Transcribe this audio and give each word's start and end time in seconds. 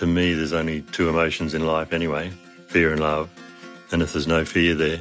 To 0.00 0.06
me, 0.06 0.32
there's 0.32 0.54
only 0.54 0.80
two 0.80 1.10
emotions 1.10 1.52
in 1.52 1.66
life 1.66 1.92
anyway 1.92 2.32
fear 2.68 2.92
and 2.92 3.00
love. 3.00 3.28
And 3.92 4.00
if 4.00 4.14
there's 4.14 4.26
no 4.26 4.44
fear 4.44 4.74
there, 4.74 5.00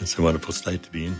it's 0.00 0.18
a 0.18 0.22
wonderful 0.22 0.52
state 0.52 0.82
to 0.82 0.90
be 0.90 1.06
in. 1.06 1.16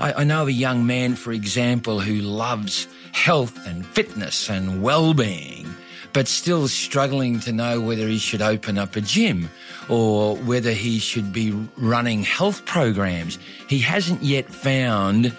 I, 0.00 0.12
I 0.18 0.24
know 0.24 0.42
of 0.42 0.48
a 0.48 0.52
young 0.52 0.86
man, 0.86 1.14
for 1.14 1.32
example, 1.32 2.00
who 2.00 2.14
loves 2.14 2.88
health 3.12 3.64
and 3.66 3.86
fitness 3.86 4.50
and 4.50 4.82
well-being, 4.82 5.53
but 6.14 6.28
still 6.28 6.68
struggling 6.68 7.40
to 7.40 7.52
know 7.52 7.80
whether 7.80 8.06
he 8.06 8.18
should 8.18 8.40
open 8.40 8.78
up 8.78 8.94
a 8.96 9.00
gym 9.00 9.50
or 9.88 10.36
whether 10.36 10.70
he 10.70 10.98
should 11.00 11.32
be 11.32 11.50
running 11.76 12.22
health 12.22 12.64
programs. 12.64 13.38
He 13.68 13.80
hasn't 13.80 14.22
yet 14.22 14.48
found 14.48 15.36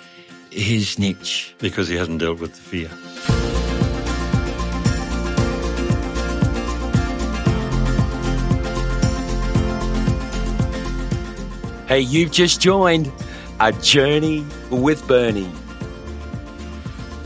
his 0.52 1.00
niche. 1.00 1.56
Because 1.60 1.88
he 1.88 1.96
hasn't 1.96 2.20
dealt 2.20 2.40
with 2.40 2.54
the 2.54 2.62
fear. 2.62 2.90
Hey, 11.88 12.02
you've 12.02 12.32
just 12.32 12.60
joined 12.60 13.12
A 13.62 13.72
Journey 13.72 14.46
with 14.70 15.08
Bernie. 15.08 15.52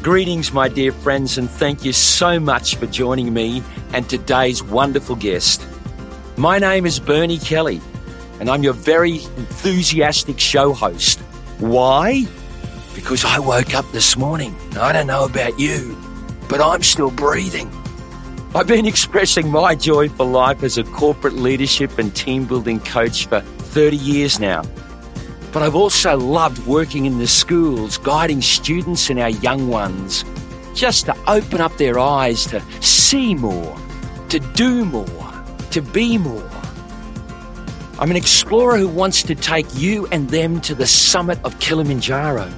Greetings, 0.01 0.53
my 0.53 0.69
dear 0.69 0.93
friends, 0.93 1.37
and 1.37 1.49
thank 1.49 1.83
you 1.83 1.91
so 1.91 2.39
much 2.39 2.77
for 2.77 2.85
joining 2.85 3.33
me 3.33 3.61
and 3.91 4.09
today's 4.09 4.63
wonderful 4.63 5.17
guest. 5.17 5.61
My 6.37 6.57
name 6.57 6.85
is 6.85 7.01
Bernie 7.01 7.37
Kelly, 7.37 7.81
and 8.39 8.49
I'm 8.49 8.63
your 8.63 8.71
very 8.71 9.15
enthusiastic 9.15 10.39
show 10.39 10.71
host. 10.71 11.19
Why? 11.57 12.25
Because 12.95 13.25
I 13.25 13.39
woke 13.39 13.75
up 13.75 13.91
this 13.91 14.15
morning. 14.15 14.55
I 14.79 14.93
don't 14.93 15.05
know 15.05 15.25
about 15.25 15.59
you, 15.59 15.97
but 16.47 16.61
I'm 16.61 16.81
still 16.81 17.11
breathing. 17.11 17.69
I've 18.55 18.67
been 18.67 18.85
expressing 18.85 19.51
my 19.51 19.75
joy 19.75 20.07
for 20.07 20.25
life 20.25 20.63
as 20.63 20.77
a 20.77 20.85
corporate 20.85 21.35
leadership 21.35 21.99
and 21.99 22.15
team 22.15 22.45
building 22.45 22.79
coach 22.79 23.27
for 23.27 23.41
30 23.41 23.97
years 23.97 24.39
now. 24.39 24.63
But 25.51 25.63
I've 25.63 25.75
also 25.75 26.17
loved 26.17 26.65
working 26.67 27.05
in 27.05 27.17
the 27.17 27.27
schools, 27.27 27.97
guiding 27.97 28.41
students 28.41 29.09
and 29.09 29.19
our 29.19 29.29
young 29.29 29.67
ones 29.67 30.23
just 30.75 31.05
to 31.05 31.17
open 31.27 31.59
up 31.59 31.75
their 31.77 31.97
eyes 31.99 32.45
to 32.47 32.61
see 32.81 33.35
more, 33.35 33.75
to 34.29 34.39
do 34.39 34.85
more, 34.85 35.43
to 35.71 35.81
be 35.81 36.17
more. 36.17 36.49
I'm 37.99 38.11
an 38.11 38.15
explorer 38.15 38.77
who 38.77 38.87
wants 38.87 39.23
to 39.23 39.35
take 39.35 39.65
you 39.75 40.07
and 40.11 40.29
them 40.29 40.61
to 40.61 40.75
the 40.75 40.87
summit 40.87 41.39
of 41.43 41.59
Kilimanjaro. 41.59 42.49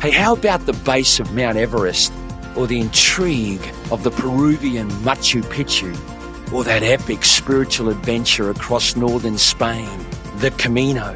Hey, 0.00 0.10
how 0.10 0.34
about 0.34 0.66
the 0.66 0.74
base 0.74 1.18
of 1.18 1.34
Mount 1.34 1.56
Everest 1.56 2.12
or 2.56 2.66
the 2.66 2.78
intrigue 2.78 3.66
of 3.90 4.04
the 4.04 4.10
Peruvian 4.10 4.88
Machu 5.02 5.42
Picchu 5.44 5.92
or 6.52 6.62
that 6.64 6.82
epic 6.82 7.24
spiritual 7.24 7.88
adventure 7.88 8.50
across 8.50 8.94
northern 8.94 9.38
Spain? 9.38 10.06
the 10.38 10.52
Camino. 10.52 11.14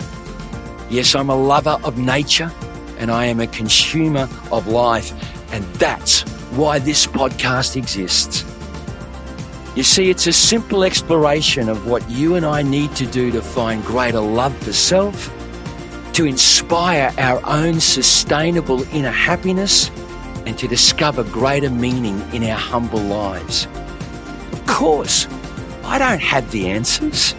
Yes, 0.93 1.15
I'm 1.15 1.31
a 1.31 1.35
lover 1.35 1.79
of 1.85 1.97
nature 1.97 2.53
and 2.99 3.11
I 3.11 3.25
am 3.25 3.41
a 3.41 3.47
consumer 3.47 4.29
of 4.53 4.67
life, 4.67 5.11
and 5.51 5.65
that's 5.77 6.21
why 6.51 6.81
this 6.81 7.07
podcast 7.07 7.77
exists. 7.77 8.45
You 9.75 9.85
see, 9.85 10.11
it's 10.11 10.27
a 10.27 10.35
simple 10.35 10.85
exploration 10.85 11.71
of 11.71 11.87
what 11.87 12.09
you 12.11 12.35
and 12.35 12.45
I 12.45 12.61
need 12.61 12.95
to 12.97 13.07
do 13.07 13.31
to 13.31 13.41
find 13.41 13.83
greater 13.83 14.21
love 14.21 14.55
for 14.59 14.75
self, 14.75 15.33
to 16.13 16.27
inspire 16.27 17.11
our 17.17 17.41
own 17.47 17.81
sustainable 17.81 18.83
inner 18.95 19.11
happiness, 19.11 19.91
and 20.45 20.59
to 20.59 20.69
discover 20.69 21.25
greater 21.25 21.71
meaning 21.71 22.21
in 22.35 22.45
our 22.45 22.59
humble 22.59 23.01
lives. 23.01 23.67
Of 24.53 24.67
course, 24.67 25.27
I 25.85 25.99
don't 25.99 26.21
have 26.21 26.51
the 26.51 26.69
answers. 26.69 27.35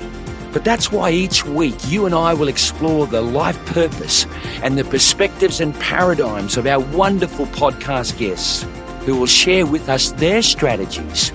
But 0.54 0.64
that's 0.64 0.92
why 0.92 1.10
each 1.10 1.44
week 1.44 1.76
you 1.88 2.06
and 2.06 2.14
I 2.14 2.36
will 2.36 2.48
explore 2.48 3.08
the 3.08 3.22
life 3.22 3.58
purpose 3.66 4.28
and 4.62 4.78
the 4.78 4.84
perspectives 4.84 5.60
and 5.60 5.74
paradigms 5.80 6.58
of 6.58 6.68
our 6.68 6.80
wonderful 6.80 7.48
podcast 7.48 8.20
guests 8.20 8.64
who 9.06 9.18
will 9.18 9.26
share 9.26 9.66
with 9.66 9.90
us 9.90 10.12
their 10.12 10.44
strategies, 10.44 11.32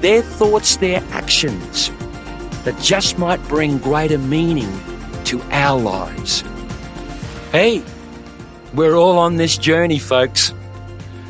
their 0.00 0.22
thoughts, 0.22 0.76
their 0.76 1.02
actions 1.10 1.90
that 2.62 2.78
just 2.80 3.18
might 3.18 3.42
bring 3.48 3.78
greater 3.78 4.18
meaning 4.18 4.70
to 5.24 5.42
our 5.50 5.78
lives. 5.78 6.44
Hey, 7.50 7.82
we're 8.72 8.94
all 8.94 9.18
on 9.18 9.36
this 9.36 9.58
journey, 9.58 9.98
folks. 9.98 10.54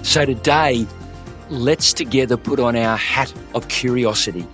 So 0.03 0.27
today, 0.27 0.87
let's 1.49 1.95
together 1.95 2.37
put 2.37 2.61
on 2.61 2.77
our 2.77 2.99
hat 2.99 3.33
of 3.55 3.69
curiosity 3.69 4.47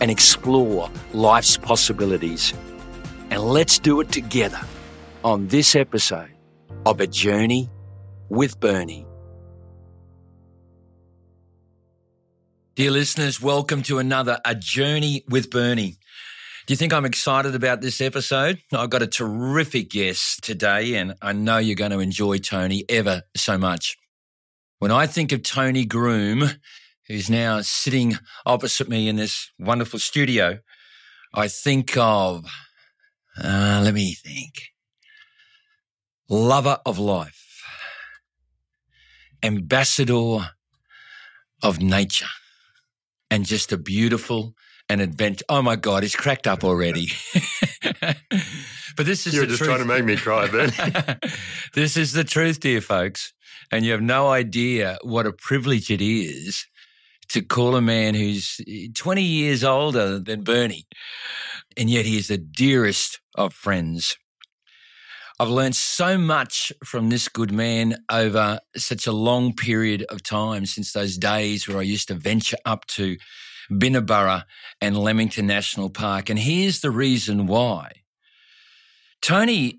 and 0.00 0.10
explore 0.10 0.90
life's 1.12 1.56
possibilities. 1.56 2.54
And 3.30 3.42
let's 3.42 3.78
do 3.78 4.00
it 4.00 4.10
together 4.10 4.60
on 5.22 5.48
this 5.48 5.76
episode 5.76 6.30
of 6.86 7.00
A 7.00 7.06
Journey 7.06 7.68
with 8.28 8.58
Bernie. 8.58 9.06
Dear 12.74 12.92
listeners, 12.92 13.42
welcome 13.42 13.82
to 13.82 13.98
another 13.98 14.40
A 14.44 14.54
Journey 14.54 15.22
with 15.28 15.50
Bernie. 15.50 15.98
Do 16.66 16.72
you 16.72 16.76
think 16.76 16.92
I'm 16.92 17.04
excited 17.04 17.54
about 17.54 17.80
this 17.80 18.00
episode? 18.00 18.60
I've 18.72 18.90
got 18.90 19.02
a 19.02 19.06
terrific 19.06 19.90
guest 19.90 20.42
today, 20.42 20.94
and 20.94 21.14
I 21.20 21.32
know 21.32 21.58
you're 21.58 21.74
going 21.74 21.90
to 21.90 21.98
enjoy 21.98 22.38
Tony 22.38 22.84
ever 22.88 23.22
so 23.36 23.58
much. 23.58 23.96
When 24.78 24.90
I 24.90 25.06
think 25.06 25.32
of 25.32 25.42
Tony 25.42 25.84
Groom, 25.84 26.48
who's 27.10 27.28
now 27.28 27.60
sitting 27.60 28.16
opposite 28.46 28.88
me 28.88 29.08
in 29.08 29.16
this 29.16 29.50
wonderful 29.58 29.98
studio, 29.98 30.60
I 31.34 31.48
think 31.48 31.96
of, 31.96 32.46
uh, 33.36 33.80
let 33.82 33.94
me 33.94 34.14
think, 34.14 34.70
lover 36.28 36.78
of 36.86 37.00
life, 37.00 37.64
ambassador 39.42 40.50
of 41.64 41.82
nature, 41.82 42.30
and 43.28 43.44
just 43.44 43.72
a 43.72 43.76
beautiful 43.76 44.54
and 44.88 45.00
adventure. 45.00 45.44
Oh 45.48 45.62
my 45.62 45.74
God, 45.74 46.04
he's 46.04 46.14
cracked 46.14 46.46
up 46.46 46.62
already. 46.62 47.08
but 48.00 49.04
this 49.04 49.26
is 49.26 49.34
You're 49.34 49.46
just 49.46 49.58
truth. 49.58 49.68
trying 49.68 49.80
to 49.80 49.84
make 49.84 50.04
me 50.04 50.16
cry, 50.16 50.46
Ben. 50.46 50.72
this 51.74 51.96
is 51.96 52.12
the 52.12 52.22
truth, 52.22 52.60
dear 52.60 52.80
folks. 52.80 53.32
And 53.72 53.84
you 53.84 53.90
have 53.90 54.00
no 54.00 54.28
idea 54.28 54.98
what 55.02 55.26
a 55.26 55.32
privilege 55.32 55.90
it 55.90 56.00
is 56.00 56.66
to 57.30 57.42
call 57.42 57.76
a 57.76 57.80
man 57.80 58.14
who's 58.14 58.60
eh, 58.68 58.88
20 58.94 59.22
years 59.22 59.64
older 59.64 60.18
than 60.18 60.42
Bernie, 60.42 60.86
and 61.76 61.88
yet 61.88 62.04
he 62.04 62.18
is 62.18 62.28
the 62.28 62.38
dearest 62.38 63.20
of 63.34 63.54
friends. 63.54 64.16
I've 65.38 65.48
learned 65.48 65.76
so 65.76 66.18
much 66.18 66.70
from 66.84 67.08
this 67.08 67.28
good 67.28 67.50
man 67.50 67.96
over 68.10 68.60
such 68.76 69.06
a 69.06 69.12
long 69.12 69.54
period 69.54 70.04
of 70.10 70.22
time 70.22 70.66
since 70.66 70.92
those 70.92 71.16
days 71.16 71.66
where 71.66 71.78
I 71.78 71.82
used 71.82 72.08
to 72.08 72.14
venture 72.14 72.58
up 72.66 72.84
to 72.88 73.16
Binna 73.70 74.02
Burra 74.02 74.44
and 74.82 74.98
Lamington 74.98 75.46
National 75.46 75.88
Park. 75.88 76.28
And 76.28 76.38
here's 76.38 76.80
the 76.80 76.90
reason 76.90 77.46
why. 77.46 78.02
Tony's 79.22 79.74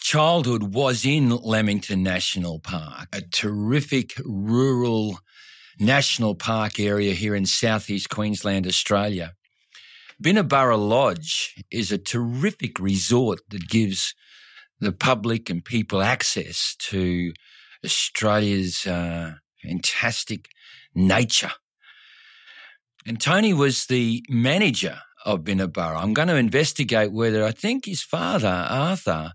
childhood 0.00 0.74
was 0.74 1.06
in 1.06 1.30
Lamington 1.30 2.02
National 2.02 2.58
Park, 2.58 3.08
a 3.14 3.22
terrific 3.22 4.12
rural 4.26 5.20
national 5.78 6.34
park 6.34 6.80
area 6.80 7.14
here 7.14 7.34
in 7.34 7.46
southeast 7.46 8.08
Queensland, 8.08 8.66
Australia. 8.66 9.34
Binna 10.20 10.42
Burra 10.42 10.76
Lodge 10.76 11.54
is 11.70 11.92
a 11.92 11.98
terrific 11.98 12.80
resort 12.80 13.40
that 13.50 13.68
gives 13.68 14.14
the 14.80 14.92
public 14.92 15.48
and 15.48 15.64
people 15.64 16.02
access 16.02 16.74
to 16.78 17.32
Australia's 17.84 18.86
uh, 18.86 19.34
fantastic 19.62 20.48
nature. 20.94 21.52
And 23.06 23.20
Tony 23.20 23.52
was 23.52 23.86
the 23.86 24.24
manager 24.28 24.98
of 25.24 25.44
Binna 25.44 25.68
Burra. 25.68 25.98
I'm 25.98 26.14
going 26.14 26.28
to 26.28 26.36
investigate 26.36 27.12
whether 27.12 27.44
I 27.44 27.52
think 27.52 27.86
his 27.86 28.02
father, 28.02 28.66
Arthur, 28.68 29.32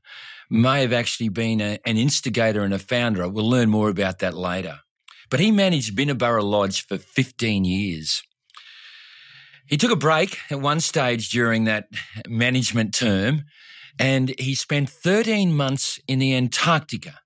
may 0.49 0.81
have 0.81 0.93
actually 0.93 1.29
been 1.29 1.61
a, 1.61 1.79
an 1.85 1.97
instigator 1.97 2.63
and 2.63 2.73
a 2.73 2.79
founder. 2.79 3.27
We'll 3.27 3.49
learn 3.49 3.69
more 3.69 3.89
about 3.89 4.19
that 4.19 4.33
later. 4.33 4.79
But 5.29 5.39
he 5.39 5.51
managed 5.51 5.95
Binna 5.95 6.15
Burra 6.15 6.43
Lodge 6.43 6.85
for 6.85 6.97
15 6.97 7.65
years. 7.65 8.23
He 9.67 9.77
took 9.77 9.91
a 9.91 9.95
break 9.95 10.37
at 10.51 10.59
one 10.59 10.79
stage 10.79 11.29
during 11.29 11.63
that 11.63 11.87
management 12.27 12.93
term 12.93 13.45
and 13.99 14.33
he 14.39 14.55
spent 14.55 14.89
13 14.89 15.53
months 15.53 15.99
in 16.07 16.19
the 16.19 16.35
Antarctica 16.35 17.19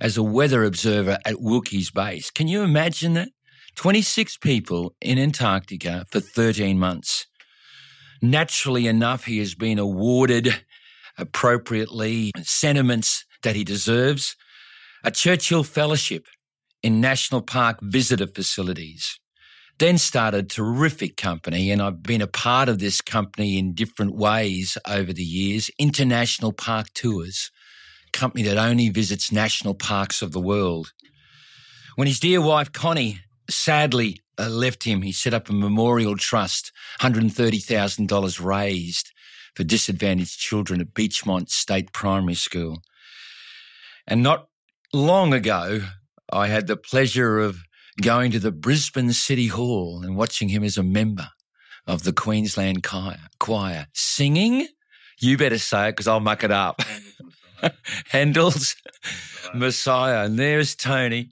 as 0.00 0.16
a 0.16 0.22
weather 0.22 0.64
observer 0.64 1.18
at 1.24 1.40
Wilkes 1.40 1.90
Base. 1.90 2.30
Can 2.30 2.48
you 2.48 2.62
imagine 2.62 3.14
that? 3.14 3.28
26 3.76 4.38
people 4.38 4.94
in 5.00 5.18
Antarctica 5.18 6.06
for 6.10 6.20
13 6.20 6.78
months. 6.78 7.26
Naturally 8.22 8.86
enough, 8.86 9.24
he 9.24 9.38
has 9.38 9.54
been 9.54 9.78
awarded 9.78 10.62
appropriately 11.18 12.32
sentiments 12.42 13.24
that 13.42 13.54
he 13.54 13.64
deserves, 13.64 14.34
a 15.04 15.10
Churchill 15.10 15.62
Fellowship 15.62 16.26
in 16.86 17.00
National 17.00 17.42
Park 17.42 17.80
visitor 17.82 18.28
facilities. 18.28 19.18
Then 19.80 19.98
started 19.98 20.44
a 20.44 20.48
terrific 20.48 21.16
company, 21.16 21.72
and 21.72 21.82
I've 21.82 22.00
been 22.00 22.22
a 22.22 22.28
part 22.28 22.68
of 22.68 22.78
this 22.78 23.00
company 23.00 23.58
in 23.58 23.74
different 23.74 24.14
ways 24.14 24.78
over 24.86 25.12
the 25.12 25.24
years. 25.24 25.68
International 25.80 26.52
Park 26.52 26.86
Tours, 26.94 27.50
company 28.12 28.44
that 28.44 28.56
only 28.56 28.88
visits 28.88 29.32
national 29.32 29.74
parks 29.74 30.22
of 30.22 30.30
the 30.30 30.40
world. 30.40 30.92
When 31.96 32.06
his 32.06 32.20
dear 32.20 32.40
wife 32.40 32.70
Connie 32.70 33.18
sadly 33.50 34.20
uh, 34.38 34.48
left 34.48 34.84
him, 34.84 35.02
he 35.02 35.10
set 35.10 35.34
up 35.34 35.48
a 35.48 35.52
memorial 35.52 36.16
trust, 36.16 36.70
$130,000 37.00 38.44
raised 38.44 39.10
for 39.56 39.64
disadvantaged 39.64 40.38
children 40.38 40.80
at 40.80 40.94
Beechmont 40.94 41.50
State 41.50 41.92
Primary 41.92 42.34
School. 42.34 42.78
And 44.06 44.22
not 44.22 44.46
long 44.92 45.34
ago, 45.34 45.80
I 46.32 46.48
had 46.48 46.66
the 46.66 46.76
pleasure 46.76 47.38
of 47.38 47.62
going 48.02 48.30
to 48.32 48.38
the 48.38 48.52
Brisbane 48.52 49.12
City 49.12 49.46
Hall 49.48 50.02
and 50.02 50.16
watching 50.16 50.48
him 50.48 50.64
as 50.64 50.76
a 50.76 50.82
member 50.82 51.28
of 51.86 52.02
the 52.02 52.12
Queensland 52.12 52.82
choir, 52.82 53.18
choir 53.38 53.86
singing. 53.94 54.68
You 55.18 55.38
better 55.38 55.58
say 55.58 55.88
it 55.88 55.92
because 55.92 56.08
I'll 56.08 56.20
muck 56.20 56.44
it 56.44 56.50
up. 56.50 56.82
Handel's 58.10 58.76
Messiah. 59.54 60.24
And 60.24 60.38
there's 60.38 60.74
Tony, 60.74 61.30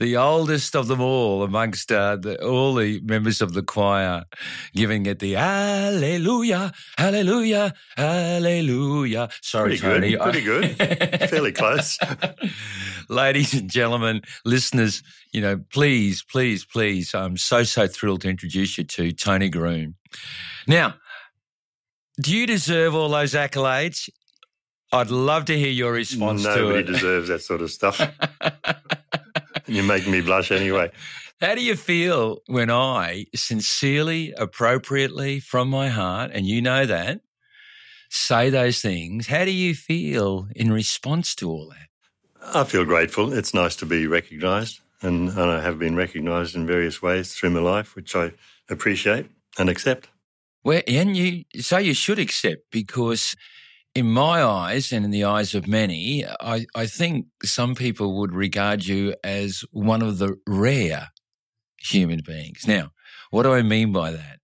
the 0.00 0.16
oldest 0.16 0.76
of 0.76 0.88
them 0.88 1.00
all 1.00 1.42
amongst 1.42 1.90
uh, 1.90 2.16
the, 2.16 2.42
all 2.44 2.74
the 2.74 3.00
members 3.00 3.40
of 3.40 3.54
the 3.54 3.62
choir, 3.62 4.24
giving 4.74 5.06
it 5.06 5.18
the 5.18 5.36
Alleluia, 5.36 6.72
Alleluia, 6.98 7.74
Alleluia. 7.96 9.28
Sorry, 9.40 9.76
pretty 9.78 10.16
Tony. 10.16 10.40
Good, 10.42 10.76
pretty 10.76 10.76
good. 10.76 11.28
Fairly 11.30 11.52
close. 11.52 11.98
Ladies 13.08 13.54
and 13.54 13.70
gentlemen, 13.70 14.22
listeners, 14.44 15.02
you 15.32 15.40
know, 15.40 15.60
please, 15.70 16.22
please, 16.22 16.64
please, 16.64 17.14
I'm 17.14 17.36
so, 17.36 17.62
so 17.62 17.86
thrilled 17.86 18.22
to 18.22 18.28
introduce 18.28 18.78
you 18.78 18.84
to 18.84 19.12
Tony 19.12 19.48
Groom. 19.48 19.96
Now, 20.66 20.94
do 22.20 22.36
you 22.36 22.46
deserve 22.46 22.94
all 22.94 23.08
those 23.08 23.34
accolades? 23.34 24.08
I'd 24.92 25.10
love 25.10 25.46
to 25.46 25.58
hear 25.58 25.70
your 25.70 25.92
response 25.92 26.44
Nobody 26.44 26.84
deserves 26.84 27.28
that 27.28 27.42
sort 27.42 27.62
of 27.62 27.70
stuff. 27.70 28.00
You're 29.66 29.84
making 29.84 30.12
me 30.12 30.20
blush 30.20 30.52
anyway. 30.52 30.92
How 31.40 31.54
do 31.54 31.64
you 31.64 31.74
feel 31.74 32.38
when 32.46 32.70
I 32.70 33.26
sincerely, 33.34 34.32
appropriately, 34.36 35.40
from 35.40 35.68
my 35.68 35.88
heart, 35.88 36.30
and 36.32 36.46
you 36.46 36.62
know 36.62 36.86
that, 36.86 37.20
say 38.08 38.50
those 38.50 38.80
things? 38.80 39.26
How 39.26 39.44
do 39.44 39.50
you 39.50 39.74
feel 39.74 40.46
in 40.54 40.72
response 40.72 41.34
to 41.36 41.50
all 41.50 41.70
that? 41.70 41.88
I 42.52 42.64
feel 42.64 42.84
grateful. 42.84 43.32
It's 43.32 43.54
nice 43.54 43.76
to 43.76 43.86
be 43.86 44.06
recognised, 44.06 44.80
and, 45.02 45.28
and 45.28 45.50
I 45.50 45.60
have 45.60 45.78
been 45.78 45.96
recognised 45.96 46.54
in 46.54 46.66
various 46.66 47.00
ways 47.00 47.34
through 47.34 47.50
my 47.50 47.60
life, 47.60 47.96
which 47.96 48.14
I 48.14 48.32
appreciate 48.68 49.26
and 49.58 49.68
accept. 49.68 50.08
Well, 50.62 50.82
and 50.86 51.16
you, 51.16 51.44
so 51.60 51.78
you 51.78 51.94
should 51.94 52.18
accept 52.18 52.70
because 52.70 53.36
in 53.94 54.06
my 54.06 54.42
eyes 54.42 54.92
and 54.92 55.04
in 55.04 55.10
the 55.10 55.24
eyes 55.24 55.54
of 55.54 55.68
many, 55.68 56.24
I, 56.40 56.66
I 56.74 56.86
think 56.86 57.26
some 57.42 57.74
people 57.74 58.18
would 58.18 58.34
regard 58.34 58.84
you 58.84 59.14
as 59.22 59.64
one 59.70 60.02
of 60.02 60.18
the 60.18 60.36
rare 60.46 61.08
human 61.78 62.20
beings. 62.24 62.66
Now, 62.66 62.90
what 63.30 63.44
do 63.44 63.52
I 63.52 63.62
mean 63.62 63.92
by 63.92 64.10
that? 64.10 64.40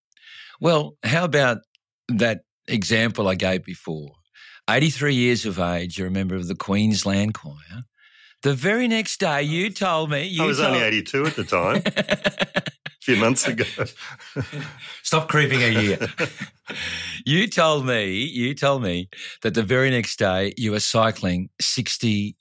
Well, 0.60 0.96
how 1.02 1.24
about 1.24 1.58
that 2.08 2.42
example 2.68 3.28
I 3.28 3.34
gave 3.34 3.64
before? 3.64 4.10
83 4.68 5.14
years 5.14 5.46
of 5.46 5.58
age, 5.58 5.98
you're 5.98 6.08
a 6.08 6.12
member 6.12 6.36
of 6.36 6.46
the 6.46 6.54
Queensland 6.54 7.34
Choir. 7.34 7.82
The 8.42 8.54
very 8.54 8.88
next 8.88 9.20
day, 9.20 9.42
you 9.42 9.68
told 9.70 10.10
me. 10.10 10.24
You 10.24 10.44
I 10.44 10.46
was 10.46 10.58
told, 10.58 10.74
only 10.74 10.82
82 10.82 11.26
at 11.26 11.36
the 11.36 11.44
time, 11.44 11.82
a 11.96 12.72
few 13.02 13.16
months 13.16 13.46
ago. 13.46 13.64
Stop 15.02 15.28
creeping 15.28 15.62
a 15.62 15.68
year. 15.68 15.98
you 17.26 17.46
told 17.48 17.84
me, 17.84 18.12
you 18.12 18.54
told 18.54 18.82
me 18.82 19.10
that 19.42 19.52
the 19.52 19.62
very 19.62 19.90
next 19.90 20.18
day 20.18 20.54
you 20.56 20.70
were 20.70 20.80
cycling 20.80 21.50
60 21.60 22.34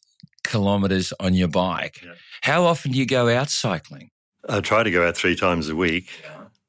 kilometres 0.46 1.12
on 1.20 1.34
your 1.34 1.50
bike. 1.50 2.02
Yeah. 2.04 2.14
How 2.42 2.64
often 2.64 2.94
do 2.94 2.98
you 2.98 3.06
go 3.06 3.28
out 3.28 3.50
cycling? 3.50 4.10
I 4.48 4.62
try 4.62 4.84
to 4.84 4.92
go 4.92 5.06
out 5.06 5.18
three 5.18 5.36
times 5.36 5.68
a 5.68 5.76
week, 5.76 6.10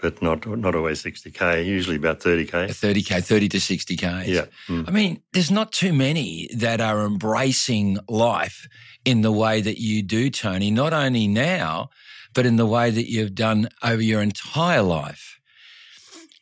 but 0.00 0.21
not 0.21 0.44
not 0.44 0.75
always 0.75 1.05
60k. 1.05 1.65
Usually 1.65 1.97
about 1.97 2.19
30k. 2.19 2.71
30k, 2.71 3.25
30 3.25 3.49
to 3.49 3.59
60k. 3.59 4.27
Yeah. 4.27 4.47
Mm. 4.69 4.88
I 4.88 4.91
mean, 4.91 5.23
there's 5.32 5.53
not 5.53 5.71
too 5.71 5.93
many 5.93 6.49
that 6.56 6.81
are 6.81 7.06
embracing 7.06 7.99
life 8.09 8.67
in 9.05 9.23
the 9.23 9.32
way 9.32 9.61
that 9.61 9.79
you 9.79 10.02
do, 10.02 10.31
Tony, 10.31 10.70
not 10.70 10.93
only 10.93 11.26
now, 11.26 11.91
but 12.35 12.47
in 12.47 12.56
the 12.56 12.67
way 12.67 12.91
that 12.91 13.11
you've 13.11 13.35
done 13.35 13.69
over 13.82 14.02
your 14.02 14.23
entire 14.23 14.82
life. 14.82 15.38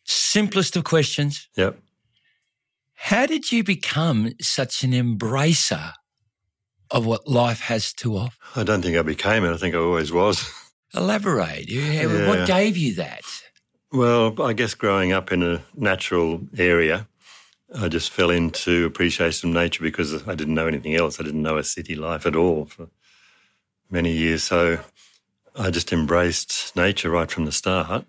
Simplest 0.05 0.77
of 0.77 0.85
questions. 0.85 1.49
Yep. 1.57 1.79
How 2.95 3.27
did 3.27 3.53
you 3.53 3.63
become 3.63 4.33
such 4.41 4.83
an 4.83 4.93
embracer 4.93 5.93
of 6.91 7.07
what 7.07 7.29
life 7.29 7.61
has 7.61 7.93
to 7.95 8.17
offer? 8.17 8.37
I 8.57 8.65
don't 8.65 8.83
think 8.83 8.97
I 8.97 9.03
became 9.03 9.45
it. 9.45 9.53
I 9.53 9.57
think 9.57 9.75
I 9.75 9.79
always 9.79 10.13
was. 10.13 10.51
Elaborate. 10.95 11.71
Yeah. 11.71 12.29
What 12.29 12.47
gave 12.47 12.77
you 12.77 12.95
that? 12.95 13.23
Well, 13.93 14.43
I 14.43 14.53
guess 14.53 14.75
growing 14.75 15.13
up 15.13 15.33
in 15.33 15.43
a 15.43 15.63
natural 15.75 16.41
area, 16.57 17.07
I 17.75 17.89
just 17.89 18.11
fell 18.11 18.31
into 18.31 18.87
appreciation 18.87 19.51
of 19.51 19.55
nature 19.55 19.83
because 19.83 20.27
I 20.27 20.35
didn't 20.35 20.55
know 20.55 20.67
anything 20.67 20.95
else. 20.95 21.21
I 21.21 21.25
didn't 21.25 21.43
know 21.43 21.59
a 21.59 21.65
city 21.65 21.95
life 21.95 22.25
at 22.27 22.35
all 22.37 22.65
for 22.67 22.89
many 23.91 24.13
years. 24.13 24.43
So 24.45 24.79
I 25.57 25.71
just 25.71 25.93
embraced 25.93 26.75
nature 26.77 27.11
right 27.11 27.31
from 27.31 27.45
the 27.45 27.53
start. 27.53 28.07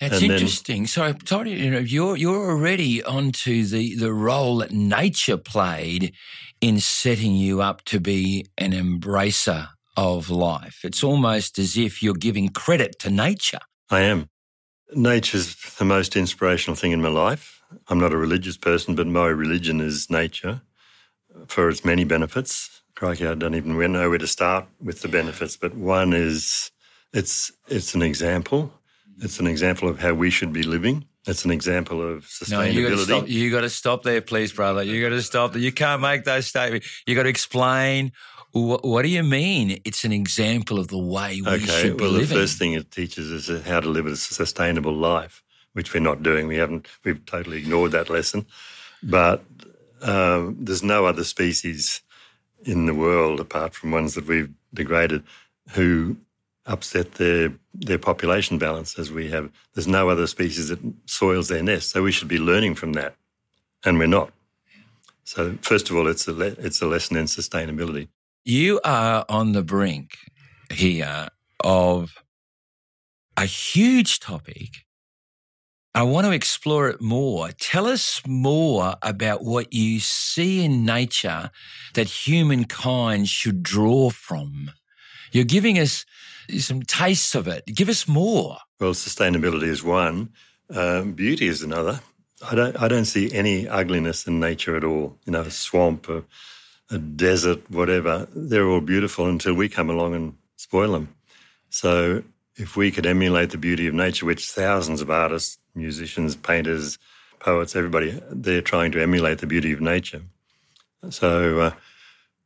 That's 0.00 0.14
And 0.20 0.22
then- 0.30 0.30
interesting. 0.38 0.86
so, 0.86 1.14
sorry, 1.24 1.52
you 1.52 1.70
know, 1.70 1.78
you're 1.78 2.16
you're 2.16 2.50
already 2.50 3.02
onto 3.02 3.64
the 3.64 3.94
the 3.94 4.12
role 4.12 4.58
that 4.58 4.72
nature 4.72 5.36
played 5.36 6.12
in 6.60 6.80
setting 6.80 7.36
you 7.36 7.60
up 7.62 7.84
to 7.84 8.00
be 8.00 8.46
an 8.58 8.72
embracer 8.72 9.68
of 9.96 10.30
life. 10.30 10.80
It's 10.82 11.04
almost 11.04 11.58
as 11.58 11.76
if 11.76 12.02
you're 12.02 12.14
giving 12.14 12.48
credit 12.48 12.98
to 13.00 13.10
nature. 13.10 13.60
I 13.90 14.00
am. 14.00 14.28
Nature's 14.94 15.54
the 15.78 15.84
most 15.84 16.16
inspirational 16.16 16.74
thing 16.76 16.92
in 16.92 17.00
my 17.02 17.08
life. 17.08 17.53
I'm 17.88 17.98
not 17.98 18.12
a 18.12 18.16
religious 18.16 18.56
person, 18.56 18.94
but 18.94 19.06
my 19.06 19.26
religion 19.26 19.80
is 19.80 20.10
nature 20.10 20.62
for 21.46 21.68
its 21.68 21.84
many 21.84 22.04
benefits. 22.04 22.82
Crikey, 22.94 23.26
I 23.26 23.34
don't 23.34 23.54
even 23.54 23.76
know 23.92 24.08
where 24.08 24.18
to 24.18 24.26
start 24.26 24.66
with 24.80 25.02
the 25.02 25.08
benefits, 25.08 25.56
but 25.56 25.74
one 25.74 26.12
is 26.12 26.70
it's 27.12 27.50
it's 27.68 27.94
an 27.94 28.02
example. 28.02 28.72
It's 29.20 29.38
an 29.40 29.46
example 29.46 29.88
of 29.88 30.00
how 30.00 30.14
we 30.14 30.30
should 30.30 30.52
be 30.52 30.62
living. 30.64 31.04
It's 31.26 31.44
an 31.44 31.50
example 31.50 32.02
of 32.02 32.28
No, 32.50 32.62
you 32.62 32.82
got 32.82 32.90
to 32.90 32.94
sustainability. 32.96 33.04
stop. 33.06 33.28
You 33.28 33.50
got 33.50 33.60
to 33.62 33.70
stop 33.70 34.02
there, 34.02 34.20
please, 34.20 34.52
brother. 34.52 34.82
You 34.82 35.00
got 35.02 35.10
to 35.14 35.22
stop 35.22 35.52
there. 35.52 35.62
You 35.62 35.72
can't 35.72 36.02
make 36.02 36.24
those 36.24 36.46
statements. 36.48 36.86
You 37.06 37.14
got 37.14 37.22
to 37.22 37.28
explain. 37.30 38.12
What, 38.52 38.84
what 38.84 39.02
do 39.02 39.08
you 39.08 39.22
mean? 39.22 39.80
It's 39.84 40.04
an 40.04 40.12
example 40.12 40.78
of 40.78 40.88
the 40.88 40.98
way 40.98 41.40
we 41.40 41.48
Okay, 41.50 41.66
should 41.66 41.96
be 41.96 42.04
well, 42.04 42.12
the 42.12 42.26
first 42.26 42.58
thing 42.58 42.72
it 42.74 42.90
teaches 42.90 43.30
is 43.30 43.62
how 43.66 43.80
to 43.80 43.88
live 43.88 44.06
a 44.06 44.16
sustainable 44.16 44.94
life, 44.94 45.42
which 45.74 45.92
we're 45.92 46.00
not 46.00 46.22
doing. 46.22 46.48
We 46.48 46.56
haven't, 46.56 46.86
we've 47.04 47.24
totally 47.26 47.58
ignored 47.58 47.92
that 47.92 48.10
lesson. 48.10 48.46
But 49.02 49.44
um, 50.02 50.56
there's 50.58 50.82
no 50.82 51.06
other 51.06 51.24
species 51.24 52.00
in 52.64 52.86
the 52.86 52.94
world, 52.94 53.40
apart 53.40 53.74
from 53.74 53.90
ones 53.90 54.14
that 54.14 54.26
we've 54.26 54.52
degraded, 54.72 55.22
who 55.72 56.16
upset 56.66 57.12
their 57.14 57.52
their 57.74 57.98
population 57.98 58.58
balance 58.58 58.98
as 58.98 59.12
we 59.12 59.30
have. 59.30 59.50
There's 59.74 59.86
no 59.86 60.08
other 60.08 60.26
species 60.26 60.68
that 60.68 60.78
soils 61.06 61.48
their 61.48 61.62
nest, 61.62 61.90
so 61.90 62.02
we 62.02 62.12
should 62.12 62.28
be 62.28 62.38
learning 62.38 62.76
from 62.76 62.94
that, 62.94 63.14
and 63.84 63.98
we're 63.98 64.06
not. 64.06 64.32
So, 65.24 65.56
first 65.62 65.90
of 65.90 65.96
all, 65.96 66.06
it's 66.06 66.26
a 66.28 66.32
le- 66.32 66.56
it's 66.58 66.80
a 66.80 66.86
lesson 66.86 67.16
in 67.16 67.26
sustainability. 67.26 68.08
You 68.44 68.80
are 68.84 69.24
on 69.28 69.52
the 69.52 69.62
brink 69.62 70.16
here 70.70 71.28
of 71.62 72.14
a 73.36 73.46
huge 73.46 74.20
topic. 74.20 74.84
I 75.96 76.02
want 76.02 76.26
to 76.26 76.32
explore 76.32 76.88
it 76.88 77.00
more. 77.00 77.50
Tell 77.52 77.86
us 77.86 78.20
more 78.26 78.96
about 79.00 79.44
what 79.44 79.72
you 79.72 80.00
see 80.00 80.64
in 80.64 80.84
nature 80.84 81.52
that 81.94 82.08
humankind 82.08 83.28
should 83.28 83.62
draw 83.62 84.10
from. 84.10 84.72
You're 85.30 85.44
giving 85.44 85.78
us 85.78 86.04
some 86.58 86.82
tastes 86.82 87.36
of 87.36 87.46
it. 87.46 87.66
Give 87.66 87.88
us 87.88 88.08
more. 88.08 88.58
Well, 88.80 88.90
sustainability 88.90 89.68
is 89.68 89.84
one. 89.84 90.30
Um, 90.68 91.12
beauty 91.12 91.46
is 91.46 91.62
another. 91.62 92.00
I 92.42 92.56
don't. 92.56 92.82
I 92.82 92.88
don't 92.88 93.04
see 93.04 93.32
any 93.32 93.68
ugliness 93.68 94.26
in 94.26 94.40
nature 94.40 94.76
at 94.76 94.82
all. 94.82 95.16
You 95.26 95.32
know, 95.32 95.42
a 95.42 95.50
swamp, 95.50 96.08
a, 96.08 96.24
a 96.90 96.98
desert, 96.98 97.70
whatever. 97.70 98.26
They're 98.34 98.68
all 98.68 98.80
beautiful 98.80 99.28
until 99.28 99.54
we 99.54 99.68
come 99.68 99.90
along 99.90 100.14
and 100.14 100.36
spoil 100.56 100.90
them. 100.92 101.14
So, 101.70 102.24
if 102.56 102.76
we 102.76 102.90
could 102.90 103.06
emulate 103.06 103.50
the 103.50 103.58
beauty 103.58 103.86
of 103.86 103.94
nature, 103.94 104.26
which 104.26 104.50
thousands 104.50 105.00
of 105.00 105.10
artists, 105.10 105.58
musicians, 105.74 106.36
painters, 106.36 106.98
poets, 107.40 107.76
everybody, 107.76 108.20
they're 108.30 108.62
trying 108.62 108.92
to 108.92 109.02
emulate 109.02 109.38
the 109.38 109.46
beauty 109.46 109.72
of 109.72 109.80
nature. 109.80 110.22
So 111.10 111.60
uh, 111.60 111.70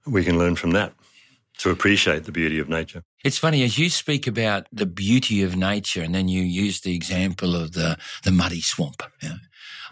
we 0.06 0.24
can 0.24 0.38
learn 0.38 0.56
from 0.56 0.72
that 0.72 0.92
to 1.58 1.70
appreciate 1.70 2.24
the 2.24 2.32
beauty 2.32 2.58
of 2.58 2.68
nature. 2.68 3.02
It's 3.24 3.38
funny 3.38 3.62
as 3.64 3.78
you 3.78 3.90
speak 3.90 4.26
about 4.26 4.66
the 4.72 4.86
beauty 4.86 5.42
of 5.42 5.56
nature, 5.56 6.02
and 6.02 6.14
then 6.14 6.28
you 6.28 6.42
use 6.42 6.80
the 6.80 6.94
example 6.94 7.56
of 7.56 7.72
the 7.72 7.98
the 8.24 8.30
muddy 8.30 8.60
swamp. 8.60 9.02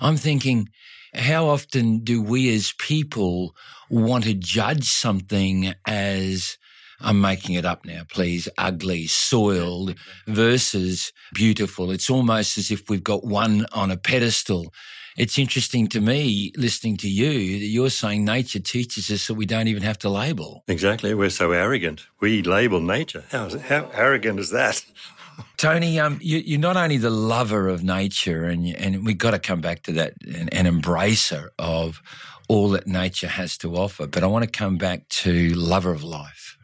I'm 0.01 0.17
thinking, 0.17 0.69
how 1.15 1.47
often 1.47 2.01
do 2.01 2.23
we 2.23 2.55
as 2.55 2.73
people 2.79 3.55
want 3.91 4.25
to 4.25 4.35
judge 4.35 4.89
something 4.89 5.75
as 5.87 6.57
I'm 7.01 7.21
making 7.21 7.55
it 7.55 7.65
up 7.65 7.85
now, 7.85 8.03
please, 8.11 8.49
ugly, 8.57 9.07
soiled 9.07 9.95
versus 10.27 11.13
beautiful. 11.35 11.91
It's 11.91 12.11
almost 12.11 12.59
as 12.59 12.71
if 12.71 12.89
we've 12.89 13.05
got 13.05 13.25
one 13.25 13.67
on 13.73 13.91
a 13.91 13.97
pedestal. 13.97 14.73
It's 15.17 15.39
interesting 15.39 15.89
to 15.89 16.01
me 16.01 16.53
listening 16.57 16.99
to 16.99 17.09
you 17.09 17.59
that 17.59 17.67
you're 17.67 17.91
saying 17.91 18.25
nature 18.25 18.59
teaches 18.59 19.11
us 19.11 19.27
that 19.27 19.35
we 19.35 19.47
don't 19.47 19.69
even 19.69 19.83
have 19.83 19.99
to 20.01 20.11
label. 20.11 20.63
Exactly. 20.69 21.15
We're 21.15 21.31
so 21.31 21.53
arrogant. 21.53 22.07
We 22.21 22.43
label 22.43 22.81
nature. 22.81 23.25
How, 23.31 23.49
how 23.59 23.91
arrogant 23.95 24.41
is 24.41 24.51
that? 24.51 24.85
Tony, 25.57 25.99
um, 25.99 26.19
you, 26.23 26.57
are 26.57 26.61
not 26.61 26.77
only 26.77 26.97
the 26.97 27.11
lover 27.11 27.69
of 27.69 27.83
nature, 27.83 28.45
and 28.45 28.67
and 28.77 29.05
we've 29.05 29.19
got 29.19 29.33
to 29.33 29.39
come 29.39 29.61
back 29.61 29.83
to 29.83 29.93
that, 29.93 30.15
and, 30.27 30.53
and 30.53 30.67
embracer 30.67 31.49
of 31.59 32.03
all 32.49 32.71
that 32.71 32.87
nature 32.87 33.29
has 33.29 33.59
to 33.59 33.75
offer. 33.77 34.07
But 34.07 34.23
I 34.23 34.27
want 34.27 34.45
to 34.45 34.51
come 34.51 34.77
back 34.77 35.09
to 35.09 35.51
lover 35.51 35.93
of 35.93 36.03
life. 36.03 36.57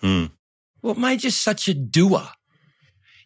Hmm. 0.00 0.26
What 0.80 0.98
made 0.98 1.24
you 1.24 1.30
such 1.30 1.68
a 1.68 1.74
doer? 1.74 2.28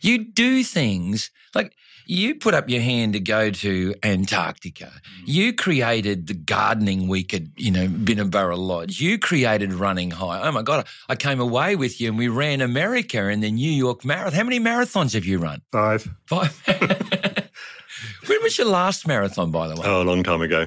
You 0.00 0.24
do 0.24 0.64
things 0.64 1.30
like 1.54 1.74
you 2.06 2.34
put 2.34 2.54
up 2.54 2.68
your 2.68 2.80
hand 2.80 3.12
to 3.12 3.20
go 3.20 3.50
to 3.50 3.94
Antarctica. 4.02 4.86
Mm. 4.86 5.22
You 5.26 5.52
created 5.52 6.26
the 6.26 6.34
gardening 6.34 7.06
week 7.06 7.32
at, 7.32 7.42
you 7.56 7.70
know, 7.70 7.86
Binna 7.86 8.24
Burra 8.24 8.56
Lodge. 8.56 9.00
You 9.00 9.18
created 9.18 9.72
running 9.72 10.10
high. 10.10 10.40
Oh 10.42 10.52
my 10.52 10.62
God, 10.62 10.86
I 11.08 11.16
came 11.16 11.38
away 11.38 11.76
with 11.76 12.00
you 12.00 12.08
and 12.08 12.18
we 12.18 12.28
ran 12.28 12.60
America 12.60 13.28
and 13.28 13.42
the 13.42 13.50
New 13.50 13.70
York 13.70 14.04
Marathon. 14.04 14.32
How 14.32 14.44
many 14.44 14.58
marathons 14.58 15.14
have 15.14 15.24
you 15.24 15.38
run? 15.38 15.62
Five. 15.70 16.08
Five. 16.26 16.60
when 18.26 18.42
was 18.42 18.58
your 18.58 18.68
last 18.68 19.06
marathon, 19.06 19.50
by 19.50 19.68
the 19.68 19.76
way? 19.76 19.86
Oh, 19.86 20.02
a 20.02 20.04
long 20.04 20.22
time 20.22 20.42
ago. 20.42 20.66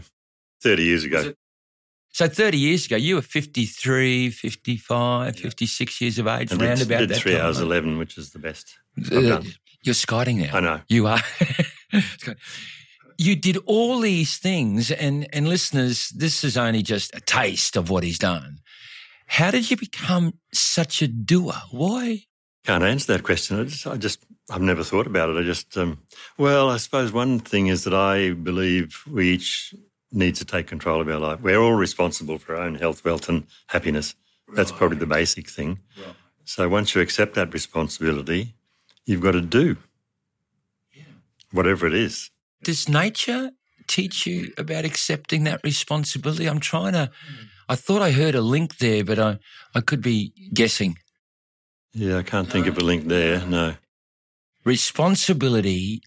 30 0.61 0.83
years 0.83 1.03
ago. 1.03 1.33
So 2.13 2.27
30 2.27 2.59
years 2.59 2.85
ago, 2.85 2.95
you 2.95 3.15
were 3.15 3.23
53, 3.23 4.29
55, 4.29 5.35
56 5.35 6.01
years 6.01 6.19
of 6.19 6.27
age, 6.27 6.53
round 6.53 6.81
about 6.81 6.99
did 6.99 7.09
that 7.09 7.17
three 7.17 7.33
time, 7.33 7.41
hours 7.41 7.57
right? 7.57 7.65
11, 7.65 7.97
which 7.97 8.19
is 8.19 8.29
the 8.29 8.39
best. 8.39 8.75
Uh, 9.11 9.41
you're 9.83 9.95
skiting 9.95 10.37
now. 10.39 10.55
I 10.55 10.59
know. 10.59 10.81
You 10.87 11.07
are. 11.07 11.19
you 13.17 13.35
did 13.35 13.57
all 13.65 13.99
these 13.99 14.37
things, 14.37 14.91
and, 14.91 15.27
and 15.33 15.49
listeners, 15.49 16.09
this 16.09 16.43
is 16.43 16.55
only 16.55 16.83
just 16.83 17.15
a 17.15 17.19
taste 17.19 17.75
of 17.75 17.89
what 17.89 18.03
he's 18.03 18.19
done. 18.19 18.59
How 19.25 19.49
did 19.49 19.71
you 19.71 19.77
become 19.77 20.35
such 20.53 21.01
a 21.01 21.07
doer? 21.07 21.55
Why? 21.71 22.25
Can't 22.63 22.83
answer 22.83 23.13
that 23.13 23.23
question. 23.23 23.59
I 23.59 23.63
just, 23.63 23.87
I 23.87 23.97
just 23.97 24.23
I've 24.51 24.61
never 24.61 24.83
thought 24.83 25.07
about 25.07 25.29
it. 25.29 25.37
I 25.39 25.41
just, 25.41 25.75
um, 25.77 25.97
well, 26.37 26.69
I 26.69 26.77
suppose 26.77 27.11
one 27.11 27.39
thing 27.39 27.67
is 27.67 27.85
that 27.85 27.93
I 27.95 28.33
believe 28.33 29.01
we 29.09 29.31
each 29.31 29.73
need 30.13 30.35
to 30.35 30.45
take 30.45 30.67
control 30.67 31.01
of 31.01 31.09
our 31.09 31.19
life. 31.19 31.41
We're 31.41 31.59
all 31.59 31.73
responsible 31.73 32.37
for 32.37 32.55
our 32.55 32.63
own 32.63 32.75
health, 32.75 33.03
wealth, 33.03 33.27
and 33.27 33.45
happiness. 33.67 34.15
That's 34.53 34.71
probably 34.71 34.97
the 34.97 35.07
basic 35.07 35.49
thing. 35.49 35.79
So 36.45 36.69
once 36.69 36.93
you 36.93 37.01
accept 37.01 37.33
that 37.35 37.53
responsibility, 37.53 38.53
you've 39.05 39.21
got 39.21 39.31
to 39.31 39.41
do 39.41 39.77
whatever 41.51 41.87
it 41.87 41.93
is. 41.93 42.29
Does 42.63 42.89
nature 42.89 43.51
teach 43.87 44.25
you 44.25 44.53
about 44.57 44.85
accepting 44.85 45.43
that 45.45 45.61
responsibility? 45.63 46.45
I'm 46.45 46.59
trying 46.59 46.93
to. 46.93 47.09
Hmm. 47.27 47.45
I 47.69 47.75
thought 47.75 48.01
I 48.01 48.11
heard 48.11 48.35
a 48.35 48.41
link 48.41 48.77
there, 48.77 49.03
but 49.05 49.19
I, 49.19 49.39
I 49.73 49.81
could 49.81 50.01
be 50.01 50.33
guessing. 50.53 50.97
Yeah, 51.93 52.17
I 52.17 52.23
can't 52.23 52.49
think 52.49 52.67
of 52.67 52.77
a 52.77 52.81
link 52.81 53.07
there. 53.07 53.45
No. 53.45 53.75
Responsibility 54.65 56.01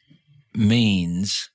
means 0.54 1.50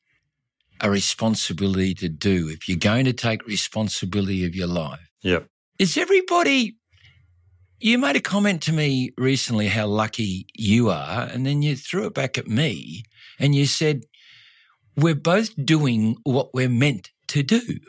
a 0.82 0.90
responsibility 0.90 1.94
to 1.96 2.10
do. 2.10 2.50
If 2.50 2.68
you're 2.68 2.78
going 2.78 3.06
to 3.06 3.14
take 3.14 3.46
responsibility 3.46 4.46
of 4.46 4.56
your 4.56 4.68
life, 4.68 5.00
Yep. 5.22 5.48
is 5.80 5.98
everybody. 5.98 6.78
You 7.80 7.98
made 7.98 8.16
a 8.16 8.22
comment 8.22 8.62
to 8.64 8.74
me 8.74 9.12
recently 9.18 9.68
how 9.68 9.88
lucky 9.88 10.46
you 10.56 10.90
are, 10.90 11.24
and 11.32 11.46
then 11.46 11.62
you 11.62 11.76
threw 11.76 12.06
it 12.06 12.14
back 12.14 12.38
at 12.38 12.48
me 12.48 13.04
and 13.40 13.56
you 13.56 13.66
said, 13.66 14.04
We're 14.96 15.16
both 15.16 15.50
doing 15.66 16.18
what 16.24 16.54
we're 16.54 16.70
meant 16.70 17.10
to 17.30 17.42
do. 17.44 17.80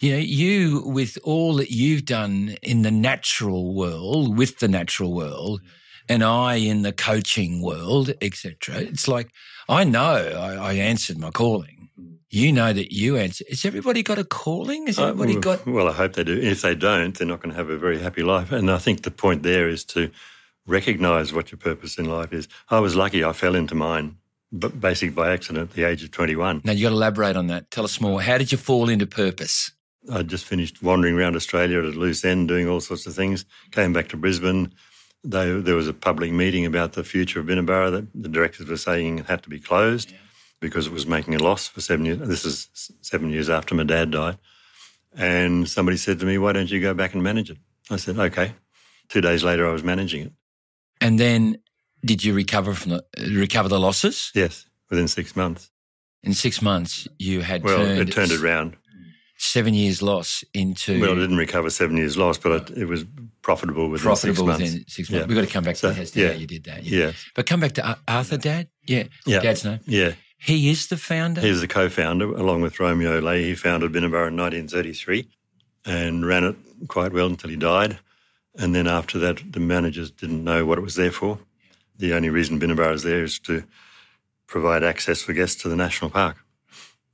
You 0.00 0.12
know, 0.12 0.18
you 0.18 0.82
with 0.84 1.16
all 1.22 1.54
that 1.56 1.70
you've 1.70 2.04
done 2.04 2.56
in 2.62 2.82
the 2.82 2.90
natural 2.90 3.72
world, 3.72 4.36
with 4.36 4.58
the 4.58 4.66
natural 4.66 5.14
world, 5.14 5.60
and 6.08 6.24
I 6.24 6.56
in 6.56 6.82
the 6.82 6.92
coaching 6.92 7.62
world, 7.62 8.12
etc. 8.20 8.78
It's 8.78 9.06
like 9.06 9.30
I 9.68 9.84
know 9.84 10.00
I, 10.36 10.70
I 10.70 10.72
answered 10.74 11.18
my 11.18 11.30
calling. 11.30 11.71
You 12.34 12.50
know 12.50 12.72
that 12.72 12.92
you 12.94 13.18
answer. 13.18 13.44
Has 13.50 13.62
everybody 13.66 14.02
got 14.02 14.18
a 14.18 14.24
calling? 14.24 14.86
Has 14.86 14.98
everybody 14.98 15.36
Uh, 15.36 15.40
got? 15.40 15.66
Well, 15.66 15.86
I 15.86 15.92
hope 15.92 16.14
they 16.14 16.24
do. 16.24 16.40
If 16.40 16.62
they 16.62 16.74
don't, 16.74 17.14
they're 17.16 17.26
not 17.26 17.42
going 17.42 17.50
to 17.50 17.56
have 17.56 17.68
a 17.68 17.76
very 17.76 17.98
happy 17.98 18.22
life. 18.22 18.50
And 18.52 18.70
I 18.70 18.78
think 18.78 19.02
the 19.02 19.10
point 19.10 19.42
there 19.42 19.68
is 19.68 19.84
to 19.86 20.10
recognize 20.66 21.30
what 21.30 21.52
your 21.52 21.58
purpose 21.58 21.98
in 21.98 22.06
life 22.06 22.32
is. 22.32 22.48
I 22.70 22.78
was 22.80 22.96
lucky; 22.96 23.22
I 23.22 23.32
fell 23.34 23.54
into 23.54 23.74
mine, 23.74 24.16
but 24.50 24.80
basically 24.80 25.10
by 25.14 25.30
accident 25.30 25.70
at 25.70 25.76
the 25.76 25.84
age 25.84 26.02
of 26.02 26.10
twenty-one. 26.10 26.62
Now 26.64 26.72
you 26.72 26.84
got 26.84 26.88
to 26.88 26.94
elaborate 26.96 27.36
on 27.36 27.48
that. 27.48 27.70
Tell 27.70 27.84
us 27.84 28.00
more. 28.00 28.22
How 28.22 28.38
did 28.38 28.50
you 28.50 28.56
fall 28.56 28.88
into 28.88 29.06
purpose? 29.06 29.70
I 30.10 30.22
just 30.22 30.46
finished 30.46 30.82
wandering 30.82 31.14
around 31.18 31.36
Australia 31.36 31.80
at 31.80 31.84
a 31.84 31.88
loose 31.88 32.24
end, 32.24 32.48
doing 32.48 32.66
all 32.66 32.80
sorts 32.80 33.06
of 33.06 33.14
things. 33.14 33.44
Came 33.72 33.92
back 33.92 34.08
to 34.08 34.16
Brisbane. 34.16 34.72
They, 35.22 35.52
there 35.60 35.76
was 35.76 35.86
a 35.86 35.92
public 35.92 36.32
meeting 36.32 36.64
about 36.64 36.94
the 36.94 37.04
future 37.04 37.40
of 37.40 37.46
Binna 37.46 37.62
Burra 37.62 37.90
that 37.90 38.06
the 38.14 38.28
directors 38.28 38.66
were 38.68 38.78
saying 38.78 39.18
it 39.18 39.26
had 39.26 39.42
to 39.44 39.50
be 39.50 39.60
closed 39.60 40.12
because 40.62 40.86
it 40.86 40.92
was 40.92 41.06
making 41.06 41.34
a 41.34 41.38
loss 41.38 41.68
for 41.68 41.82
seven 41.82 42.06
years. 42.06 42.18
This 42.26 42.46
is 42.46 42.68
seven 43.02 43.28
years 43.28 43.50
after 43.50 43.74
my 43.74 43.82
dad 43.82 44.10
died. 44.12 44.38
And 45.14 45.68
somebody 45.68 45.98
said 45.98 46.18
to 46.20 46.24
me, 46.26 46.38
Why 46.38 46.52
don't 46.52 46.70
you 46.70 46.80
go 46.80 46.94
back 46.94 47.12
and 47.12 47.22
manage 47.22 47.50
it? 47.50 47.58
I 47.90 47.96
said, 47.96 48.16
Okay. 48.18 48.54
Two 49.10 49.20
days 49.20 49.44
later, 49.44 49.68
I 49.68 49.72
was 49.72 49.84
managing 49.84 50.22
it. 50.26 50.32
And 51.02 51.20
then, 51.20 51.58
did 52.02 52.24
you 52.24 52.32
recover 52.32 52.72
from 52.72 52.92
the 52.92 53.04
recover 53.34 53.68
the 53.68 53.78
losses 53.78 54.30
Yes, 54.34 54.64
within 54.88 55.08
six 55.08 55.36
months. 55.36 55.70
in 56.22 56.32
six 56.32 56.62
months? 56.62 57.06
You 57.18 57.42
had 57.42 57.62
Well, 57.62 57.76
turned, 57.78 58.08
it 58.08 58.12
turned 58.12 58.30
it 58.32 58.40
round. 58.40 58.76
seven 59.36 59.74
years 59.74 60.00
loss 60.00 60.44
into 60.54 61.00
Well, 61.00 61.10
I 61.12 61.14
didn't 61.16 61.36
recover 61.36 61.68
seven 61.68 61.96
years 61.98 62.16
loss, 62.16 62.38
but 62.38 62.70
it, 62.70 62.78
it 62.78 62.84
was 62.86 63.04
profitable 63.42 63.90
within 63.90 64.04
profitable 64.04 64.46
six 64.46 64.46
months. 64.46 64.62
within 64.72 64.84
six 64.88 65.10
months. 65.10 65.22
Yeah. 65.22 65.26
We've 65.26 65.36
got 65.36 65.46
to 65.48 65.52
come 65.52 65.64
back 65.64 65.74
to 65.74 65.80
So, 65.80 65.90
that 65.90 65.98
as 66.00 66.10
to 66.12 66.20
yeah. 66.20 66.28
how 66.32 66.38
you 66.38 66.46
did 66.46 66.64
that. 66.64 66.84
Yeah, 66.84 67.12
But 67.34 67.46
come 67.46 67.60
back 67.60 67.72
to 67.72 67.98
Arthur, 68.08 68.38
Dad. 68.38 68.68
Yeah, 68.86 69.04
yeah, 69.26 69.40
Dad's 69.40 69.64
name. 69.64 69.80
yeah. 69.86 70.12
He 70.44 70.70
is 70.70 70.88
the 70.88 70.96
founder. 70.96 71.40
He 71.40 71.50
was 71.50 71.60
the 71.60 71.68
co-founder, 71.68 72.34
along 72.34 72.62
with 72.62 72.80
Romeo 72.80 73.20
Lahey. 73.20 73.44
He 73.44 73.54
founded 73.54 73.92
Binna 73.92 74.08
Burra 74.08 74.26
in 74.26 74.36
1933 74.36 75.28
and 75.86 76.26
ran 76.26 76.42
it 76.42 76.56
quite 76.88 77.12
well 77.12 77.26
until 77.26 77.50
he 77.50 77.56
died. 77.56 78.00
And 78.56 78.74
then 78.74 78.88
after 78.88 79.20
that, 79.20 79.52
the 79.52 79.60
managers 79.60 80.10
didn't 80.10 80.42
know 80.42 80.66
what 80.66 80.78
it 80.78 80.82
was 80.82 80.96
there 80.96 81.12
for. 81.12 81.38
The 81.96 82.12
only 82.14 82.28
reason 82.28 82.58
Binna 82.58 82.74
Burra 82.74 82.92
is 82.92 83.04
there 83.04 83.22
is 83.22 83.38
to 83.40 83.62
provide 84.48 84.82
access 84.82 85.22
for 85.22 85.32
guests 85.32 85.62
to 85.62 85.68
the 85.68 85.76
national 85.76 86.10
park. 86.10 86.38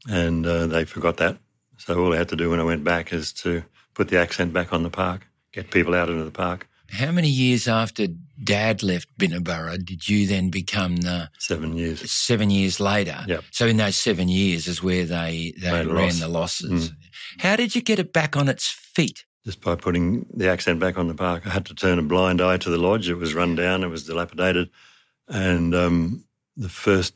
And 0.08 0.47
uh, 0.47 0.66
they 0.66 0.87
forgot 0.87 1.18
that. 1.18 1.37
So 1.76 2.02
all 2.02 2.14
I 2.14 2.16
had 2.16 2.30
to 2.30 2.37
do 2.37 2.49
when 2.49 2.61
I 2.61 2.64
went 2.64 2.82
back 2.82 3.12
is 3.12 3.32
to 3.35 3.62
put 3.92 4.08
the 4.08 4.18
accent 4.18 4.54
back 4.54 4.73
on 4.73 4.85
the 4.85 4.90
park, 4.90 5.26
get 5.52 5.70
people 5.70 5.94
out 5.94 6.08
into 6.08 6.25
the 6.25 6.30
park. 6.30 6.66
How 6.90 7.12
many 7.12 7.28
years 7.28 7.68
after 7.68 8.07
Dad 8.42 8.83
left 8.83 9.09
Binna 9.18 9.40
Burra 9.40 9.78
did 9.78 10.09
you 10.09 10.26
then 10.26 10.49
become 10.50 10.97
the 10.97 11.30
Seven 11.38 11.76
years. 11.76 12.11
seven 12.11 12.50
years 12.50 12.80
later? 12.80 13.25
Yep. 13.26 13.45
So 13.50 13.66
in 13.66 13.76
those 13.76 13.97
seven 13.97 14.28
years 14.28 14.66
is 14.66 14.83
where 14.83 15.04
they 15.04 15.52
they 15.61 15.71
Made 15.73 15.87
ran 15.87 16.04
loss. 16.07 16.21
the 16.21 16.28
losses. 16.28 16.90
Mm. 16.90 16.97
How 17.40 17.57
did 17.57 17.75
you 17.75 17.83
get 17.83 17.99
it 17.99 18.12
back 18.12 18.37
on 18.37 18.49
its 18.49 18.68
feet? 18.68 19.25
just 19.45 19.61
by 19.62 19.75
putting 19.75 20.26
the 20.35 20.47
accent 20.47 20.78
back 20.78 20.99
on 20.99 21.09
the 21.09 21.14
park. 21.14 21.47
I 21.47 21.50
had 21.50 21.64
to 21.66 21.75
turn 21.75 21.99
a 21.99 22.02
blind 22.02 22.42
eye 22.42 22.59
to 22.59 22.68
the 22.71 22.76
lodge. 22.76 23.09
It 23.09 23.14
was 23.14 23.33
run 23.33 23.54
down, 23.54 23.83
it 23.83 23.88
was 23.88 24.04
dilapidated. 24.04 24.68
And 25.26 25.75
um, 25.75 26.25
the 26.54 26.68
first 26.68 27.14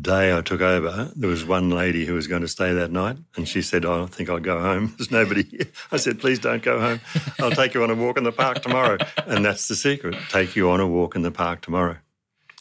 day 0.00 0.36
I 0.36 0.40
took 0.40 0.60
over, 0.60 1.10
there 1.14 1.28
was 1.28 1.44
one 1.44 1.70
lady 1.70 2.04
who 2.04 2.14
was 2.14 2.26
going 2.26 2.42
to 2.42 2.48
stay 2.48 2.72
that 2.72 2.90
night, 2.90 3.16
and 3.36 3.48
she 3.48 3.62
said, 3.62 3.84
oh, 3.84 4.04
I 4.04 4.06
think 4.06 4.28
I'll 4.28 4.40
go 4.40 4.60
home. 4.60 4.94
There's 4.98 5.10
nobody 5.10 5.44
here. 5.44 5.66
I 5.92 5.96
said, 5.96 6.20
Please 6.20 6.38
don't 6.38 6.62
go 6.62 6.80
home. 6.80 7.00
I'll 7.40 7.50
take 7.50 7.74
you 7.74 7.82
on 7.82 7.90
a 7.90 7.94
walk 7.94 8.18
in 8.18 8.24
the 8.24 8.32
park 8.32 8.62
tomorrow. 8.62 8.98
And 9.26 9.44
that's 9.44 9.68
the 9.68 9.76
secret 9.76 10.16
take 10.28 10.56
you 10.56 10.70
on 10.70 10.80
a 10.80 10.86
walk 10.86 11.14
in 11.14 11.22
the 11.22 11.30
park 11.30 11.60
tomorrow. 11.60 11.96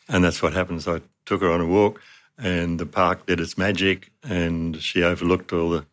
And 0.08 0.24
that's 0.24 0.42
what 0.42 0.54
happened. 0.54 0.84
So 0.84 0.98
I 0.98 1.02
took 1.25 1.42
her 1.42 1.52
on 1.52 1.62
a 1.62 1.66
walk, 1.66 2.02
and 2.38 2.80
the 2.80 2.86
park 2.86 3.25
did 3.25 3.40
its 3.40 3.58
magic, 3.58 4.12
and 4.24 4.82
she 4.82 5.04
overlooked 5.04 5.54
all 5.54 5.70
the 5.70 5.86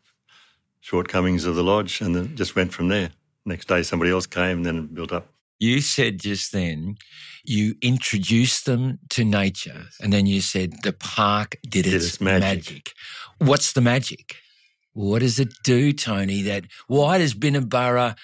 shortcomings 0.80 1.44
of 1.44 1.54
the 1.54 1.62
lodge 1.62 2.00
and 2.00 2.16
then 2.16 2.36
just 2.36 2.56
went 2.56 2.72
from 2.72 2.88
there. 2.88 3.10
Next 3.44 3.68
day, 3.68 3.82
somebody 3.82 4.10
else 4.10 4.26
came 4.26 4.58
and 4.58 4.66
then 4.66 4.86
built 4.86 5.12
up. 5.12 5.28
You 5.60 5.80
said 5.82 6.20
just 6.20 6.52
then 6.52 6.96
you 7.44 7.74
introduced 7.82 8.64
them 8.66 8.98
to 9.10 9.24
nature, 9.24 9.84
and 10.00 10.12
then 10.12 10.26
you 10.26 10.40
said 10.40 10.72
the 10.82 10.92
park 10.92 11.56
did 11.62 11.84
Did 11.84 11.94
its, 11.94 12.06
its 12.06 12.20
magic. 12.20 12.40
magic. 12.40 12.92
What's 13.38 13.72
the 13.74 13.80
magic? 13.80 14.36
What 14.94 15.20
does 15.20 15.38
it 15.38 15.52
do, 15.62 15.92
Tony? 15.92 16.42
That 16.42 16.64
why 16.88 17.18
does 17.18 17.34
Binna 17.34 17.60
Burra 17.60 18.16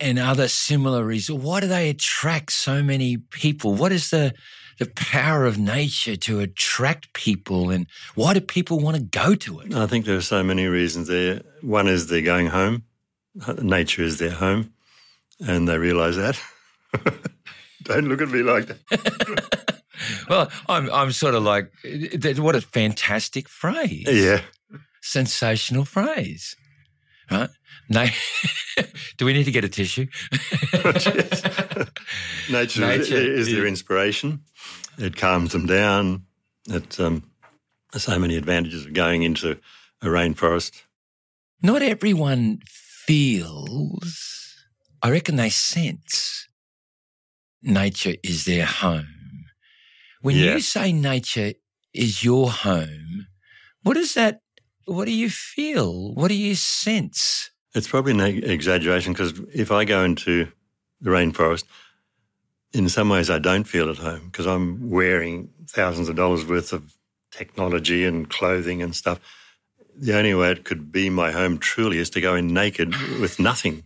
and 0.00 0.18
other 0.18 0.48
similar 0.48 1.04
resorts, 1.04 1.42
why 1.42 1.60
do 1.60 1.66
they 1.66 1.88
attract 1.90 2.52
so 2.52 2.82
many 2.82 3.16
people? 3.16 3.74
What 3.74 3.92
is 3.92 4.10
the 4.10 4.34
the 4.78 4.86
power 4.94 5.44
of 5.44 5.58
nature 5.58 6.14
to 6.14 6.38
attract 6.38 7.12
people 7.12 7.68
and 7.70 7.88
why 8.14 8.32
do 8.32 8.40
people 8.40 8.78
want 8.78 8.96
to 8.96 9.02
go 9.02 9.34
to 9.34 9.58
it? 9.60 9.74
I 9.74 9.86
think 9.88 10.04
there 10.04 10.16
are 10.16 10.20
so 10.20 10.44
many 10.44 10.66
reasons 10.66 11.08
there. 11.08 11.42
One 11.62 11.88
is 11.88 12.06
they're 12.06 12.22
going 12.22 12.46
home. 12.46 12.84
Nature 13.60 14.02
is 14.02 14.18
their 14.18 14.30
home 14.30 14.72
and 15.40 15.68
they 15.68 15.78
realize 15.78 16.16
that. 16.16 16.40
Don't 17.84 18.08
look 18.08 18.20
at 18.20 18.28
me 18.28 18.42
like 18.42 18.66
that. 18.66 19.82
well, 20.28 20.50
I'm 20.68 20.90
I'm 20.90 21.12
sort 21.12 21.34
of 21.34 21.42
like 21.42 21.72
what 22.38 22.56
a 22.56 22.60
fantastic 22.60 23.48
phrase. 23.48 24.06
Yeah. 24.06 24.40
Sensational 25.00 25.84
phrase. 25.84 26.56
Right? 27.30 27.50
No. 27.88 28.06
Do 29.16 29.24
we 29.24 29.32
need 29.32 29.44
to 29.44 29.50
get 29.50 29.64
a 29.64 29.68
tissue? 29.68 30.06
Nature, 32.50 32.80
Nature 32.80 33.16
is, 33.16 33.50
their 33.50 33.66
inspiration. 33.66 34.40
It 34.98 35.16
calms 35.16 35.52
them 35.52 35.66
down. 35.66 36.24
It 36.68 36.98
um, 37.00 37.22
there's 37.92 38.04
so 38.04 38.18
many 38.18 38.36
advantages 38.36 38.86
of 38.86 38.92
going 38.92 39.22
into 39.22 39.58
a 40.02 40.06
rainforest. 40.06 40.82
Not 41.62 41.82
everyone 41.82 42.60
feels. 42.66 44.37
I 45.02 45.10
reckon 45.10 45.36
they 45.36 45.50
sense 45.50 46.48
nature 47.62 48.14
is 48.22 48.44
their 48.44 48.66
home. 48.66 49.46
When 50.20 50.36
yeah. 50.36 50.54
you 50.54 50.60
say 50.60 50.92
nature 50.92 51.52
is 51.94 52.24
your 52.24 52.50
home, 52.50 53.26
what 53.82 53.94
does 53.94 54.14
that? 54.14 54.40
What 54.86 55.04
do 55.04 55.12
you 55.12 55.30
feel? 55.30 56.14
What 56.14 56.28
do 56.28 56.34
you 56.34 56.54
sense? 56.54 57.50
It's 57.74 57.88
probably 57.88 58.12
an 58.12 58.20
exaggeration 58.20 59.12
because 59.12 59.40
if 59.54 59.70
I 59.70 59.84
go 59.84 60.02
into 60.02 60.48
the 61.00 61.10
rainforest, 61.10 61.64
in 62.72 62.88
some 62.88 63.08
ways 63.08 63.30
I 63.30 63.38
don't 63.38 63.64
feel 63.64 63.90
at 63.90 63.98
home 63.98 64.26
because 64.26 64.46
I'm 64.46 64.90
wearing 64.90 65.50
thousands 65.66 66.08
of 66.08 66.16
dollars 66.16 66.44
worth 66.44 66.72
of 66.72 66.94
technology 67.30 68.04
and 68.04 68.28
clothing 68.28 68.82
and 68.82 68.94
stuff. 68.94 69.20
The 69.96 70.16
only 70.16 70.34
way 70.34 70.52
it 70.52 70.64
could 70.64 70.92
be 70.92 71.10
my 71.10 71.30
home 71.30 71.58
truly 71.58 71.98
is 71.98 72.10
to 72.10 72.20
go 72.20 72.34
in 72.34 72.48
naked 72.48 72.94
with 73.20 73.38
nothing. 73.38 73.84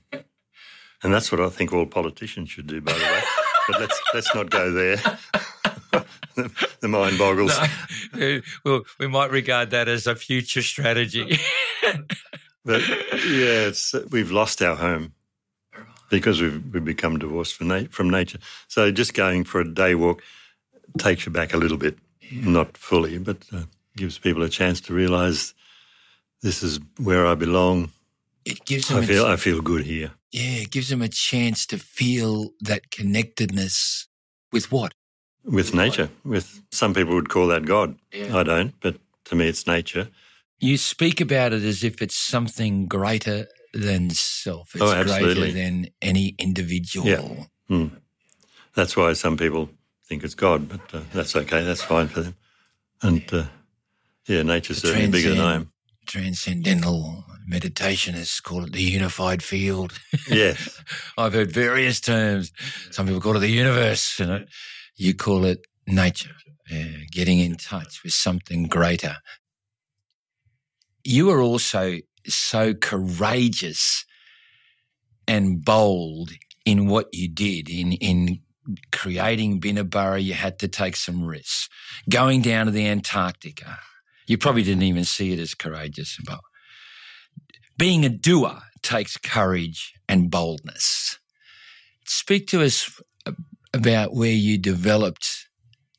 And 1.02 1.12
that's 1.12 1.32
what 1.32 1.40
I 1.40 1.48
think 1.48 1.72
all 1.72 1.86
politicians 1.86 2.50
should 2.50 2.66
do, 2.66 2.80
by 2.80 2.92
the 2.92 2.98
way. 2.98 3.20
But 3.68 3.80
let's 3.80 4.00
let's 4.14 4.34
not 4.34 4.50
go 4.50 4.70
there. 4.70 4.96
the, 6.80 6.88
mind 6.88 7.18
boggles. 7.18 7.56
No, 8.14 8.40
well, 8.64 8.82
we 8.98 9.06
might 9.06 9.30
regard 9.30 9.70
that 9.70 9.88
as 9.88 10.06
a 10.06 10.14
future 10.14 10.62
strategy. 10.62 11.38
but 12.64 12.80
yeah, 12.88 13.68
it's 13.68 13.94
we've 14.10 14.30
lost 14.30 14.62
our 14.62 14.76
home 14.76 15.12
because 16.10 16.40
we've, 16.40 16.62
we've 16.72 16.84
become 16.84 17.18
divorced 17.18 17.54
from, 17.54 17.68
na- 17.68 17.88
from 17.90 18.10
nature. 18.10 18.38
So 18.68 18.90
just 18.90 19.14
going 19.14 19.44
for 19.44 19.60
a 19.60 19.68
day 19.68 19.94
walk 19.94 20.22
takes 20.98 21.26
you 21.26 21.32
back 21.32 21.54
a 21.54 21.56
little 21.56 21.78
bit, 21.78 21.98
yeah. 22.20 22.48
not 22.48 22.76
fully, 22.76 23.18
but 23.18 23.38
uh, 23.52 23.62
gives 23.96 24.18
people 24.18 24.42
a 24.42 24.48
chance 24.48 24.80
to 24.82 24.92
realise 24.94 25.54
this 26.42 26.62
is 26.62 26.80
where 26.98 27.26
I 27.26 27.34
belong. 27.34 27.90
It 28.44 28.64
gives 28.64 28.88
them. 28.88 28.98
I 28.98 29.06
feel 29.06 29.26
I 29.26 29.36
feel 29.36 29.60
good 29.60 29.84
here. 29.84 30.12
Yeah, 30.32 30.62
it 30.62 30.70
gives 30.70 30.88
them 30.88 31.02
a 31.02 31.08
chance 31.08 31.66
to 31.66 31.78
feel 31.78 32.50
that 32.60 32.90
connectedness 32.90 34.08
with 34.52 34.72
what? 34.72 34.94
With 35.44 35.74
nature. 35.74 36.08
With 36.24 36.62
some 36.70 36.94
people 36.94 37.14
would 37.14 37.28
call 37.28 37.48
that 37.48 37.66
God. 37.66 37.96
Yeah. 38.12 38.36
I 38.36 38.42
don't, 38.42 38.74
but 38.80 38.96
to 39.26 39.34
me, 39.34 39.48
it's 39.48 39.66
nature. 39.66 40.08
You 40.58 40.78
speak 40.78 41.20
about 41.20 41.52
it 41.52 41.64
as 41.64 41.82
if 41.82 42.00
it's 42.00 42.16
something 42.16 42.86
greater 42.86 43.46
than 43.74 44.10
self. 44.10 44.74
It's 44.74 44.82
oh, 44.82 45.04
greater 45.04 45.50
than 45.50 45.88
any 46.00 46.34
individual. 46.38 47.06
Yeah. 47.06 47.44
Mm. 47.68 47.90
That's 48.74 48.96
why 48.96 49.12
some 49.14 49.36
people 49.36 49.70
think 50.06 50.24
it's 50.24 50.34
God, 50.34 50.68
but 50.68 50.80
uh, 50.94 51.02
that's 51.12 51.34
okay. 51.34 51.64
That's 51.64 51.82
fine 51.82 52.08
for 52.08 52.20
them. 52.20 52.36
And 53.02 53.22
uh, 53.32 53.44
yeah, 54.26 54.42
nature's 54.42 54.82
certainly 54.82 55.08
bigger 55.08 55.30
than 55.30 55.40
I 55.40 55.54
am. 55.56 55.72
Transcendental 56.06 57.24
meditationists 57.50 58.42
call 58.42 58.64
it 58.64 58.72
the 58.72 58.82
unified 58.82 59.42
field. 59.42 59.98
Yes. 60.28 60.82
I've 61.18 61.32
heard 61.32 61.52
various 61.52 62.00
terms. 62.00 62.52
Some 62.90 63.06
people 63.06 63.20
call 63.20 63.36
it 63.36 63.40
the 63.40 63.48
universe. 63.48 64.18
You 64.18 64.26
know, 64.26 64.44
you 64.96 65.14
call 65.14 65.44
it 65.44 65.66
nature. 65.86 66.34
Uh, 66.72 67.04
getting 67.10 67.38
in 67.38 67.56
touch 67.56 68.02
with 68.02 68.14
something 68.14 68.66
greater 68.66 69.16
you 71.04 71.30
are 71.30 71.40
also 71.40 71.98
so 72.26 72.74
courageous 72.74 74.04
and 75.26 75.64
bold 75.64 76.30
in 76.64 76.86
what 76.86 77.08
you 77.12 77.28
did 77.28 77.68
in 77.68 77.92
in 77.92 78.40
creating 78.92 79.58
Binna 79.58 79.82
Burra, 79.82 80.20
you 80.20 80.34
had 80.34 80.60
to 80.60 80.68
take 80.68 80.94
some 80.94 81.24
risks. 81.24 81.68
Going 82.08 82.42
down 82.42 82.66
to 82.66 82.72
the 82.72 82.86
Antarctica, 82.86 83.80
you 84.26 84.38
probably 84.38 84.62
didn't 84.62 84.82
even 84.84 85.04
see 85.04 85.32
it 85.32 85.38
as 85.38 85.54
courageous. 85.54 86.18
But 86.24 86.40
being 87.76 88.04
a 88.04 88.08
doer 88.08 88.60
takes 88.82 89.16
courage 89.16 89.94
and 90.08 90.30
boldness. 90.30 91.18
Speak 92.04 92.46
to 92.48 92.62
us 92.62 93.00
about 93.72 94.14
where 94.14 94.32
you 94.32 94.58
developed 94.58 95.48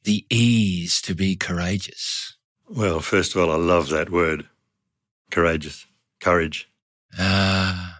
the 0.03 0.25
ease 0.29 1.01
to 1.01 1.15
be 1.15 1.35
courageous. 1.35 2.35
Well, 2.69 2.99
first 2.99 3.35
of 3.35 3.41
all, 3.41 3.51
I 3.51 3.57
love 3.57 3.89
that 3.89 4.09
word 4.09 4.47
courageous, 5.31 5.85
courage. 6.19 6.69
Ah. 7.17 7.97
Uh, 7.97 7.99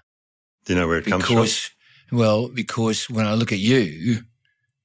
Do 0.65 0.73
you 0.73 0.79
know 0.79 0.87
where 0.87 0.97
it 0.97 1.05
because, 1.05 1.23
comes 1.23 1.57
from? 1.57 2.17
Well, 2.17 2.47
because 2.49 3.09
when 3.09 3.25
I 3.25 3.33
look 3.33 3.51
at 3.51 3.59
you, 3.59 4.21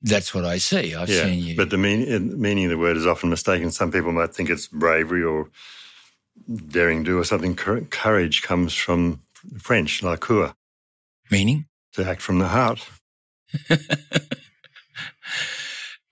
that's 0.03 0.35
what 0.35 0.45
I 0.45 0.59
see. 0.59 0.95
I've 0.95 1.09
yeah, 1.09 1.25
seen 1.25 1.43
you. 1.43 1.57
But 1.57 1.71
the 1.71 1.79
mean, 1.79 2.41
meaning 2.41 2.67
of 2.67 2.71
the 2.71 2.79
word 2.79 2.97
is 2.97 3.07
often 3.07 3.31
mistaken. 3.31 3.71
Some 3.71 3.91
people 3.91 4.13
might 4.13 4.35
think 4.35 4.51
it's 4.51 4.69
bravery 4.69 5.25
or 5.25 5.49
daring 6.69 7.03
do 7.03 7.19
or 7.19 7.25
something. 7.25 7.57
Courage 7.57 8.43
comes 8.43 8.75
from 8.75 9.21
French, 9.59 10.03
la 10.03 10.17
cour. 10.17 10.55
Meaning? 11.31 11.67
To 11.95 12.09
act 12.09 12.23
from 12.23 12.39
the 12.39 12.49
heart. 12.49 12.89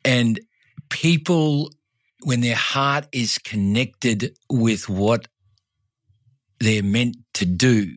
and 0.05 0.41
people, 0.89 1.71
when 2.23 2.41
their 2.41 2.57
heart 2.57 3.07
is 3.13 3.39
connected 3.39 4.37
with 4.51 4.89
what 4.89 5.29
they're 6.59 6.83
meant 6.83 7.17
to 7.35 7.47
do, 7.47 7.95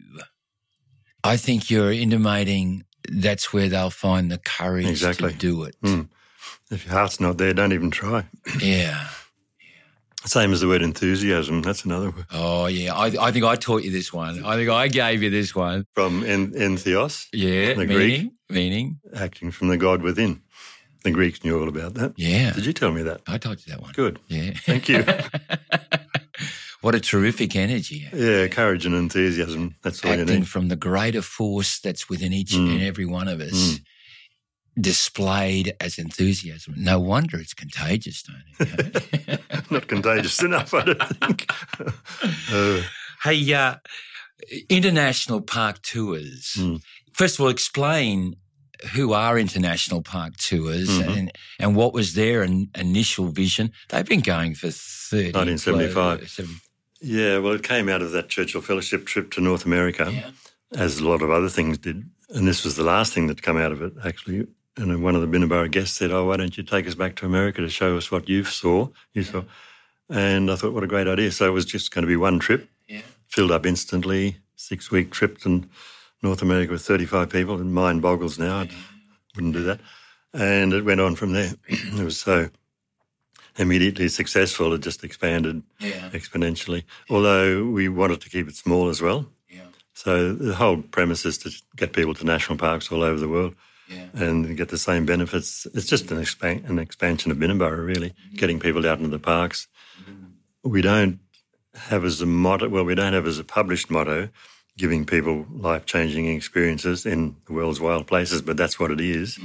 I 1.23 1.37
think 1.37 1.69
you're 1.69 1.91
intimating 1.91 2.83
that's 3.11 3.53
where 3.53 3.69
they'll 3.69 3.89
find 3.89 4.31
the 4.31 4.37
courage 4.37 4.87
exactly. 4.87 5.31
to 5.31 5.37
do 5.37 5.63
it. 5.63 5.75
Mm. 5.81 6.09
If 6.71 6.85
your 6.85 6.93
heart's 6.93 7.19
not 7.19 7.37
there, 7.37 7.53
don't 7.53 7.73
even 7.73 7.91
try. 7.91 8.25
yeah. 8.59 9.07
Same 10.25 10.51
as 10.51 10.59
the 10.59 10.67
word 10.67 10.81
enthusiasm. 10.81 11.61
That's 11.61 11.85
another 11.85 12.11
word. 12.11 12.25
Oh, 12.31 12.67
yeah. 12.67 12.93
I, 12.93 13.27
I 13.27 13.31
think 13.31 13.45
I 13.45 13.55
taught 13.55 13.83
you 13.83 13.91
this 13.91 14.11
one. 14.11 14.43
I 14.43 14.55
think 14.57 14.69
I 14.69 14.89
gave 14.89 15.23
you 15.23 15.29
this 15.29 15.55
one. 15.55 15.85
From 15.95 16.25
en, 16.25 16.51
entheos? 16.51 17.27
Yeah. 17.31 17.73
The 17.73 17.85
meaning, 17.85 17.95
Greek. 17.95 18.31
Meaning? 18.49 18.99
Acting 19.15 19.51
from 19.51 19.69
the 19.69 19.77
God 19.77 20.01
within. 20.01 20.41
The 21.05 21.11
Greeks 21.11 21.45
knew 21.45 21.57
all 21.57 21.69
about 21.69 21.93
that. 21.93 22.13
Yeah. 22.17 22.51
Did 22.51 22.65
you 22.65 22.73
tell 22.73 22.91
me 22.91 23.01
that? 23.03 23.21
I 23.27 23.37
told 23.37 23.65
you 23.65 23.71
that 23.71 23.81
one. 23.81 23.93
Good. 23.93 24.19
Yeah. 24.27 24.51
Thank 24.65 24.89
you. 24.89 25.05
What 26.81 26.95
a 26.95 26.99
terrific 26.99 27.55
energy. 27.55 28.07
Yeah, 28.13 28.47
courage 28.47 28.85
and 28.85 28.95
enthusiasm. 28.95 29.75
That's 29.83 30.03
all 30.03 30.11
Acting 30.11 30.27
you 30.27 30.39
need. 30.39 30.47
from 30.47 30.69
the 30.69 30.77
greater 30.77 31.21
force 31.21 31.79
that's 31.79 32.07
within 32.09 32.31
each 32.31 32.53
mm. 32.53 32.71
and 32.71 32.81
every 32.81 33.05
one 33.05 33.27
of 33.27 33.41
us. 33.41 33.51
Mm. 33.51 33.83
Displayed 34.79 35.73
as 35.81 35.97
enthusiasm. 35.97 36.75
No 36.77 36.99
wonder 36.99 37.37
it's 37.37 37.53
contagious. 37.53 38.23
Not 38.29 38.69
it? 38.69 39.41
Not 39.71 39.87
contagious 39.87 40.41
enough, 40.43 40.73
I 40.73 40.83
don't 40.85 41.01
think. 41.01 41.51
uh. 42.51 42.81
Hey, 43.23 43.53
uh, 43.53 43.75
international 44.69 45.41
park 45.41 45.81
tours. 45.81 46.55
Mm. 46.57 46.81
First 47.11 47.39
of 47.39 47.43
all, 47.43 47.49
explain 47.49 48.37
who 48.93 49.11
are 49.11 49.37
international 49.37 50.01
park 50.01 50.37
tours 50.37 50.87
mm-hmm. 50.89 51.09
and, 51.09 51.31
and 51.59 51.75
what 51.75 51.93
was 51.93 52.13
their 52.13 52.43
in, 52.43 52.69
initial 52.77 53.27
vision. 53.27 53.73
They've 53.89 54.05
been 54.05 54.21
going 54.21 54.55
for 54.55 54.69
30 54.69 55.33
1975. 55.33 56.68
Yeah, 57.01 57.37
well, 57.37 57.53
it 57.53 57.63
came 57.63 57.87
out 57.89 58.01
of 58.01 58.11
that 58.11 58.29
Churchill 58.29 58.61
Fellowship 58.61 59.05
trip 59.05 59.31
to 59.31 59.41
North 59.41 59.65
America, 59.65 60.09
yeah. 60.11 60.31
as 60.75 60.99
a 60.99 61.07
lot 61.07 61.21
of 61.21 61.29
other 61.29 61.49
things 61.49 61.77
did. 61.77 62.09
And 62.29 62.47
this 62.47 62.63
was 62.63 62.75
the 62.75 62.83
last 62.83 63.13
thing 63.13 63.27
that 63.27 63.41
came 63.41 63.57
out 63.57 63.71
of 63.71 63.81
it, 63.81 63.93
actually. 64.03 64.47
And 64.77 65.03
one 65.03 65.15
of 65.15 65.21
the 65.21 65.27
Binna 65.27 65.47
Burra 65.47 65.69
guests 65.69 65.97
said, 65.97 66.11
"Oh, 66.11 66.25
why 66.25 66.37
don't 66.37 66.57
you 66.57 66.63
take 66.63 66.87
us 66.87 66.95
back 66.95 67.15
to 67.17 67.25
America 67.25 67.61
to 67.61 67.69
show 67.69 67.97
us 67.97 68.11
what 68.11 68.29
you 68.29 68.43
saw?" 68.43 68.87
You 69.13 69.23
yeah. 69.23 69.31
saw, 69.31 69.43
and 70.09 70.49
I 70.49 70.55
thought, 70.55 70.73
what 70.73 70.83
a 70.83 70.87
great 70.87 71.07
idea! 71.07 71.31
So 71.31 71.47
it 71.47 71.53
was 71.53 71.65
just 71.65 71.91
going 71.91 72.03
to 72.03 72.07
be 72.07 72.15
one 72.15 72.39
trip, 72.39 72.69
yeah. 72.87 73.01
filled 73.27 73.51
up 73.51 73.65
instantly, 73.65 74.37
six 74.55 74.91
week 74.91 75.11
trip 75.11 75.37
to 75.39 75.63
North 76.21 76.41
America 76.41 76.71
with 76.71 76.81
thirty 76.81 77.05
five 77.05 77.29
people. 77.29 77.59
And 77.59 77.73
mind 77.73 78.01
boggles 78.01 78.39
now. 78.39 78.59
I 78.59 78.69
wouldn't 79.35 79.53
do 79.53 79.63
that. 79.63 79.79
And 80.33 80.73
it 80.73 80.85
went 80.85 81.01
on 81.01 81.15
from 81.15 81.33
there. 81.33 81.53
it 81.67 82.03
was 82.03 82.19
so 82.19 82.49
immediately 83.59 84.07
successful. 84.09 84.73
It 84.73 84.81
just 84.81 85.03
expanded 85.03 85.61
Yeah. 85.79 86.09
exponentially. 86.11 86.83
Although 87.09 87.65
we 87.65 87.89
wanted 87.89 88.21
to 88.21 88.29
keep 88.29 88.47
it 88.47 88.55
small 88.55 88.89
as 88.89 89.01
well. 89.01 89.21
Yeah. 89.49 89.67
So 89.93 90.33
the 90.33 90.55
whole 90.55 90.81
premise 90.81 91.25
is 91.25 91.37
to 91.39 91.51
get 91.75 91.93
people 91.93 92.13
to 92.15 92.25
national 92.25 92.57
parks 92.57 92.91
all 92.91 93.03
over 93.03 93.19
the 93.19 93.27
world 93.27 93.53
Yeah. 93.87 94.07
and 94.13 94.55
get 94.57 94.69
the 94.69 94.77
same 94.77 95.05
benefits. 95.05 95.67
It's 95.73 95.87
just 95.87 96.09
an, 96.11 96.19
expan- 96.21 96.67
an 96.69 96.79
expansion 96.79 97.31
of 97.31 97.37
Binna 97.39 97.55
Burra, 97.55 97.81
really, 97.81 98.13
getting 98.35 98.59
people 98.59 98.87
out 98.87 98.97
into 98.99 99.09
the 99.09 99.19
parks. 99.19 99.67
We 100.63 100.81
don't 100.81 101.19
have 101.75 102.03
as 102.05 102.21
a 102.21 102.25
motto, 102.25 102.69
well, 102.69 102.83
we 102.85 102.95
don't 102.95 103.13
have 103.13 103.27
as 103.27 103.39
a 103.39 103.43
published 103.43 103.89
motto, 103.91 104.29
giving 104.77 105.05
people 105.05 105.45
life 105.51 105.85
changing 105.85 106.27
experiences 106.27 107.05
in 107.05 107.35
the 107.47 107.53
world's 107.53 107.79
wild 107.81 108.07
places, 108.07 108.41
but 108.41 108.55
that's 108.57 108.79
what 108.79 108.91
it 108.91 109.01
is. 109.01 109.37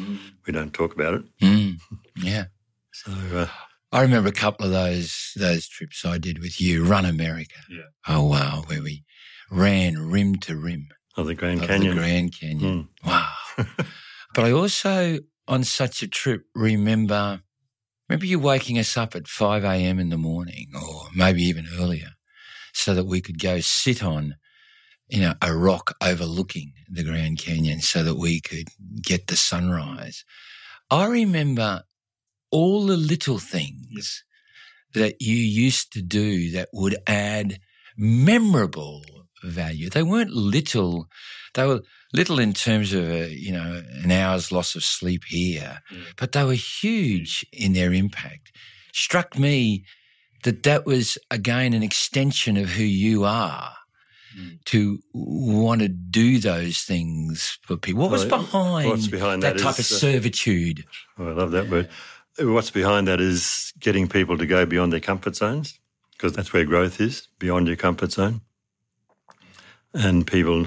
We 0.47 0.53
don't 0.53 0.73
talk 0.73 0.95
about 0.95 1.15
it. 1.15 1.25
Mm. 1.41 1.81
Yeah. 2.17 2.45
So, 2.97 3.11
uh, 3.35 3.49
I 3.95 4.03
remember 4.03 4.29
a 4.29 4.33
couple 4.33 4.67
of 4.67 4.73
those 4.73 5.33
those 5.37 5.69
trips 5.69 6.05
I 6.05 6.19
did 6.19 6.41
with 6.41 6.61
you, 6.61 6.85
Run 6.85 7.05
America. 7.05 7.55
Yeah. 7.71 7.83
Oh 8.09 8.27
wow, 8.27 8.65
where 8.67 8.83
we 8.83 9.05
ran 9.51 10.11
rim 10.11 10.35
to 10.41 10.57
rim 10.57 10.89
of 11.17 11.27
the 11.27 11.35
Grand 11.35 11.63
of 11.63 11.69
Canyon. 11.69 11.95
the 11.95 12.01
Grand 12.01 12.39
Canyon. 12.39 12.89
Hmm. 13.03 13.09
Wow. 13.09 13.33
but 14.35 14.45
I 14.45 14.51
also 14.51 15.21
on 15.47 15.63
such 15.63 16.03
a 16.03 16.09
trip 16.09 16.43
remember 16.55 17.43
remember 18.09 18.27
you 18.27 18.41
waking 18.41 18.79
us 18.79 18.97
up 18.97 19.15
at 19.15 19.29
five 19.29 19.65
AM 19.65 20.01
in 20.01 20.09
the 20.09 20.19
morning 20.19 20.73
or 20.75 21.05
maybe 21.15 21.43
even 21.45 21.67
earlier 21.79 22.11
so 22.73 22.95
that 22.95 23.05
we 23.05 23.21
could 23.21 23.39
go 23.39 23.61
sit 23.61 24.03
on 24.03 24.35
you 25.09 25.21
know, 25.21 25.35
a 25.43 25.55
rock 25.55 25.95
overlooking 26.03 26.73
the 26.91 27.05
Grand 27.05 27.39
Canyon 27.39 27.81
so 27.81 28.03
that 28.03 28.17
we 28.17 28.41
could 28.41 28.69
get 29.03 29.27
the 29.27 29.37
sunrise. 29.37 30.25
I 30.91 31.07
remember 31.07 31.83
all 32.55 32.87
the 32.87 32.97
little 32.97 33.39
things 33.39 34.23
that 34.95 35.21
you 35.21 35.35
used 35.35 35.93
to 35.93 36.01
do 36.01 36.53
that 36.53 36.69
would 36.73 36.97
add 37.07 37.59
memorable 37.97 39.03
value. 39.43 39.91
They 39.91 40.05
weren't 40.05 40.31
little, 40.31 41.09
they 41.55 41.67
were 41.67 41.81
little 42.13 42.39
in 42.39 42.53
terms 42.53 42.93
of, 42.93 43.11
a, 43.11 43.29
you 43.29 43.53
know, 43.53 43.83
an 44.05 44.13
hour's 44.13 44.53
loss 44.53 44.77
of 44.77 44.85
sleep 44.85 45.25
here, 45.27 45.81
mm. 45.93 46.05
but 46.17 46.31
they 46.31 46.45
were 46.45 46.55
huge 46.55 47.45
in 47.53 47.73
their 47.73 47.93
impact. 47.93 48.53
Struck 48.93 49.37
me 49.37 49.85
that 50.45 50.63
that 50.63 50.87
was 50.87 51.19
again 51.31 51.73
an 51.73 51.83
extension 51.83 52.57
of 52.57 52.71
who 52.71 52.85
you 52.85 53.25
are 53.25 53.73
mm. 54.39 54.63
to 54.67 55.01
want 55.13 55.81
to 55.81 55.89
do 55.89 56.39
those 56.39 56.83
things 56.83 57.59
for 57.63 57.77
people. 57.77 58.03
What 58.03 58.13
was 58.13 58.27
Well, 58.27 58.43
behind, 58.43 59.11
behind 59.11 59.43
that 59.43 59.57
that 59.57 59.63
type 59.63 59.81
is, 59.81 59.91
of 59.91 59.97
uh, 59.97 59.99
servitude? 59.99 60.85
Oh, 61.19 61.31
I 61.31 61.33
love 61.33 61.51
that 61.51 61.69
word. 61.69 61.89
What's 62.39 62.71
behind 62.71 63.07
that 63.09 63.21
is 63.21 63.73
getting 63.79 64.09
people 64.09 64.37
to 64.39 64.47
go 64.47 64.67
beyond 64.67 64.93
their 64.93 65.01
comfort 65.01 65.37
zones 65.37 65.79
because 66.13 66.33
that's 66.33 66.53
where 66.53 66.65
growth 66.65 67.01
is, 67.01 67.29
beyond 67.39 67.67
your 67.69 67.77
comfort 67.77 68.13
zone. 68.13 68.41
And 69.93 70.27
people 70.27 70.67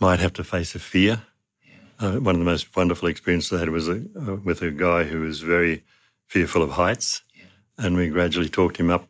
might 0.00 0.20
have 0.20 0.32
to 0.34 0.44
face 0.44 0.74
a 0.74 0.78
fear. 0.78 1.22
Uh, 1.98 2.14
one 2.16 2.34
of 2.34 2.38
the 2.40 2.44
most 2.44 2.74
wonderful 2.76 3.08
experiences 3.08 3.52
I 3.52 3.60
had 3.60 3.70
was 3.70 3.88
a, 3.88 4.02
uh, 4.18 4.34
with 4.36 4.60
a 4.62 4.70
guy 4.70 5.04
who 5.04 5.20
was 5.20 5.40
very 5.40 5.84
fearful 6.26 6.62
of 6.62 6.70
heights. 6.70 7.22
And 7.78 7.96
we 7.96 8.08
gradually 8.08 8.48
talked 8.48 8.76
him 8.76 8.90
up 8.90 9.08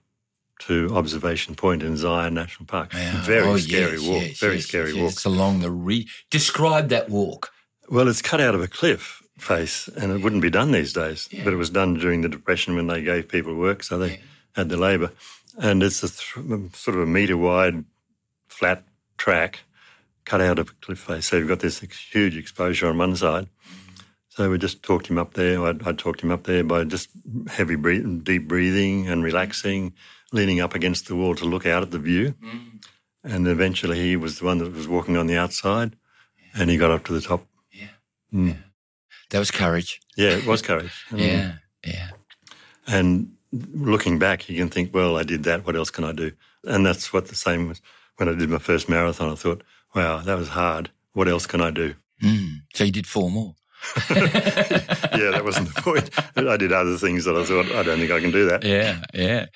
to 0.60 0.88
Observation 0.94 1.54
Point 1.56 1.82
in 1.82 1.96
Zion 1.96 2.34
National 2.34 2.66
Park. 2.66 2.92
Very 2.92 3.48
Oh, 3.48 3.56
scary 3.56 3.92
yes, 3.98 4.08
walk. 4.08 4.22
yes, 4.22 4.38
very 4.38 4.54
yes, 4.56 4.66
scary 4.66 4.92
walk. 4.92 5.10
It's 5.12 5.24
along 5.24 5.60
the 5.60 5.70
re. 5.70 6.06
Describe 6.30 6.88
that 6.90 7.08
walk. 7.10 7.50
Well, 7.88 8.06
it's 8.06 8.22
cut 8.22 8.40
out 8.40 8.54
of 8.54 8.62
a 8.62 8.68
cliff 8.68 9.21
face, 9.42 9.88
and 9.88 10.12
it 10.12 10.22
wouldn't 10.22 10.42
be 10.42 10.50
done 10.50 10.72
these 10.72 10.92
days. 10.92 11.28
But 11.44 11.52
it 11.52 11.56
was 11.56 11.70
done 11.70 11.94
during 11.94 12.22
the 12.22 12.28
Depression 12.28 12.74
when 12.74 12.86
they 12.86 13.02
gave 13.02 13.28
people 13.28 13.54
work, 13.54 13.82
so 13.82 13.98
they 13.98 14.20
had 14.54 14.68
the 14.68 14.76
labour. 14.76 15.12
And 15.58 15.82
it's 15.82 16.02
a 16.02 16.08
th- 16.08 16.36
um, 16.36 16.70
sort 16.74 16.96
of 16.96 17.02
a 17.02 17.06
metre 17.06 17.36
wide, 17.36 17.84
flat 18.48 18.84
track 19.18 19.60
cut 20.24 20.40
out 20.40 20.58
of 20.58 20.70
a 20.70 20.72
cliff 20.84 21.00
face. 21.00 21.26
So 21.26 21.36
you've 21.36 21.48
got 21.48 21.60
this 21.60 21.80
huge 21.80 22.36
exposure 22.36 22.88
on 22.88 22.98
one 22.98 23.16
side. 23.16 23.48
So 24.28 24.50
we 24.50 24.56
just 24.56 24.82
talked 24.82 25.08
him 25.08 25.18
up 25.18 25.34
there. 25.34 25.62
I, 25.62 25.74
I 25.84 25.92
talked 25.92 26.22
him 26.22 26.30
up 26.30 26.44
there 26.44 26.64
by 26.64 26.84
just 26.84 27.10
heavy 27.48 27.74
breathing, 27.74 28.20
deep 28.20 28.48
breathing 28.48 29.08
and 29.08 29.22
relaxing, 29.22 29.92
leaning 30.32 30.60
up 30.60 30.74
against 30.74 31.06
the 31.06 31.16
wall 31.16 31.34
to 31.34 31.44
look 31.44 31.66
out 31.66 31.82
at 31.82 31.90
the 31.90 31.98
view. 31.98 32.34
Mm. 32.42 32.84
And 33.24 33.46
eventually 33.46 34.00
he 34.00 34.16
was 34.16 34.38
the 34.38 34.46
one 34.46 34.58
that 34.58 34.72
was 34.72 34.88
walking 34.88 35.16
on 35.18 35.26
the 35.26 35.36
outside, 35.36 35.96
and 36.54 36.70
he 36.70 36.78
got 36.78 36.90
up 36.90 37.04
to 37.04 37.12
the 37.12 37.20
top. 37.20 37.46
Mm. 38.32 38.56
That 39.32 39.38
was 39.38 39.50
courage. 39.50 40.00
Yeah, 40.16 40.36
it 40.36 40.46
was 40.46 40.62
courage. 40.62 40.92
Mm. 41.10 41.18
Yeah, 41.18 41.52
yeah. 41.84 42.10
And 42.86 43.32
looking 43.52 44.18
back, 44.18 44.48
you 44.48 44.56
can 44.56 44.68
think, 44.68 44.94
well, 44.94 45.16
I 45.16 45.22
did 45.22 45.44
that. 45.44 45.66
What 45.66 45.74
else 45.74 45.90
can 45.90 46.04
I 46.04 46.12
do? 46.12 46.32
And 46.64 46.84
that's 46.86 47.12
what 47.12 47.28
the 47.28 47.34
same 47.34 47.68
was 47.68 47.80
when 48.16 48.28
I 48.28 48.34
did 48.34 48.48
my 48.50 48.58
first 48.58 48.88
marathon. 48.88 49.32
I 49.32 49.34
thought, 49.34 49.62
wow, 49.94 50.18
that 50.18 50.38
was 50.38 50.48
hard. 50.48 50.90
What 51.14 51.28
else 51.28 51.46
can 51.46 51.60
I 51.60 51.70
do? 51.70 51.94
Mm. 52.22 52.62
So 52.74 52.84
you 52.84 52.92
did 52.92 53.06
four 53.06 53.30
more. 53.30 53.54
yeah, 54.10 55.30
that 55.32 55.42
wasn't 55.44 55.74
the 55.74 55.82
point. 55.82 56.10
I 56.36 56.56
did 56.56 56.72
other 56.72 56.96
things 56.96 57.24
that 57.24 57.36
I 57.36 57.44
thought, 57.44 57.66
I 57.72 57.82
don't 57.82 57.98
think 57.98 58.12
I 58.12 58.20
can 58.20 58.30
do 58.30 58.48
that. 58.48 58.64
Yeah, 58.64 59.02
yeah. 59.14 59.46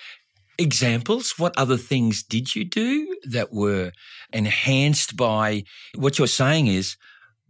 Examples? 0.58 1.34
What 1.36 1.56
other 1.58 1.76
things 1.76 2.22
did 2.22 2.54
you 2.56 2.64
do 2.64 3.16
that 3.24 3.52
were 3.52 3.92
enhanced 4.32 5.16
by 5.16 5.64
what 5.94 6.18
you're 6.18 6.26
saying 6.26 6.66
is 6.66 6.96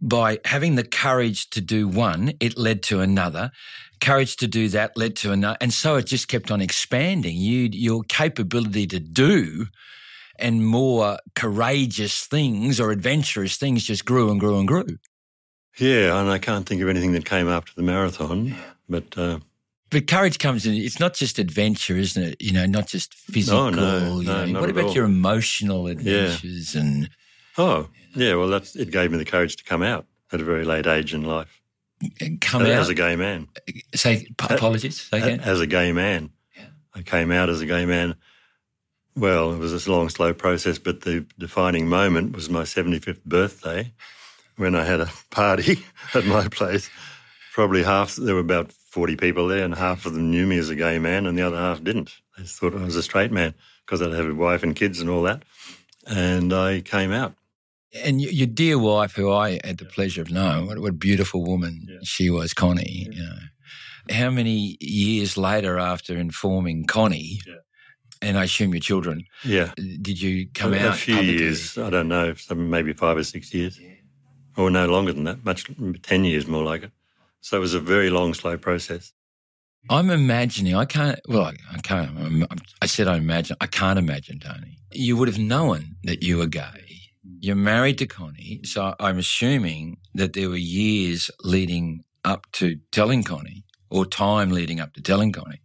by 0.01 0.39
having 0.45 0.75
the 0.75 0.83
courage 0.83 1.49
to 1.51 1.61
do 1.61 1.87
one, 1.87 2.33
it 2.39 2.57
led 2.57 2.83
to 2.83 2.99
another. 2.99 3.51
Courage 3.99 4.35
to 4.37 4.47
do 4.47 4.69
that 4.69 4.95
led 4.95 5.15
to 5.17 5.31
another. 5.31 5.57
And 5.59 5.73
so 5.73 5.95
it 5.95 6.05
just 6.05 6.27
kept 6.27 6.51
on 6.51 6.61
expanding. 6.61 7.35
You, 7.35 7.69
your 7.71 8.03
capability 8.03 8.85
to 8.87 8.99
do 8.99 9.67
and 10.39 10.65
more 10.65 11.17
courageous 11.35 12.25
things 12.25 12.79
or 12.79 12.91
adventurous 12.91 13.57
things 13.57 13.83
just 13.83 14.05
grew 14.05 14.29
and 14.29 14.39
grew 14.39 14.59
and 14.59 14.67
grew. 14.67 14.99
Yeah, 15.77 16.19
and 16.19 16.29
I 16.29 16.39
can't 16.39 16.67
think 16.67 16.81
of 16.81 16.89
anything 16.89 17.11
that 17.13 17.25
came 17.25 17.47
after 17.47 17.71
the 17.75 17.83
marathon, 17.83 18.55
but 18.89 19.17
uh, 19.17 19.39
But 19.91 20.07
courage 20.07 20.39
comes 20.39 20.65
in. 20.65 20.73
It's 20.73 20.99
not 20.99 21.13
just 21.13 21.39
adventure, 21.39 21.95
isn't 21.95 22.21
it? 22.21 22.41
You 22.41 22.51
know, 22.51 22.65
not 22.65 22.87
just 22.87 23.13
physical. 23.13 23.71
no, 23.71 24.19
no, 24.21 24.45
not 24.45 24.61
what 24.61 24.69
at 24.69 24.77
about 24.77 24.95
your 24.95 25.05
emotional 25.05 25.87
adventures 25.87 26.75
and 26.75 27.09
oh, 27.57 27.89
yeah, 28.17 28.35
well, 28.35 28.47
that's, 28.47 28.75
it 28.75 28.91
gave 28.91 29.11
me 29.11 29.17
the 29.17 29.25
courage 29.25 29.55
to 29.57 29.63
come 29.63 29.81
out 29.81 30.05
at 30.31 30.41
a 30.41 30.43
very 30.43 30.65
late 30.65 30.87
age 30.87 31.13
in 31.13 31.23
life 31.23 31.61
come 32.41 32.61
as 32.63 32.69
out? 32.69 32.81
As 32.81 32.89
a 32.89 32.93
gay 32.93 33.15
man. 33.15 33.47
say 33.95 34.27
apologies. 34.39 35.01
Say 35.01 35.19
again. 35.19 35.39
As 35.41 35.61
a 35.61 35.67
gay 35.67 35.91
man. 35.91 36.31
I 36.93 37.01
came 37.01 37.31
out 37.31 37.49
as 37.49 37.61
a 37.61 37.65
gay 37.65 37.85
man. 37.85 38.15
Well, 39.15 39.53
it 39.53 39.57
was 39.57 39.85
a 39.85 39.91
long, 39.91 40.09
slow 40.09 40.33
process, 40.33 40.77
but 40.77 41.01
the 41.01 41.25
defining 41.37 41.87
moment 41.87 42.35
was 42.35 42.49
my 42.49 42.63
75th 42.63 43.23
birthday 43.23 43.91
when 44.57 44.75
I 44.75 44.83
had 44.83 45.01
a 45.01 45.09
party 45.29 45.83
at 46.13 46.25
my 46.25 46.47
place. 46.47 46.89
Probably 47.53 47.83
half, 47.83 48.15
there 48.15 48.35
were 48.35 48.41
about 48.41 48.71
40 48.71 49.15
people 49.15 49.47
there, 49.47 49.63
and 49.63 49.73
half 49.73 50.05
of 50.05 50.13
them 50.13 50.29
knew 50.29 50.45
me 50.45 50.57
as 50.57 50.69
a 50.69 50.75
gay 50.75 50.99
man, 50.99 51.25
and 51.25 51.37
the 51.37 51.41
other 51.41 51.57
half 51.57 51.83
didn't. 51.83 52.15
They 52.37 52.43
thought 52.43 52.75
I 52.75 52.83
was 52.83 52.95
a 52.95 53.03
straight 53.03 53.31
man 53.31 53.55
because 53.85 54.01
I'd 54.01 54.13
have 54.13 54.29
a 54.29 54.35
wife 54.35 54.61
and 54.61 54.75
kids 54.75 54.99
and 54.99 55.09
all 55.09 55.23
that. 55.23 55.43
And 56.05 56.53
I 56.53 56.81
came 56.81 57.11
out. 57.11 57.33
And 58.03 58.21
your, 58.21 58.47
dear 58.47 58.77
wife, 58.79 59.13
who 59.15 59.31
I 59.31 59.59
had 59.63 59.77
the 59.77 59.85
pleasure 59.85 60.21
of 60.21 60.31
knowing, 60.31 60.67
what, 60.67 60.79
what 60.79 60.89
a 60.89 60.93
beautiful 60.93 61.43
woman 61.43 61.99
she 62.03 62.29
was, 62.29 62.53
Connie. 62.53 63.07
You 63.11 63.23
know, 63.23 63.37
how 64.15 64.29
many 64.29 64.77
years 64.79 65.37
later, 65.37 65.77
after 65.77 66.17
informing 66.17 66.85
Connie, 66.85 67.39
and 68.21 68.37
I 68.37 68.45
assume 68.45 68.73
your 68.73 68.81
children, 68.81 69.25
Yeah. 69.43 69.71
did 70.01 70.21
you 70.21 70.47
come 70.53 70.73
a, 70.73 70.77
out? 70.77 70.93
a 70.95 70.97
few 70.97 71.15
publicly? 71.15 71.39
years. 71.43 71.77
I 71.77 71.89
don't 71.89 72.07
know, 72.07 72.33
some, 72.35 72.69
maybe 72.69 72.93
five 72.93 73.17
or 73.17 73.23
six 73.23 73.53
years, 73.53 73.79
or 74.55 74.69
no 74.71 74.87
longer 74.87 75.13
than 75.13 75.25
that. 75.25 75.43
Much 75.45 75.69
ten 76.03 76.23
years 76.25 76.47
more 76.47 76.63
like 76.63 76.83
it. 76.83 76.91
So 77.41 77.57
it 77.57 77.59
was 77.59 77.73
a 77.73 77.79
very 77.79 78.09
long, 78.09 78.33
slow 78.33 78.57
process. 78.57 79.13
I'm 79.89 80.09
imagining. 80.09 80.75
I 80.75 80.85
can't. 80.85 81.19
Well, 81.29 81.43
I, 81.43 81.53
I 81.71 81.77
can't. 81.79 82.45
I 82.81 82.87
said 82.87 83.07
I 83.07 83.15
imagine. 83.17 83.55
I 83.61 83.67
can't 83.67 83.97
imagine, 83.99 84.39
Tony. 84.39 84.77
You 84.91 85.15
would 85.15 85.27
have 85.29 85.37
known 85.39 85.95
that 86.03 86.23
you 86.23 86.37
were 86.37 86.47
gay. 86.47 86.83
You're 87.39 87.55
married 87.55 87.97
to 87.99 88.07
Connie, 88.07 88.61
so 88.63 88.95
I'm 88.99 89.17
assuming 89.17 89.97
that 90.13 90.33
there 90.33 90.49
were 90.49 90.55
years 90.55 91.29
leading 91.43 92.03
up 92.25 92.47
to 92.53 92.79
telling 92.91 93.23
Connie, 93.23 93.63
or 93.89 94.05
time 94.05 94.51
leading 94.51 94.79
up 94.79 94.93
to 94.93 95.01
telling 95.01 95.31
Connie. 95.31 95.61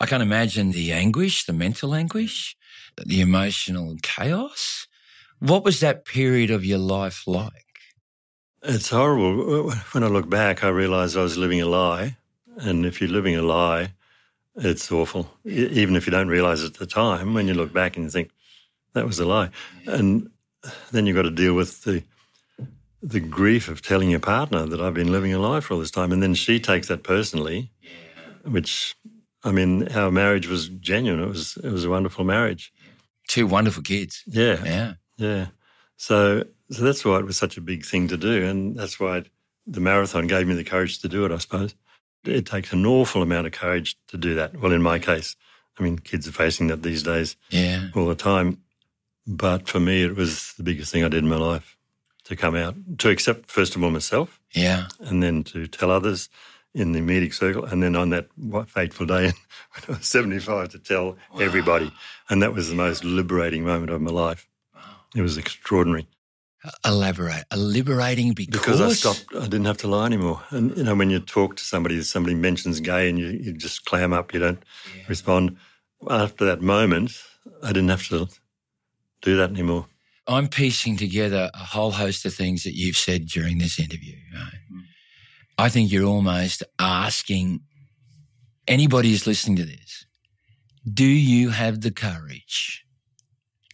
I 0.00 0.06
can't 0.06 0.22
imagine 0.22 0.72
the 0.72 0.92
anguish, 0.92 1.44
the 1.44 1.52
mental 1.52 1.94
anguish, 1.94 2.56
the 2.96 3.20
emotional 3.20 3.96
chaos. 4.02 4.86
What 5.38 5.64
was 5.64 5.80
that 5.80 6.04
period 6.04 6.50
of 6.50 6.64
your 6.64 6.78
life 6.78 7.26
like? 7.26 7.52
It's 8.62 8.90
horrible. 8.90 9.70
When 9.92 10.04
I 10.04 10.08
look 10.08 10.28
back, 10.28 10.62
I 10.62 10.68
realise 10.68 11.16
I 11.16 11.22
was 11.22 11.38
living 11.38 11.60
a 11.60 11.66
lie, 11.66 12.16
and 12.58 12.84
if 12.84 13.00
you're 13.00 13.10
living 13.10 13.36
a 13.36 13.42
lie, 13.42 13.94
it's 14.56 14.90
awful. 14.92 15.30
Even 15.44 15.96
if 15.96 16.06
you 16.06 16.10
don't 16.10 16.28
realise 16.28 16.60
it 16.62 16.66
at 16.66 16.74
the 16.74 16.86
time, 16.86 17.34
when 17.34 17.48
you 17.48 17.54
look 17.54 17.72
back 17.72 17.96
and 17.96 18.04
you 18.04 18.10
think 18.10 18.30
that 18.92 19.06
was 19.06 19.18
a 19.18 19.24
lie, 19.24 19.50
and 19.86 20.28
then 20.92 21.06
you've 21.06 21.16
got 21.16 21.22
to 21.22 21.30
deal 21.30 21.54
with 21.54 21.82
the 21.84 22.02
the 23.02 23.20
grief 23.20 23.68
of 23.68 23.80
telling 23.80 24.10
your 24.10 24.20
partner 24.20 24.66
that 24.66 24.80
I've 24.80 24.92
been 24.92 25.10
living 25.10 25.32
a 25.32 25.38
lie 25.38 25.60
for 25.60 25.72
all 25.74 25.80
this 25.80 25.90
time, 25.90 26.12
and 26.12 26.22
then 26.22 26.34
she 26.34 26.60
takes 26.60 26.88
that 26.88 27.02
personally, 27.02 27.70
which 28.44 28.94
I 29.42 29.52
mean, 29.52 29.88
our 29.88 30.10
marriage 30.10 30.48
was 30.48 30.68
genuine. 30.68 31.22
It 31.22 31.28
was 31.28 31.56
it 31.62 31.70
was 31.70 31.84
a 31.84 31.90
wonderful 31.90 32.24
marriage. 32.24 32.72
Two 33.28 33.46
wonderful 33.46 33.82
kids. 33.82 34.22
Yeah, 34.26 34.62
Yeah. 34.64 34.92
yeah. 35.16 35.46
So 35.96 36.44
so 36.70 36.82
that's 36.84 37.04
why 37.04 37.18
it 37.18 37.24
was 37.24 37.36
such 37.38 37.56
a 37.56 37.60
big 37.62 37.84
thing 37.84 38.08
to 38.08 38.16
do, 38.16 38.44
and 38.44 38.76
that's 38.76 39.00
why 39.00 39.24
the 39.66 39.80
marathon 39.80 40.26
gave 40.26 40.46
me 40.46 40.54
the 40.54 40.64
courage 40.64 40.98
to 41.00 41.08
do 41.08 41.24
it. 41.24 41.32
I 41.32 41.38
suppose 41.38 41.74
it 42.24 42.44
takes 42.44 42.72
an 42.72 42.84
awful 42.84 43.22
amount 43.22 43.46
of 43.46 43.52
courage 43.54 43.96
to 44.08 44.18
do 44.18 44.34
that. 44.34 44.60
Well, 44.60 44.72
in 44.72 44.82
my 44.82 44.98
case, 44.98 45.36
I 45.78 45.82
mean, 45.82 45.98
kids 45.98 46.28
are 46.28 46.32
facing 46.32 46.66
that 46.66 46.82
these 46.82 47.02
days 47.02 47.36
Yeah. 47.50 47.88
all 47.94 48.06
the 48.06 48.14
time. 48.14 48.58
But 49.30 49.68
for 49.68 49.78
me, 49.78 50.02
it 50.02 50.16
was 50.16 50.54
the 50.56 50.64
biggest 50.64 50.90
thing 50.92 51.04
I 51.04 51.08
did 51.08 51.22
in 51.22 51.28
my 51.28 51.36
life 51.36 51.76
to 52.24 52.34
come 52.36 52.56
out, 52.56 52.74
to 52.98 53.10
accept, 53.10 53.50
first 53.50 53.76
of 53.76 53.82
all, 53.84 53.90
myself, 53.90 54.40
Yeah. 54.54 54.88
and 54.98 55.22
then 55.22 55.44
to 55.44 55.66
tell 55.68 55.90
others 55.90 56.28
in 56.74 56.92
the 56.92 56.98
immediate 56.98 57.34
circle. 57.34 57.64
And 57.64 57.80
then 57.82 57.94
on 57.94 58.10
that 58.10 58.28
fateful 58.66 59.06
day 59.06 59.26
when 59.72 59.84
I 59.88 59.98
was 59.98 60.06
75, 60.06 60.70
to 60.70 60.78
tell 60.78 61.16
everybody. 61.40 61.92
And 62.28 62.42
that 62.42 62.52
was 62.54 62.68
the 62.68 62.74
most 62.74 63.04
liberating 63.04 63.64
moment 63.64 63.90
of 63.90 64.00
my 64.00 64.10
life. 64.10 64.48
Wow. 64.74 64.82
It 65.14 65.22
was 65.22 65.38
extraordinary 65.38 66.06
Elaborate. 66.84 67.44
A 67.50 67.56
liberating 67.56 68.32
because, 68.34 68.60
because 68.60 68.80
I 68.82 68.92
stopped. 68.92 69.24
I 69.34 69.44
didn't 69.44 69.64
have 69.64 69.78
to 69.78 69.88
lie 69.88 70.04
anymore. 70.04 70.42
And 70.50 70.76
you 70.76 70.82
know, 70.84 70.94
when 70.94 71.08
you 71.08 71.18
talk 71.18 71.56
to 71.56 71.64
somebody, 71.64 72.02
somebody 72.02 72.34
mentions 72.34 72.80
gay, 72.80 73.08
and 73.08 73.18
you, 73.18 73.28
you 73.28 73.52
just 73.54 73.86
clam 73.86 74.12
up. 74.12 74.34
You 74.34 74.40
don't 74.40 74.62
respond. 75.08 75.56
After 76.10 76.44
that 76.44 76.60
moment, 76.60 77.12
I 77.62 77.68
didn't 77.68 77.88
have 77.88 78.06
to 78.08 78.28
do 79.22 79.36
that 79.36 79.50
anymore. 79.50 79.86
I'm 80.26 80.48
piecing 80.48 80.96
together 80.96 81.50
a 81.54 81.58
whole 81.64 81.92
host 81.92 82.24
of 82.24 82.34
things 82.34 82.62
that 82.64 82.74
you've 82.74 82.96
said 82.96 83.26
during 83.26 83.58
this 83.58 83.78
interview. 83.80 84.16
right? 84.34 84.52
Mm. 84.72 84.82
I 85.58 85.68
think 85.68 85.90
you're 85.90 86.06
almost 86.06 86.62
asking 86.78 87.60
anybody 88.68 89.10
who's 89.10 89.26
listening 89.26 89.56
to 89.56 89.64
this, 89.64 90.06
do 90.92 91.04
you 91.04 91.50
have 91.50 91.80
the 91.80 91.90
courage 91.90 92.84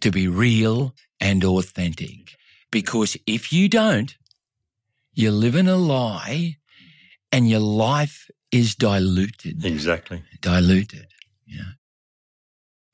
to 0.01 0.11
be 0.11 0.27
real 0.29 0.95
and 1.21 1.45
authentic? 1.45 2.37
Because 2.71 3.17
if 3.27 3.53
you 3.53 3.69
don't, 3.69 4.17
you're 5.15 5.33
living 5.33 5.69
a 5.69 5.77
lie 5.77 6.57
and 7.33 7.49
your 7.49 7.61
life 7.61 8.29
is 8.51 8.75
diluted 8.75 9.65
Exactly. 9.65 10.23
diluted. 10.41 11.07
Yeah. 11.47 11.73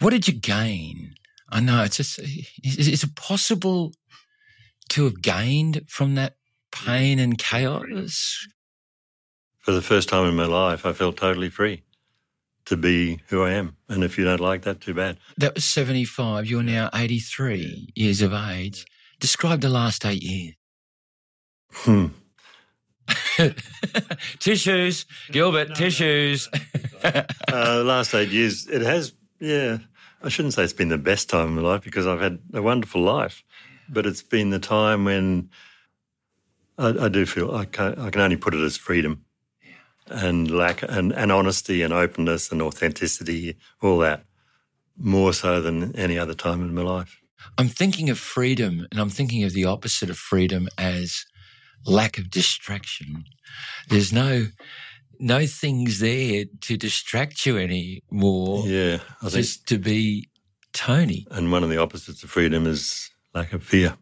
What 0.01 0.11
did 0.11 0.27
you 0.29 0.35
gain? 0.35 1.15
I 1.53 1.61
know 1.61 1.83
it's 1.83 1.99
just, 1.99 2.19
is, 2.19 2.89
is 2.89 3.05
it 3.05 3.15
possible 3.15 3.93
to 4.89 5.05
have 5.05 5.21
gained 5.21 5.83
from 5.87 6.15
that 6.15 6.37
pain 6.73 7.19
and 7.19 7.37
chaos? 7.37 8.47
For 9.59 9.73
the 9.73 9.83
first 9.83 10.09
time 10.09 10.29
in 10.29 10.35
my 10.35 10.47
life, 10.47 10.87
I 10.87 10.93
felt 10.93 11.19
totally 11.19 11.51
free 11.51 11.83
to 12.65 12.77
be 12.77 13.21
who 13.29 13.43
I 13.43 13.51
am. 13.51 13.77
And 13.89 14.03
if 14.03 14.17
you 14.17 14.25
don't 14.25 14.41
like 14.41 14.63
that, 14.63 14.81
too 14.81 14.95
bad. 14.95 15.19
That 15.37 15.55
was 15.55 15.65
75. 15.65 16.47
You're 16.47 16.63
now 16.63 16.89
83 16.95 17.93
years 17.95 18.23
of 18.23 18.33
age. 18.33 18.87
Describe 19.21 19.61
the 19.61 19.69
last 19.69 20.07
eight 20.07 20.23
years. 20.23 20.55
Hmm. 21.71 22.07
tissues, 24.39 25.07
Gilbert, 25.31 25.75
tissues. 25.75 26.49
Uh, 27.05 27.23
the 27.79 27.85
last 27.85 28.15
eight 28.15 28.31
years, 28.31 28.69
it 28.69 28.81
has, 28.81 29.13
yeah. 29.41 29.79
I 30.23 30.29
shouldn't 30.29 30.55
say 30.55 30.63
it's 30.63 30.73
been 30.73 30.89
the 30.89 30.99
best 30.99 31.29
time 31.29 31.47
of 31.47 31.51
my 31.51 31.63
life 31.63 31.83
because 31.83 32.07
I've 32.07 32.21
had 32.21 32.39
a 32.55 32.63
wonderful 32.63 33.03
life, 33.03 33.43
but 33.89 34.07
it's 34.07 34.23
been 34.23 34.51
the 34.51 34.59
time 34.59 35.05
when 35.05 35.51
I, 36.79 36.89
I 37.07 37.09
do 37.09 37.27
feel 37.27 37.55
I 37.55 37.65
can, 37.65 37.99
I 37.99 38.11
can 38.11 38.21
only 38.21 38.37
put 38.37 38.55
it 38.55 38.63
as 38.63 38.77
freedom 38.77 39.25
and 40.07 40.51
lack 40.51 40.83
and, 40.83 41.13
and 41.13 41.33
honesty 41.33 41.83
and 41.83 41.93
openness 41.93 42.53
and 42.53 42.63
authenticity, 42.63 43.57
all 43.81 43.99
that, 43.99 44.25
more 44.97 45.33
so 45.33 45.61
than 45.61 45.95
any 45.97 46.19
other 46.19 46.35
time 46.35 46.63
in 46.63 46.75
my 46.75 46.83
life. 46.83 47.21
I'm 47.59 47.69
thinking 47.69 48.09
of 48.09 48.19
freedom 48.19 48.87
and 48.91 49.01
I'm 49.01 49.11
thinking 49.11 49.43
of 49.45 49.53
the 49.53 49.65
opposite 49.65 50.11
of 50.11 50.17
freedom 50.17 50.69
as 50.79 51.25
lack 51.85 52.19
of 52.19 52.31
distraction. 52.31 53.25
There's 53.89 54.13
no 54.13 54.47
no 55.23 55.47
things 55.47 56.01
there 56.01 56.45
to 56.63 56.77
distract 56.77 57.47
you 57.47 57.57
anymore. 57.57 58.67
Yeah, 58.67 58.99
I 59.23 59.29
Just 59.29 59.67
to 59.69 59.79
be 59.79 60.29
Tony. 60.73 61.27
and 61.31 61.53
one 61.53 61.63
of 61.63 61.71
the 61.71 61.79
opposites 61.79 62.23
of 62.25 62.31
freedom 62.31 62.67
is 62.67 63.09
lack 63.35 63.53
of 63.53 63.63
fear. 63.63 63.97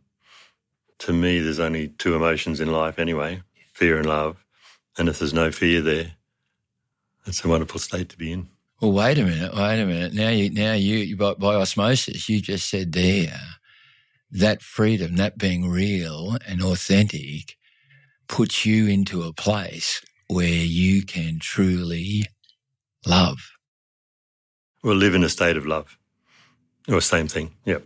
To 1.00 1.12
me, 1.12 1.38
there's 1.38 1.60
only 1.60 1.88
two 1.88 2.14
emotions 2.14 2.60
in 2.60 2.72
life 2.72 2.98
anyway 2.98 3.42
fear 3.72 3.96
and 3.96 4.06
love. 4.06 4.44
And 4.98 5.08
if 5.08 5.18
there's 5.18 5.32
no 5.32 5.50
fear 5.50 5.80
there, 5.80 6.12
it's 7.26 7.42
a 7.42 7.48
wonderful 7.48 7.80
state 7.80 8.10
to 8.10 8.18
be 8.18 8.32
in. 8.32 8.48
Well, 8.80 8.92
wait 8.92 9.18
a 9.18 9.24
minute, 9.24 9.54
wait 9.54 9.80
a 9.80 9.86
minute. 9.86 10.12
Now 10.12 10.28
you 10.28 10.50
now 10.50 10.72
you 10.74 11.16
by, 11.16 11.34
by 11.34 11.54
osmosis, 11.54 12.28
you 12.28 12.40
just 12.40 12.68
said 12.68 12.92
there 12.92 13.40
that 14.30 14.62
freedom, 14.62 15.16
that 15.16 15.38
being 15.38 15.68
real 15.68 16.36
and 16.46 16.62
authentic, 16.62 17.56
puts 18.28 18.64
you 18.64 18.86
into 18.86 19.22
a 19.22 19.32
place 19.32 20.02
where 20.30 20.46
you 20.46 21.02
can 21.02 21.38
truly 21.40 22.24
love. 23.06 23.50
Or 24.82 24.94
live 24.94 25.14
in 25.14 25.24
a 25.24 25.28
state 25.28 25.56
of 25.56 25.66
love. 25.66 25.98
Or 26.88 27.00
same 27.00 27.28
thing. 27.28 27.50
Yep. 27.64 27.84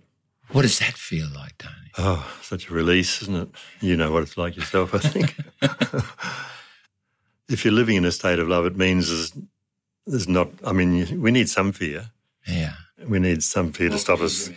What 0.51 0.63
does 0.63 0.79
that 0.79 0.95
feel 0.95 1.27
like, 1.35 1.59
Tony? 1.59 1.91
Oh, 1.99 2.31
such 2.43 2.69
a 2.69 2.75
release, 2.75 3.23
isn't 3.23 3.35
it? 3.35 3.49
You 3.81 3.97
know 3.97 4.13
what 4.13 4.23
it's 4.23 4.37
like 4.37 4.57
yourself, 4.57 4.95
I 4.95 4.99
think. 4.99 5.37
if 7.49 7.65
you're 7.65 7.73
living 7.73 7.97
in 7.97 8.05
a 8.05 8.13
state 8.13 8.39
of 8.39 8.47
love, 8.47 8.67
it 8.67 8.77
means 8.77 9.09
there's, 9.09 9.33
there's 10.07 10.29
not, 10.29 10.51
I 10.65 10.73
mean, 10.73 11.21
we 11.21 11.31
need 11.31 11.49
some 11.49 11.73
fear. 11.73 12.11
Yeah. 12.47 12.75
We 13.09 13.19
need 13.19 13.43
some 13.43 13.73
fear 13.73 13.89
to 13.89 13.99
stop 13.99 14.21
us. 14.21 14.51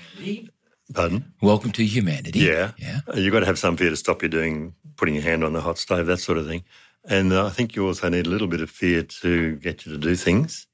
Pardon? 0.94 1.34
Welcome 1.42 1.72
to 1.72 1.86
humanity. 1.86 2.40
Yeah. 2.40 2.72
Yeah. 2.78 3.00
You've 3.16 3.34
got 3.34 3.40
to 3.40 3.46
have 3.46 3.60
some 3.60 3.78
fear 3.78 3.90
to 3.90 3.96
stop 3.96 4.22
you 4.22 4.30
doing, 4.30 4.76
putting 4.98 5.16
your 5.16 5.24
hand 5.24 5.44
on 5.44 5.54
the 5.54 5.62
hot 5.62 5.78
stove, 5.78 6.06
that 6.08 6.18
sort 6.18 6.38
of 6.38 6.48
thing. 6.48 6.64
And 7.10 7.32
uh, 7.32 7.46
I 7.46 7.50
think 7.50 7.76
you 7.76 7.88
also 7.88 8.10
need 8.10 8.28
a 8.28 8.30
little 8.30 8.48
bit 8.48 8.62
of 8.62 8.70
fear 8.70 9.02
to 9.22 9.56
get 9.56 9.86
you 9.86 9.94
to 9.94 9.98
do 9.98 10.16
things. 10.16 10.68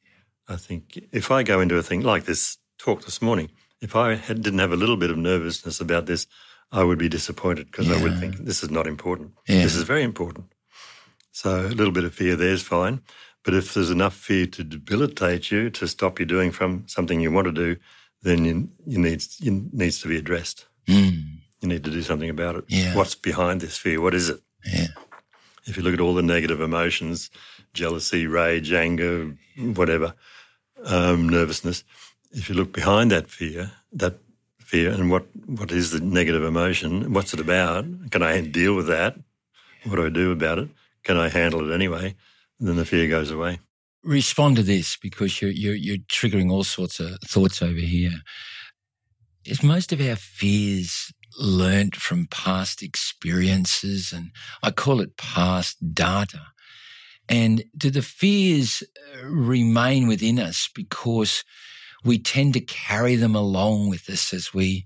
I 0.48 0.56
think 0.56 1.00
if 1.12 1.32
I 1.32 1.44
go 1.44 1.62
into 1.62 1.78
a 1.78 1.84
thing 1.84 2.02
like 2.02 2.26
this 2.26 2.58
talk 2.80 3.06
this 3.06 3.22
morning, 3.22 3.50
if 3.82 3.96
I 3.96 4.16
had, 4.16 4.42
didn't 4.42 4.60
have 4.60 4.74
a 4.74 4.78
little 4.78 4.98
bit 4.98 5.12
of 5.12 5.18
nervousness 5.18 5.80
about 5.80 6.06
this, 6.06 6.26
I 6.72 6.84
would 6.84 6.98
be 6.98 7.08
disappointed 7.08 7.68
because 7.68 7.92
I 7.92 8.02
would 8.02 8.20
think 8.20 8.38
this 8.38 8.64
is 8.64 8.72
not 8.72 8.88
important. 8.88 9.34
Yeah. 9.48 9.62
This 9.62 9.76
is 9.76 9.84
very 9.84 10.02
important. 10.02 10.48
So 11.32 11.68
a 11.68 11.68
little 11.68 11.94
bit 11.94 12.04
of 12.04 12.16
fear 12.16 12.36
there 12.36 12.50
is 12.50 12.64
fine. 12.64 13.02
But 13.44 13.54
if 13.54 13.74
there's 13.74 13.92
enough 13.92 14.16
fear 14.16 14.48
to 14.48 14.64
debilitate 14.64 15.52
you, 15.52 15.70
to 15.72 15.88
stop 15.88 16.20
you 16.20 16.26
doing 16.26 16.52
from 16.52 16.86
something 16.88 17.20
you 17.20 17.32
want 17.32 17.46
to 17.46 17.52
do, 17.52 17.76
then 18.24 18.46
you, 18.46 18.70
you 18.86 18.98
need, 18.98 19.22
you 19.40 19.70
needs 19.72 20.02
to 20.02 20.08
be 20.08 20.18
addressed. 20.18 20.66
Mm. 20.88 21.40
You 21.62 21.68
need 21.68 21.84
to 21.84 21.92
do 21.92 22.02
something 22.02 22.30
about 22.30 22.56
it. 22.56 22.66
Yeah. 22.70 22.96
What's 22.96 23.16
behind 23.16 23.62
this 23.62 23.78
fear? 23.78 24.02
What 24.02 24.16
is 24.16 24.30
it? 24.30 24.40
Yeah. 24.66 24.88
If 25.66 25.78
you 25.78 25.84
look 25.84 25.94
at 25.94 26.02
all 26.02 26.14
the 26.14 26.22
negative 26.22 26.62
emotions, 26.62 27.30
jealousy, 27.74 28.28
rage, 28.28 28.72
anger, 28.72 29.36
whatever, 29.58 30.14
um, 30.86 31.30
nervousness, 31.30 31.84
if 32.32 32.50
you 32.50 32.56
look 32.56 32.74
behind 32.74 33.12
that 33.12 33.30
fear, 33.30 33.72
that 33.94 34.18
fear, 34.60 34.92
and 34.92 35.10
what, 35.10 35.26
what 35.46 35.72
is 35.72 35.92
the 35.92 36.00
negative 36.00 36.44
emotion? 36.44 37.14
What's 37.14 37.34
it 37.34 37.40
about? 37.40 37.86
Can 38.12 38.24
I 38.24 38.42
deal 38.42 38.76
with 38.76 38.88
that? 38.88 39.18
What 39.86 39.98
do 39.98 40.06
I 40.06 40.10
do 40.10 40.32
about 40.32 40.60
it? 40.60 40.70
Can 41.04 41.18
I 41.18 41.30
handle 41.30 41.70
it 41.70 41.74
anyway? 41.74 42.16
And 42.60 42.68
then 42.68 42.76
the 42.76 42.86
fear 42.86 43.08
goes 43.08 43.32
away. 43.32 43.60
respond 44.04 44.56
to 44.58 44.64
this 44.64 44.98
because 44.98 45.42
you're, 45.42 45.52
you're, 45.52 45.76
you're 45.76 45.98
triggering 45.98 46.52
all 46.52 46.64
sorts 46.64 47.00
of 47.00 47.20
thoughts 47.22 47.62
over 47.62 47.80
here. 47.80 48.22
Is 49.46 49.64
most 49.64 49.92
of 49.92 50.00
our 50.02 50.16
fears 50.16 51.14
learnt 51.38 51.96
from 51.96 52.28
past 52.28 52.82
experiences? 52.82 54.12
And 54.14 54.32
I 54.62 54.72
call 54.72 55.02
it 55.02 55.18
past 55.18 55.94
data. 55.94 56.42
And 57.30 57.64
do 57.78 57.90
the 57.90 58.02
fears 58.02 58.84
uh, 59.16 59.28
remain 59.28 60.08
within 60.08 60.40
us 60.40 60.70
because 60.74 61.44
we 62.04 62.20
tend 62.20 62.54
to 62.54 62.60
carry 62.60 63.16
them 63.16 63.36
along 63.36 63.90
with 63.90 64.10
us 64.10 64.34
as 64.34 64.54
we, 64.54 64.86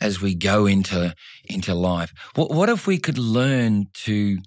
as 0.00 0.20
we 0.20 0.34
go 0.34 0.66
into, 0.66 1.14
into 1.44 1.74
life? 1.74 2.12
What, 2.34 2.50
what 2.50 2.70
if 2.70 2.86
we 2.86 2.98
could 2.98 3.18
learn 3.18 3.88
to 4.04 4.38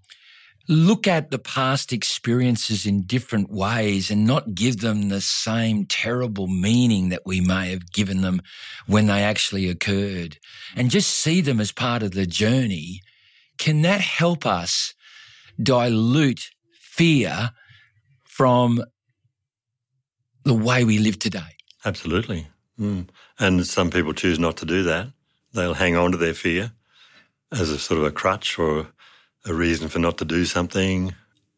look 0.67 1.07
at 1.07 1.31
the 1.31 1.39
past 1.39 1.93
experiences 1.93 2.85
in 2.85 3.03
different 3.03 3.49
ways 3.49 4.11
and 4.11 4.25
not 4.25 4.53
give 4.53 4.81
them 4.81 5.09
the 5.09 5.21
same 5.21 5.85
terrible 5.85 6.47
meaning 6.47 7.09
that 7.09 7.21
we 7.25 7.39
may 7.39 7.71
have 7.71 7.91
given 7.91 8.21
them 8.21 8.41
when 8.85 9.07
they 9.07 9.23
actually 9.23 9.69
occurred 9.69 10.37
and 10.75 10.91
just 10.91 11.09
see 11.09 11.39
them 11.39 11.61
as 11.61 11.71
part 11.71 12.03
of 12.03 12.11
the 12.11 12.25
journey, 12.25 13.01
can 13.57 13.81
that 13.81 14.01
help 14.01 14.45
us 14.45 14.93
dilute 15.61 16.51
fear 16.79 17.51
from 18.25 18.83
the 20.43 20.53
way 20.53 20.83
we 20.83 20.99
live 20.99 21.17
today? 21.17 21.55
Absolutely. 21.85 22.47
Mm. 22.79 23.07
And 23.39 23.65
some 23.65 23.89
people 23.89 24.13
choose 24.13 24.39
not 24.39 24.57
to 24.57 24.65
do 24.65 24.83
that. 24.83 25.07
They'll 25.53 25.73
hang 25.73 25.95
on 25.95 26.11
to 26.11 26.17
their 26.17 26.33
fear 26.33 26.71
as 27.51 27.69
a 27.69 27.79
sort 27.79 27.99
of 27.99 28.05
a 28.05 28.11
crutch 28.11 28.59
or 28.59 28.87
a 29.47 29.53
reason 29.53 29.87
for 29.87 29.99
not 29.99 30.17
to 30.19 30.25
do 30.25 30.45
something. 30.45 31.13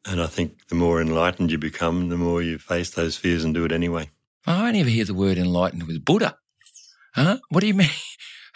And 0.05 0.21
I 0.21 0.27
think 0.27 0.67
the 0.67 0.75
more 0.75 1.01
enlightened 1.01 1.51
you 1.51 1.57
become, 1.57 2.09
the 2.09 2.17
more 2.17 2.41
you 2.41 2.57
face 2.57 2.91
those 2.91 3.17
fears 3.17 3.43
and 3.43 3.53
do 3.53 3.65
it 3.65 3.71
anyway. 3.71 4.09
I 4.45 4.67
only 4.67 4.79
ever 4.79 4.89
hear 4.89 5.05
the 5.05 5.13
word 5.13 5.37
enlightened 5.37 5.83
with 5.83 6.03
Buddha. 6.03 6.37
Huh? 7.13 7.39
What 7.49 7.61
do 7.61 7.67
you 7.67 7.73
mean? 7.73 7.89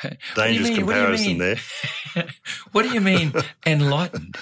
Dangerous 0.35 0.69
mean? 0.69 0.77
comparison 0.77 1.37
what 1.37 1.59
there. 2.15 2.25
what 2.71 2.83
do 2.83 2.89
you 2.89 3.01
mean 3.01 3.33
enlightened? 3.65 4.37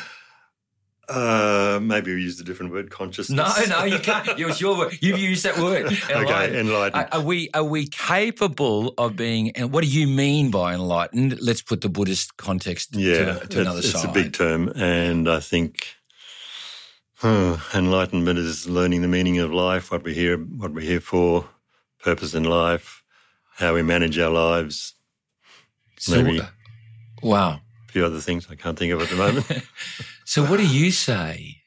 Uh, 1.12 1.80
maybe 1.82 2.14
we 2.16 2.22
used 2.22 2.40
a 2.40 2.44
different 2.44 2.72
word, 2.72 2.90
consciousness. 2.90 3.68
No, 3.68 3.80
no, 3.80 3.84
you 3.84 4.00
can't. 4.00 4.40
It 4.40 4.46
was 4.46 4.62
your 4.62 4.78
word. 4.78 4.98
You've 5.02 5.20
used 5.20 5.44
that 5.44 5.58
word. 5.58 5.88
Enlightened. 5.88 6.12
okay, 6.30 6.60
enlightened. 6.60 7.08
Are, 7.12 7.22
we 7.22 7.50
are 7.54 7.66
we 7.66 7.88
capable 7.88 8.94
of 8.98 9.18
being? 9.18 9.52
And 9.52 9.74
what 9.74 9.84
do 9.84 9.90
you 9.90 10.08
mean 10.08 10.52
by 10.52 10.74
enlightened? 10.74 11.42
Let's 11.42 11.62
put 11.62 11.82
the 11.82 11.90
Buddhist 11.90 12.38
context 12.38 12.96
yeah, 12.96 13.40
to, 13.40 13.48
to 13.48 13.62
another 13.62 13.80
it's, 13.80 13.92
side. 13.92 14.06
it's 14.06 14.12
a 14.12 14.14
big 14.14 14.32
term, 14.32 14.70
and 14.70 15.30
I 15.30 15.42
think 15.42 15.96
huh, 17.16 17.58
enlightenment 17.74 18.40
is 18.40 18.70
learning 18.70 19.02
the 19.02 19.10
meaning 19.10 19.40
of 19.40 19.52
life, 19.52 19.92
what 19.92 20.04
we're 20.04 20.16
here, 20.16 20.38
what 20.38 20.74
we're 20.74 20.82
here 20.82 21.02
for, 21.02 21.46
purpose 22.00 22.34
in 22.34 22.46
life, 22.46 23.04
how 23.58 23.74
we 23.74 23.82
manage 23.82 24.18
our 24.18 24.32
lives. 24.32 24.94
So, 26.00 26.24
maybe. 26.24 26.40
uh, 26.40 26.46
wow. 27.22 27.60
A 27.88 27.92
few 27.92 28.06
other 28.06 28.22
things 28.22 28.48
I 28.50 28.56
can't 28.56 28.80
think 28.80 28.94
of 28.94 29.02
at 29.02 29.10
the 29.10 29.16
moment. 29.18 29.46
So 30.32 30.46
what 30.46 30.62
do 30.62 30.66
you 30.66 30.92
say 30.92 31.58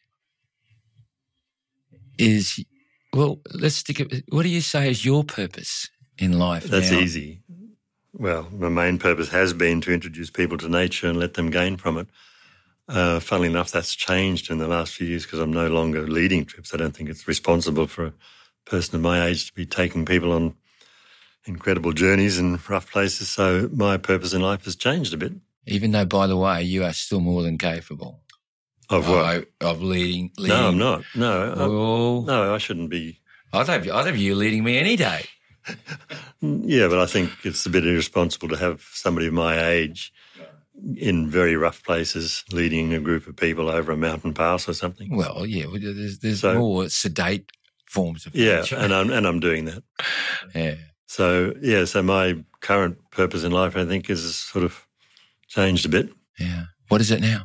is 2.16 2.64
well, 3.12 3.42
let's 3.53 3.74
stick 3.74 4.00
it 4.00 4.24
what 4.31 4.44
do 4.44 4.48
you 4.48 4.62
say 4.62 4.88
is 4.88 5.05
your 5.05 5.22
purpose 5.22 5.90
in 6.16 6.38
life? 6.38 6.64
That's 6.64 6.90
now? 6.90 7.00
easy. 7.00 7.42
Well, 8.14 8.48
my 8.50 8.70
main 8.70 8.96
purpose 8.98 9.29
has 9.29 9.53
been 9.53 9.83
to 9.83 9.92
introduce 9.92 10.31
people 10.31 10.57
to 10.57 10.70
nature 10.70 11.11
and 11.11 11.18
let 11.18 11.35
them 11.35 11.50
gain 11.50 11.77
from 11.77 11.98
it. 11.98 12.09
Uh, 12.88 13.20
funnily 13.20 13.48
enough, 13.48 13.70
that's 13.70 13.94
changed 13.94 14.50
in 14.50 14.57
the 14.57 14.66
last 14.66 14.94
few 14.94 15.09
years 15.09 15.24
because 15.24 15.40
I'm 15.40 15.53
no 15.53 15.68
longer 15.68 16.07
leading 16.07 16.46
trips. 16.46 16.72
I 16.72 16.79
don't 16.79 16.96
think 16.96 17.11
it's 17.11 17.29
responsible 17.29 17.87
for 17.87 18.07
a 18.07 18.14
person 18.64 18.94
of 18.94 19.03
my 19.03 19.27
age 19.27 19.48
to 19.48 19.53
be 19.53 19.66
taking 19.66 20.07
people 20.07 20.33
on 20.33 20.55
incredible 21.44 21.92
journeys 21.92 22.38
in 22.38 22.59
rough 22.66 22.90
places. 22.90 23.29
So 23.29 23.68
my 23.74 23.98
purpose 23.98 24.33
in 24.33 24.40
life 24.40 24.64
has 24.64 24.74
changed 24.74 25.12
a 25.12 25.18
bit. 25.18 25.35
Even 25.66 25.90
though 25.90 26.07
by 26.07 26.27
the 26.27 26.38
way, 26.38 26.62
you 26.62 26.83
are 26.83 26.94
still 26.94 27.20
more 27.20 27.42
than 27.42 27.59
capable 27.59 28.23
Of 28.90 29.09
what? 29.09 29.37
of, 29.37 29.47
of 29.61 29.83
leading, 29.83 30.31
leading 30.37 30.57
no, 30.57 30.68
I'm 30.68 30.79
not. 30.79 31.03
No, 31.14 31.53
I, 31.53 32.27
no, 32.27 32.55
I 32.55 32.59
shouldn't 32.59 32.90
be. 32.90 33.20
I'd 33.53 33.66
have 33.68 33.88
I'd 33.88 34.07
have 34.07 34.16
you 34.16 34.35
leading 34.35 34.64
me 34.64 34.79
any 34.79 34.97
day. 34.97 35.25
Yeah, 36.40 36.88
but 36.88 36.99
I 36.99 37.07
think 37.07 37.31
it's 37.44 37.64
a 37.64 37.70
bit 37.70 37.87
irresponsible 37.87 38.49
to 38.49 38.57
have 38.57 38.83
somebody 38.92 39.29
of 39.29 39.33
my 39.33 39.66
age 39.66 40.12
in 40.97 41.31
very 41.31 41.57
rough 41.57 41.83
places 41.83 42.44
leading 42.53 42.92
a 42.92 43.01
group 43.01 43.27
of 43.27 43.37
people 43.37 43.70
over 43.70 43.92
a 43.92 43.97
mountain 43.97 44.35
pass 44.35 44.68
or 44.68 44.75
something. 44.75 45.16
Well, 45.16 45.47
yeah, 45.47 45.66
there's, 45.73 46.18
there's 46.18 46.40
So- 46.40 46.59
more 46.59 46.88
sedate 46.88 47.51
forms 47.88 48.27
of 48.27 48.35
Yeah, 48.35 48.64
and 48.77 48.92
I'm 48.92 49.11
and 49.11 49.27
I'm 49.27 49.40
doing 49.40 49.66
that. 49.66 49.83
yeah. 50.55 50.75
So 51.07 51.55
yeah, 51.62 51.85
so 51.85 52.03
my 52.03 52.44
current 52.61 52.99
purpose 53.12 53.44
in 53.44 53.53
life, 53.53 53.77
I 53.77 53.85
think, 53.87 54.11
is 54.11 54.35
sort 54.37 54.64
of 54.64 54.87
changed 55.49 55.87
a 55.87 55.88
bit. 55.88 56.11
Yeah. 56.38 56.64
What 56.88 57.01
is 57.01 57.11
it 57.11 57.20
now? 57.20 57.44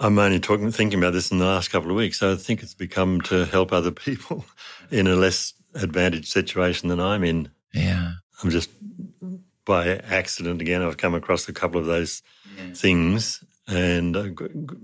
I'm 0.00 0.18
only 0.18 0.40
talking, 0.40 0.70
thinking 0.72 0.98
about 0.98 1.12
this 1.12 1.30
in 1.30 1.38
the 1.38 1.44
last 1.44 1.68
couple 1.68 1.90
of 1.90 1.96
weeks. 1.96 2.18
So 2.18 2.32
I 2.32 2.36
think 2.36 2.62
it's 2.62 2.74
become 2.74 3.20
to 3.22 3.44
help 3.46 3.72
other 3.72 3.90
people 3.90 4.44
in 4.90 5.06
a 5.06 5.14
less 5.14 5.54
advantaged 5.74 6.28
situation 6.28 6.88
than 6.88 7.00
I'm 7.00 7.24
in. 7.24 7.50
Yeah. 7.72 8.12
I'm 8.42 8.50
just 8.50 8.70
by 9.64 9.96
accident 9.96 10.60
again. 10.60 10.82
I've 10.82 10.96
come 10.96 11.14
across 11.14 11.48
a 11.48 11.52
couple 11.52 11.80
of 11.80 11.86
those 11.86 12.22
things, 12.74 13.42
and 13.66 14.16
uh, 14.16 14.28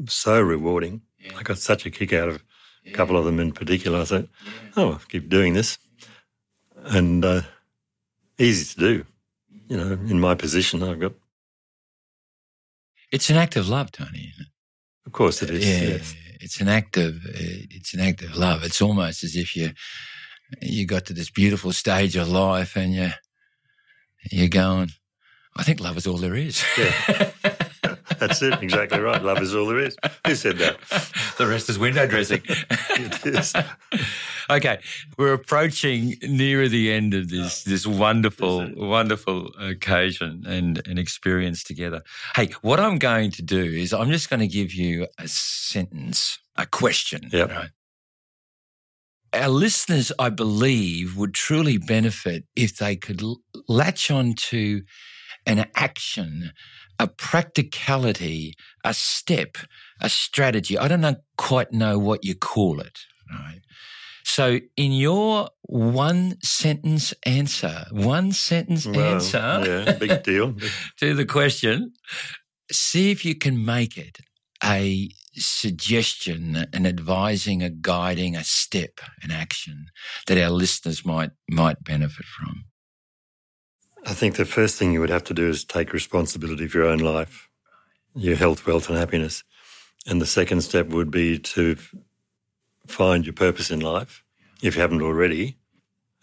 so 0.08 0.40
rewarding. 0.40 1.02
I 1.36 1.42
got 1.42 1.58
such 1.58 1.84
a 1.84 1.90
kick 1.90 2.12
out 2.12 2.28
of 2.28 2.42
a 2.86 2.90
couple 2.92 3.16
of 3.16 3.24
them 3.24 3.38
in 3.38 3.52
particular. 3.52 4.00
I 4.00 4.04
thought, 4.04 4.28
oh, 4.76 4.92
I'll 4.92 5.02
keep 5.08 5.28
doing 5.28 5.52
this, 5.52 5.78
and 6.84 7.24
uh, 7.24 7.42
easy 8.38 8.74
to 8.74 8.80
do. 8.80 9.04
You 9.68 9.76
know, 9.76 9.92
in 9.92 10.18
my 10.18 10.34
position, 10.34 10.82
I've 10.82 11.00
got. 11.00 11.12
It's 13.12 13.28
an 13.28 13.36
act 13.36 13.56
of 13.56 13.68
love, 13.68 13.92
Tony. 13.92 14.32
It? 14.38 14.46
Of 15.06 15.12
course, 15.12 15.42
it 15.42 15.50
is. 15.50 15.66
yeah, 15.66 15.88
yes. 15.88 16.14
it's 16.40 16.60
an 16.60 16.68
act 16.68 16.96
of 16.96 17.16
uh, 17.16 17.66
it's 17.70 17.94
an 17.94 18.00
act 18.00 18.22
of 18.22 18.36
love. 18.36 18.64
It's 18.64 18.82
almost 18.82 19.24
as 19.24 19.36
if 19.36 19.56
you 19.56 19.70
you 20.60 20.86
got 20.86 21.06
to 21.06 21.12
this 21.14 21.30
beautiful 21.30 21.72
stage 21.72 22.16
of 22.16 22.28
life 22.28 22.76
and 22.76 22.94
you 22.94 23.10
you're 24.30 24.48
going. 24.48 24.90
I 25.56 25.62
think 25.62 25.80
love 25.80 25.96
is 25.96 26.06
all 26.06 26.18
there 26.18 26.36
is. 26.36 26.64
Yeah. 26.78 27.30
That's 28.18 28.42
it. 28.42 28.62
Exactly 28.62 29.00
right. 29.00 29.22
Love 29.22 29.40
is 29.40 29.54
all 29.54 29.66
there 29.66 29.80
is. 29.80 29.96
Who 30.26 30.34
said 30.34 30.58
that? 30.58 30.78
the 31.38 31.46
rest 31.46 31.70
is 31.70 31.78
window 31.78 32.06
dressing. 32.06 32.42
It 32.90 33.26
is. 33.26 33.54
Okay, 34.50 34.78
we're 35.16 35.32
approaching 35.32 36.16
nearer 36.22 36.68
the 36.68 36.92
end 36.92 37.14
of 37.14 37.28
this 37.30 37.64
this 37.64 37.86
wonderful, 37.86 38.68
wonderful 38.76 39.52
occasion 39.58 40.44
and 40.46 40.86
an 40.86 40.98
experience 40.98 41.62
together. 41.62 42.02
Hey, 42.36 42.50
what 42.62 42.80
I'm 42.80 42.98
going 42.98 43.30
to 43.32 43.42
do 43.42 43.62
is 43.62 43.92
I'm 43.92 44.10
just 44.10 44.30
going 44.30 44.40
to 44.40 44.48
give 44.48 44.72
you 44.72 45.06
a 45.18 45.28
sentence, 45.28 46.38
a 46.56 46.66
question. 46.66 47.28
Yep. 47.32 47.50
Right? 47.50 47.70
Our 49.32 49.48
listeners, 49.48 50.10
I 50.18 50.30
believe, 50.30 51.16
would 51.16 51.34
truly 51.34 51.78
benefit 51.78 52.44
if 52.56 52.76
they 52.76 52.96
could 52.96 53.22
l- 53.22 53.40
latch 53.68 54.10
on 54.10 54.34
to 54.34 54.82
an 55.46 55.66
action, 55.76 56.52
a 56.98 57.06
practicality, 57.06 58.54
a 58.84 58.92
step, 58.92 59.56
a 60.00 60.08
strategy. 60.08 60.76
I 60.76 60.88
don't 60.88 61.00
know, 61.00 61.16
quite 61.38 61.72
know 61.72 61.98
what 61.98 62.24
you 62.24 62.34
call 62.34 62.80
it. 62.80 62.98
Right. 63.32 63.60
So, 64.24 64.60
in 64.76 64.92
your 64.92 65.50
one 65.62 66.36
sentence 66.42 67.14
answer, 67.24 67.86
one 67.90 68.32
sentence 68.32 68.86
Well, 68.86 69.14
answer 69.14 69.62
Yeah, 69.66 69.92
big 69.92 70.22
deal. 70.30 70.54
to 70.98 71.14
the 71.14 71.24
question, 71.24 71.92
see 72.70 73.10
if 73.10 73.24
you 73.24 73.34
can 73.34 73.64
make 73.64 73.96
it 73.96 74.18
a 74.62 75.08
suggestion, 75.34 76.66
an 76.72 76.86
advising, 76.86 77.62
a 77.62 77.70
guiding, 77.70 78.36
a 78.36 78.44
step, 78.44 79.00
an 79.22 79.30
action 79.30 79.86
that 80.26 80.38
our 80.38 80.50
listeners 80.50 81.04
might 81.04 81.30
might 81.48 81.82
benefit 81.82 82.26
from. 82.26 82.64
I 84.06 84.14
think 84.14 84.36
the 84.36 84.44
first 84.44 84.76
thing 84.76 84.92
you 84.92 85.00
would 85.00 85.10
have 85.10 85.24
to 85.24 85.34
do 85.34 85.48
is 85.48 85.64
take 85.64 85.92
responsibility 85.92 86.66
for 86.68 86.78
your 86.78 86.88
own 86.88 86.98
life, 87.00 87.48
your 88.14 88.36
health, 88.36 88.66
wealth, 88.66 88.88
and 88.88 88.98
happiness. 88.98 89.44
And 90.06 90.20
the 90.20 90.26
second 90.26 90.62
step 90.62 90.88
would 90.88 91.10
be 91.10 91.38
to 91.38 91.76
find 92.90 93.24
your 93.24 93.32
purpose 93.32 93.70
in 93.70 93.80
life, 93.80 94.24
if 94.62 94.74
you 94.74 94.82
haven't 94.82 95.02
already, 95.02 95.56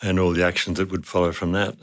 and 0.02 0.20
all 0.20 0.32
the 0.32 0.46
actions 0.46 0.78
that 0.78 0.92
would 0.92 1.06
follow 1.06 1.32
from 1.32 1.54
that. 1.54 1.76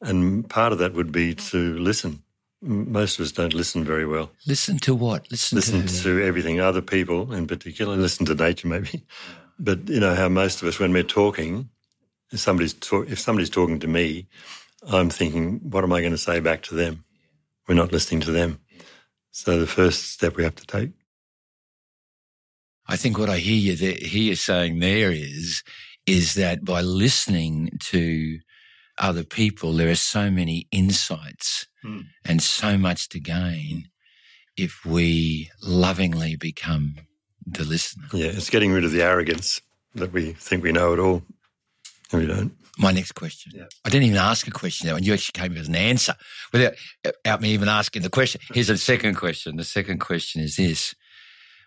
And 0.00 0.48
part 0.48 0.72
of 0.72 0.78
that 0.78 0.92
would 0.94 1.12
be 1.12 1.34
to 1.34 1.78
listen. 1.78 2.22
Most 2.60 3.18
of 3.18 3.24
us 3.24 3.32
don't 3.32 3.54
listen 3.54 3.84
very 3.84 4.06
well. 4.06 4.30
Listen 4.46 4.78
to 4.80 4.94
what? 4.94 5.30
Listen, 5.30 5.56
Listen 5.56 5.86
to, 5.86 6.02
to 6.02 6.24
everything, 6.24 6.60
other 6.60 6.82
people 6.82 7.32
in 7.32 7.46
particular, 7.46 7.96
listen 7.96 8.26
to 8.26 8.34
nature 8.34 8.68
maybe. 8.68 9.04
But 9.58 9.88
you 9.88 10.00
know 10.00 10.14
how 10.14 10.28
most 10.28 10.62
of 10.62 10.68
us, 10.68 10.78
when 10.78 10.92
we're 10.92 11.04
talking, 11.04 11.68
if 12.32 12.40
somebody's, 12.40 12.74
talk, 12.74 13.08
if 13.08 13.20
somebody's 13.20 13.50
talking 13.50 13.78
to 13.80 13.86
me, 13.86 14.26
I'm 14.86 15.10
thinking, 15.10 15.60
what 15.70 15.84
am 15.84 15.92
I 15.92 16.00
going 16.00 16.12
to 16.12 16.18
say 16.18 16.40
back 16.40 16.62
to 16.64 16.74
them? 16.74 17.04
We're 17.68 17.74
not 17.74 17.92
listening 17.92 18.20
to 18.22 18.32
them. 18.32 18.60
So 19.30 19.60
the 19.60 19.66
first 19.66 20.10
step 20.12 20.36
we 20.36 20.44
have 20.44 20.56
to 20.56 20.66
take. 20.66 20.90
I 22.86 22.96
think 22.96 23.18
what 23.18 23.30
I 23.30 23.38
hear 23.38 23.56
you 23.56 23.76
there, 23.76 23.94
hear 23.96 24.22
you 24.22 24.34
saying 24.36 24.78
there 24.78 25.10
is 25.10 25.62
is 26.06 26.34
that 26.34 26.64
by 26.64 26.82
listening 26.82 27.70
to 27.80 28.38
other 28.98 29.24
people, 29.24 29.72
there 29.72 29.90
are 29.90 29.94
so 29.96 30.30
many 30.30 30.66
insights 30.70 31.66
Hmm. 31.82 32.00
and 32.24 32.42
so 32.42 32.78
much 32.78 33.08
to 33.10 33.20
gain 33.20 33.88
if 34.56 34.84
we 34.86 35.50
lovingly 35.62 36.34
become 36.36 36.94
the 37.46 37.64
listener. 37.64 38.06
Yeah, 38.12 38.28
it's 38.28 38.48
getting 38.48 38.72
rid 38.72 38.84
of 38.84 38.92
the 38.92 39.02
arrogance 39.02 39.60
that 39.94 40.12
we 40.12 40.32
think 40.32 40.62
we 40.62 40.72
know 40.72 40.94
it 40.94 40.98
all, 40.98 41.22
and 42.10 42.22
we 42.22 42.26
don't. 42.26 42.52
My 42.78 42.90
next 42.90 43.12
question. 43.12 43.52
Yeah. 43.54 43.66
I 43.84 43.90
didn't 43.90 44.06
even 44.06 44.18
ask 44.18 44.46
a 44.48 44.50
question 44.50 44.86
there, 44.86 44.96
and 44.96 45.06
you 45.06 45.12
actually 45.12 45.38
came 45.40 45.52
with 45.54 45.68
an 45.68 45.76
answer 45.76 46.14
without, 46.52 46.72
without 47.04 47.40
me 47.42 47.50
even 47.50 47.68
asking 47.68 48.02
the 48.02 48.08
question. 48.10 48.40
Here's 48.52 48.68
the 48.68 48.78
second 48.78 49.14
question. 49.16 49.56
The 49.56 49.64
second 49.64 49.98
question 49.98 50.40
is 50.42 50.56
this. 50.56 50.94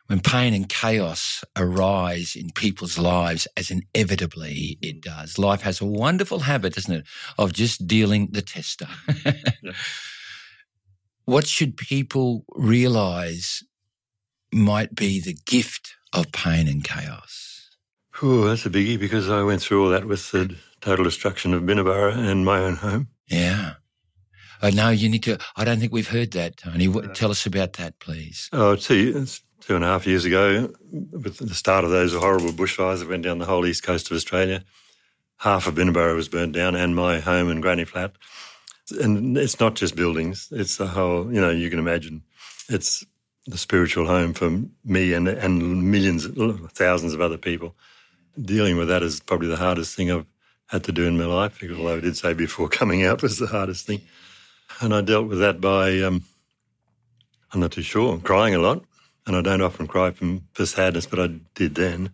When 0.07 0.21
pain 0.21 0.53
and 0.53 0.69
chaos 0.69 1.43
arise 1.57 2.35
in 2.35 2.51
people's 2.51 2.97
lives, 2.97 3.45
as 3.57 3.69
inevitably 3.69 4.77
it 4.81 5.01
does, 5.01 5.37
life 5.37 5.61
has 5.61 5.81
a 5.81 5.85
wonderful 5.85 6.39
habit, 6.39 6.75
doesn't 6.75 6.93
it, 6.93 7.05
of 7.37 7.51
just 7.51 7.87
dealing 7.87 8.29
the 8.31 8.41
tester. 8.41 8.87
Yeah. 9.25 9.73
What 11.25 11.45
should 11.45 11.75
people 11.75 12.45
realize 12.55 13.61
might 14.53 14.95
be 14.95 15.19
the 15.19 15.35
gift 15.45 15.95
of 16.13 16.31
pain 16.31 16.69
and 16.69 16.81
chaos? 16.81 17.69
Whew, 18.17 18.47
that's 18.47 18.65
a 18.65 18.69
biggie 18.69 18.97
because 18.97 19.29
I 19.29 19.43
went 19.43 19.61
through 19.61 19.83
all 19.83 19.89
that 19.89 20.05
with 20.05 20.31
the 20.31 20.55
total 20.79 21.03
destruction 21.03 21.53
of 21.53 21.65
Binna 21.65 21.83
Burra 21.83 22.13
and 22.13 22.45
my 22.45 22.59
own 22.59 22.77
home. 22.77 23.09
Yeah. 23.27 23.73
Uh, 24.61 24.71
no, 24.73 24.89
you 24.89 25.09
need 25.09 25.23
to. 25.23 25.37
I 25.57 25.65
don't 25.65 25.79
think 25.79 25.91
we've 25.91 26.07
heard 26.07 26.31
that, 26.31 26.55
Tony. 26.55 26.87
What, 26.87 27.13
Tell 27.13 27.29
us 27.29 27.45
about 27.45 27.73
that, 27.73 27.99
please. 27.99 28.49
Oh, 28.53 28.77
two, 28.77 29.13
it's 29.17 29.41
two 29.61 29.75
and 29.75 29.83
a 29.83 29.87
half 29.87 30.07
years 30.07 30.25
ago, 30.25 30.71
with 30.91 31.37
the 31.37 31.55
start 31.55 31.83
of 31.83 31.89
those 31.89 32.13
horrible 32.13 32.51
bushfires 32.51 32.99
that 32.99 33.09
went 33.09 33.23
down 33.23 33.39
the 33.39 33.45
whole 33.45 33.65
east 33.65 33.83
coast 33.83 34.09
of 34.09 34.15
Australia, 34.15 34.63
half 35.37 35.67
of 35.67 35.75
Binna 35.75 35.91
Burra 35.91 36.15
was 36.15 36.29
burned 36.29 36.53
down 36.53 36.75
and 36.75 36.95
my 36.95 37.19
home 37.19 37.49
in 37.49 37.61
Granny 37.61 37.85
Flat. 37.85 38.13
And 39.01 39.37
it's 39.37 39.59
not 39.59 39.75
just 39.75 39.95
buildings, 39.95 40.47
it's 40.51 40.77
the 40.77 40.87
whole, 40.87 41.31
you 41.31 41.41
know, 41.41 41.49
you 41.49 41.69
can 41.69 41.79
imagine 41.79 42.23
it's 42.69 43.05
the 43.45 43.57
spiritual 43.57 44.05
home 44.07 44.33
for 44.33 44.61
me 44.83 45.13
and, 45.13 45.27
and 45.27 45.91
millions, 45.91 46.27
thousands 46.73 47.13
of 47.13 47.21
other 47.21 47.37
people. 47.37 47.75
Dealing 48.39 48.77
with 48.77 48.89
that 48.89 49.03
is 49.03 49.19
probably 49.19 49.47
the 49.47 49.57
hardest 49.57 49.95
thing 49.95 50.11
I've 50.11 50.25
had 50.67 50.83
to 50.83 50.91
do 50.91 51.05
in 51.05 51.17
my 51.17 51.25
life, 51.25 51.59
because 51.59 51.77
although 51.77 51.97
I 51.97 52.01
did 52.01 52.17
say 52.17 52.33
before 52.33 52.67
coming 52.69 53.03
out 53.03 53.21
was 53.21 53.39
the 53.39 53.47
hardest 53.47 53.85
thing. 53.85 54.01
And 54.81 54.93
I 54.93 55.01
dealt 55.01 55.27
with 55.27 55.39
that 55.39 55.59
by, 55.61 56.01
um, 56.01 56.23
I'm 57.51 57.61
not 57.61 57.71
too 57.71 57.81
sure, 57.81 58.17
crying 58.19 58.53
a 58.53 58.59
lot. 58.59 58.83
And 59.27 59.35
I 59.35 59.41
don't 59.41 59.61
often 59.61 59.87
cry 59.87 60.11
from, 60.11 60.47
for 60.53 60.65
sadness, 60.65 61.05
but 61.05 61.19
I 61.19 61.27
did 61.53 61.75
then. 61.75 62.11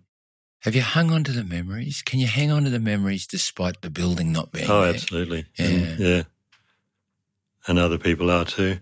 Have 0.62 0.76
you 0.76 0.82
hung 0.82 1.12
on 1.12 1.24
to 1.26 1.32
the 1.32 1.44
memories? 1.44 2.02
Can 2.02 2.20
you 2.20 2.26
hang 2.28 2.52
on 2.52 2.64
to 2.64 2.70
the 2.72 2.80
memories 2.80 3.28
despite 3.28 3.82
the 3.82 3.90
building 3.92 4.32
not 4.32 4.52
being 4.52 4.70
Oh, 4.70 4.82
there? 4.82 4.90
absolutely. 4.96 5.46
Yeah. 5.60 5.66
And, 5.66 6.00
yeah. 6.00 6.24
And 7.68 7.78
other 7.80 7.98
people 8.00 8.32
are 8.32 8.46
too. 8.46 8.80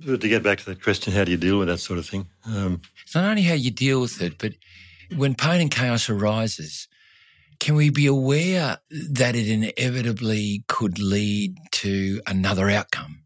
But 0.00 0.22
to 0.22 0.28
get 0.28 0.42
back 0.42 0.58
to 0.60 0.64
that 0.66 0.82
question, 0.82 1.12
how 1.12 1.24
do 1.24 1.30
you 1.30 1.36
deal 1.36 1.58
with 1.58 1.68
that 1.68 1.78
sort 1.78 1.98
of 1.98 2.06
thing? 2.06 2.26
Um, 2.46 2.80
It's 3.04 3.14
not 3.14 3.24
only 3.24 3.42
how 3.42 3.54
you 3.54 3.70
deal 3.70 4.00
with 4.00 4.22
it, 4.22 4.38
but 4.38 4.54
when 5.14 5.34
pain 5.34 5.60
and 5.60 5.70
chaos 5.70 6.08
arises, 6.08 6.88
can 7.58 7.74
we 7.74 7.90
be 7.90 8.06
aware 8.06 8.78
that 8.90 9.36
it 9.36 9.48
inevitably 9.48 10.64
could 10.68 10.98
lead 10.98 11.58
to 11.72 12.22
another 12.26 12.70
outcome? 12.70 13.18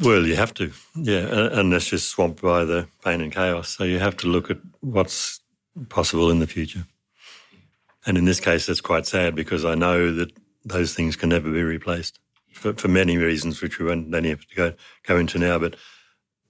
Well, 0.00 0.26
you 0.26 0.36
have 0.36 0.54
to, 0.54 0.72
yeah, 0.94 1.48
unless 1.52 1.90
you're 1.90 1.98
swamped 1.98 2.42
by 2.42 2.64
the 2.64 2.86
pain 3.04 3.20
and 3.20 3.32
chaos. 3.32 3.68
So 3.68 3.84
you 3.84 3.98
have 3.98 4.16
to 4.18 4.26
look 4.26 4.50
at 4.50 4.58
what's 4.80 5.40
possible 5.88 6.30
in 6.30 6.38
the 6.38 6.46
future. 6.46 6.86
And 8.06 8.16
in 8.16 8.24
this 8.24 8.40
case, 8.40 8.66
that's 8.66 8.80
quite 8.80 9.06
sad 9.06 9.34
because 9.34 9.64
I 9.64 9.74
know 9.74 10.12
that 10.12 10.32
those 10.64 10.94
things 10.94 11.16
can 11.16 11.28
never 11.28 11.50
be 11.50 11.62
replaced 11.62 12.18
for, 12.52 12.72
for 12.74 12.88
many 12.88 13.16
reasons, 13.16 13.60
which 13.60 13.78
we 13.78 13.86
won't 13.86 14.10
don't 14.10 14.24
have 14.24 14.46
to 14.46 14.54
go, 14.54 14.72
go 15.06 15.16
into 15.16 15.38
now. 15.38 15.58
But 15.58 15.76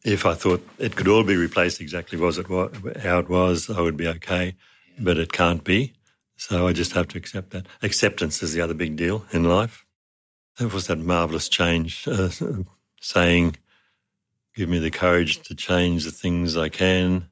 if 0.04 0.26
I 0.26 0.34
thought 0.34 0.66
it 0.78 0.96
could 0.96 1.08
all 1.08 1.24
be 1.24 1.36
replaced 1.36 1.80
exactly 1.80 2.18
was 2.18 2.38
it 2.38 2.48
wa- 2.48 2.70
how 3.02 3.18
it 3.18 3.28
was, 3.28 3.68
I 3.70 3.80
would 3.80 3.96
be 3.96 4.08
okay. 4.08 4.54
But 4.98 5.18
it 5.18 5.32
can't 5.32 5.64
be. 5.64 5.94
So 6.36 6.66
I 6.66 6.72
just 6.72 6.92
have 6.92 7.08
to 7.08 7.18
accept 7.18 7.50
that. 7.50 7.66
Acceptance 7.82 8.42
is 8.42 8.54
the 8.54 8.60
other 8.60 8.74
big 8.74 8.96
deal 8.96 9.24
in 9.30 9.44
life. 9.44 9.84
There 10.58 10.68
was 10.68 10.86
that 10.86 10.98
marvelous 10.98 11.48
change 11.48 12.08
uh, 12.08 12.30
saying, 13.00 13.56
Give 14.56 14.68
me 14.68 14.78
the 14.78 14.90
courage 14.90 15.40
to 15.42 15.54
change 15.54 16.04
the 16.04 16.10
things 16.10 16.56
I 16.56 16.68
can, 16.68 17.28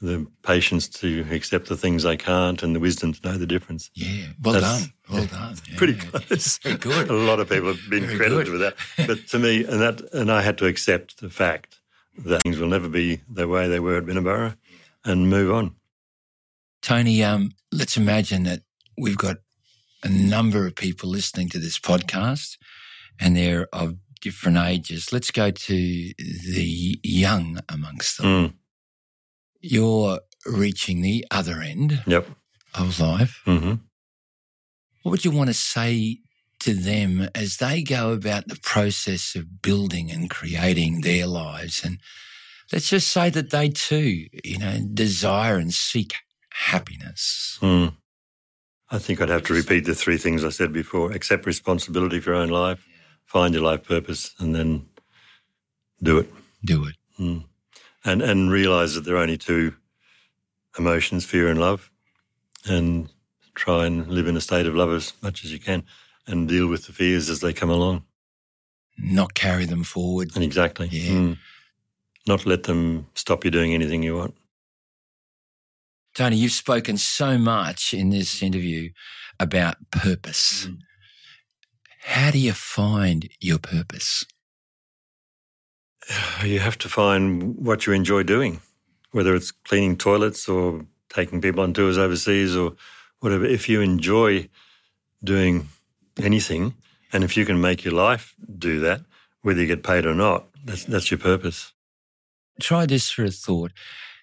the 0.00 0.26
patience 0.42 0.88
to 0.88 1.26
accept 1.30 1.68
the 1.68 1.76
things 1.76 2.04
I 2.06 2.16
can't, 2.16 2.62
and 2.62 2.74
the 2.74 2.80
wisdom 2.80 3.12
to 3.12 3.28
know 3.28 3.36
the 3.36 3.46
difference. 3.46 3.90
Yeah, 3.94 4.26
well 4.42 4.54
That's- 4.54 4.80
done, 4.82 4.92
well 5.10 5.26
done. 5.26 5.56
Yeah. 5.70 5.76
Pretty 5.76 5.94
close. 5.94 6.58
Very 6.58 6.76
good. 6.76 7.10
A 7.10 7.12
lot 7.14 7.40
of 7.40 7.48
people 7.48 7.68
have 7.74 7.80
been 7.90 8.04
Very 8.06 8.16
credited 8.16 8.46
good. 8.46 8.52
with 8.52 8.60
that. 8.62 9.06
But 9.06 9.26
to 9.28 9.38
me, 9.38 9.64
and 9.64 9.80
that, 9.80 10.00
and 10.12 10.30
I 10.30 10.40
had 10.42 10.56
to 10.58 10.66
accept 10.66 11.20
the 11.20 11.30
fact 11.30 11.80
that 12.24 12.42
things 12.42 12.58
will 12.58 12.68
never 12.68 12.88
be 12.88 13.20
the 13.28 13.48
way 13.48 13.68
they 13.68 13.80
were 13.80 13.96
at 13.96 14.06
Binna 14.06 14.22
Burra 14.22 14.56
and 15.04 15.28
move 15.28 15.50
on. 15.52 15.74
Tony, 16.80 17.22
um, 17.22 17.52
let's 17.70 17.96
imagine 17.96 18.42
that 18.44 18.62
we've 18.98 19.16
got 19.18 19.36
a 20.02 20.08
number 20.08 20.66
of 20.66 20.74
people 20.74 21.08
listening 21.08 21.48
to 21.50 21.58
this 21.58 21.78
podcast 21.78 22.56
and 23.20 23.36
they're 23.36 23.68
of 23.72 23.96
different 24.22 24.56
ages. 24.56 25.12
Let's 25.12 25.30
go 25.30 25.50
to 25.50 25.74
the 25.74 26.98
young 27.02 27.58
amongst 27.68 28.18
them. 28.18 28.26
Mm, 28.26 28.54
You're 29.60 30.20
reaching 30.46 31.02
the 31.02 31.26
other 31.30 31.60
end 31.60 32.02
yep. 32.06 32.26
of 32.74 32.98
life. 32.98 33.40
hmm 33.44 33.74
What 35.02 35.10
would 35.10 35.24
you 35.24 35.30
want 35.32 35.48
to 35.48 35.54
say 35.54 36.18
to 36.60 36.72
them 36.74 37.28
as 37.34 37.56
they 37.56 37.82
go 37.82 38.12
about 38.12 38.48
the 38.48 38.58
process 38.62 39.34
of 39.34 39.60
building 39.62 40.10
and 40.10 40.30
creating 40.30 41.00
their 41.00 41.26
lives? 41.26 41.82
And 41.84 41.98
let's 42.72 42.88
just 42.88 43.08
say 43.08 43.28
that 43.30 43.50
they 43.50 43.68
too, 43.68 44.26
you 44.44 44.58
know, 44.58 44.78
desire 44.94 45.56
and 45.56 45.74
seek 45.74 46.14
happiness. 46.50 47.58
Mm. 47.60 47.96
I 48.90 48.98
think 48.98 49.20
I'd 49.20 49.30
have 49.30 49.44
to 49.44 49.54
repeat 49.54 49.86
the 49.86 49.94
three 49.94 50.18
things 50.18 50.44
I 50.44 50.50
said 50.50 50.72
before 50.72 51.12
accept 51.12 51.46
responsibility 51.46 52.20
for 52.20 52.30
your 52.30 52.40
own 52.40 52.50
life, 52.50 52.86
find 53.32 53.54
your 53.54 53.62
life 53.62 53.82
purpose, 53.82 54.34
and 54.38 54.54
then 54.54 54.86
do 56.02 56.18
it. 56.18 56.30
Do 56.62 56.86
it. 56.86 56.96
Mm. 57.18 57.44
And, 58.04 58.20
and 58.20 58.50
realize 58.50 58.94
that 58.94 59.04
there 59.04 59.14
are 59.16 59.22
only 59.22 59.38
two 59.38 59.74
emotions 60.78 61.24
fear 61.24 61.48
and 61.48 61.58
love, 61.58 61.90
and 62.66 63.08
try 63.54 63.86
and 63.86 64.06
live 64.08 64.26
in 64.26 64.36
a 64.36 64.40
state 64.40 64.66
of 64.66 64.74
love 64.74 64.92
as 64.92 65.14
much 65.22 65.44
as 65.44 65.52
you 65.52 65.58
can 65.58 65.82
and 66.26 66.46
deal 66.46 66.66
with 66.66 66.86
the 66.86 66.92
fears 66.92 67.30
as 67.30 67.40
they 67.40 67.54
come 67.54 67.70
along. 67.70 68.04
Not 68.98 69.32
carry 69.32 69.64
them 69.64 69.82
forward. 69.82 70.30
And 70.34 70.44
exactly. 70.44 70.88
Yeah. 70.88 71.12
Mm. 71.12 71.38
Not 72.26 72.44
let 72.46 72.64
them 72.64 73.06
stop 73.14 73.44
you 73.44 73.50
doing 73.50 73.72
anything 73.72 74.02
you 74.02 74.16
want. 74.16 74.34
Tony, 76.14 76.36
you've 76.36 76.52
spoken 76.52 76.98
so 76.98 77.38
much 77.38 77.94
in 77.94 78.10
this 78.10 78.42
interview 78.42 78.90
about 79.40 79.76
purpose. 79.90 80.66
Mm. 80.66 80.78
How 82.02 82.30
do 82.30 82.38
you 82.38 82.52
find 82.52 83.28
your 83.40 83.58
purpose? 83.58 84.24
You 86.44 86.58
have 86.58 86.78
to 86.78 86.88
find 86.88 87.56
what 87.56 87.86
you 87.86 87.92
enjoy 87.92 88.24
doing, 88.24 88.60
whether 89.12 89.36
it's 89.36 89.52
cleaning 89.52 89.96
toilets 89.96 90.48
or 90.48 90.84
taking 91.08 91.40
people 91.40 91.62
on 91.62 91.72
tours 91.72 91.96
overseas 91.96 92.56
or 92.56 92.72
whatever. 93.20 93.44
If 93.44 93.68
you 93.68 93.80
enjoy 93.80 94.48
doing 95.22 95.68
anything, 96.20 96.74
and 97.12 97.22
if 97.22 97.36
you 97.36 97.44
can 97.44 97.60
make 97.60 97.84
your 97.84 97.94
life 97.94 98.34
do 98.58 98.80
that, 98.80 99.02
whether 99.42 99.60
you 99.60 99.68
get 99.68 99.84
paid 99.84 100.04
or 100.04 100.14
not, 100.14 100.46
that's, 100.64 100.84
that's 100.84 101.10
your 101.12 101.18
purpose. 101.18 101.72
Try 102.60 102.86
this 102.86 103.10
for 103.10 103.24
a 103.24 103.30
thought. 103.30 103.72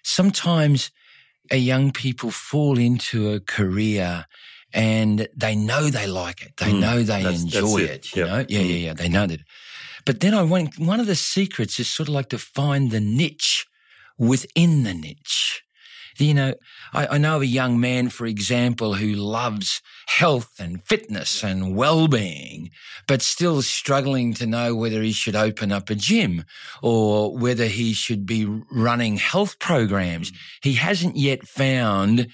Sometimes 0.02 0.90
a 1.50 1.56
young 1.56 1.90
people 1.90 2.30
fall 2.30 2.78
into 2.78 3.30
a 3.30 3.40
career 3.40 4.26
and 4.72 5.28
they 5.36 5.54
know 5.54 5.88
they 5.90 6.06
like 6.06 6.42
it. 6.42 6.52
They 6.58 6.72
Mm, 6.72 6.80
know 6.80 6.96
they 6.98 7.22
that's- 7.22 7.42
that's 7.42 7.54
enjoy 7.54 7.78
it. 7.82 7.90
it. 7.90 8.16
You 8.16 8.22
Yep. 8.24 8.28
know? 8.28 8.46
Yeah, 8.48 8.60
yeah, 8.60 8.76
yeah. 8.86 8.92
They 8.94 9.08
know 9.08 9.26
that. 9.26 9.40
But 10.04 10.20
then 10.20 10.34
I 10.34 10.42
want 10.42 10.78
one 10.78 11.00
of 11.00 11.06
the 11.06 11.16
secrets 11.16 11.78
is 11.80 11.88
sort 11.90 12.08
of 12.08 12.14
like 12.14 12.28
to 12.30 12.38
find 12.38 12.90
the 12.90 13.00
niche 13.00 13.66
within 14.18 14.82
the 14.84 14.94
niche. 14.94 15.62
You 16.18 16.34
know, 16.34 16.54
I, 16.92 17.06
I 17.14 17.18
know 17.18 17.36
of 17.36 17.42
a 17.42 17.46
young 17.46 17.80
man, 17.80 18.10
for 18.10 18.26
example, 18.26 18.94
who 18.94 19.14
loves 19.14 19.80
health 20.06 20.50
and 20.58 20.82
fitness 20.84 21.42
and 21.42 21.74
well-being, 21.74 22.70
but 23.06 23.22
still 23.22 23.62
struggling 23.62 24.34
to 24.34 24.46
know 24.46 24.74
whether 24.74 25.00
he 25.02 25.12
should 25.12 25.36
open 25.36 25.72
up 25.72 25.88
a 25.88 25.94
gym 25.94 26.44
or 26.82 27.34
whether 27.34 27.66
he 27.66 27.94
should 27.94 28.26
be 28.26 28.44
running 28.70 29.16
health 29.16 29.58
programs. 29.60 30.30
He 30.62 30.74
hasn't 30.74 31.16
yet 31.16 31.46
found 31.46 32.26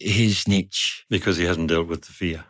his 0.00 0.46
niche. 0.48 1.04
Because 1.10 1.36
he 1.36 1.44
hasn't 1.44 1.68
dealt 1.68 1.88
with 1.88 2.02
the 2.02 2.12
fear. 2.12 2.44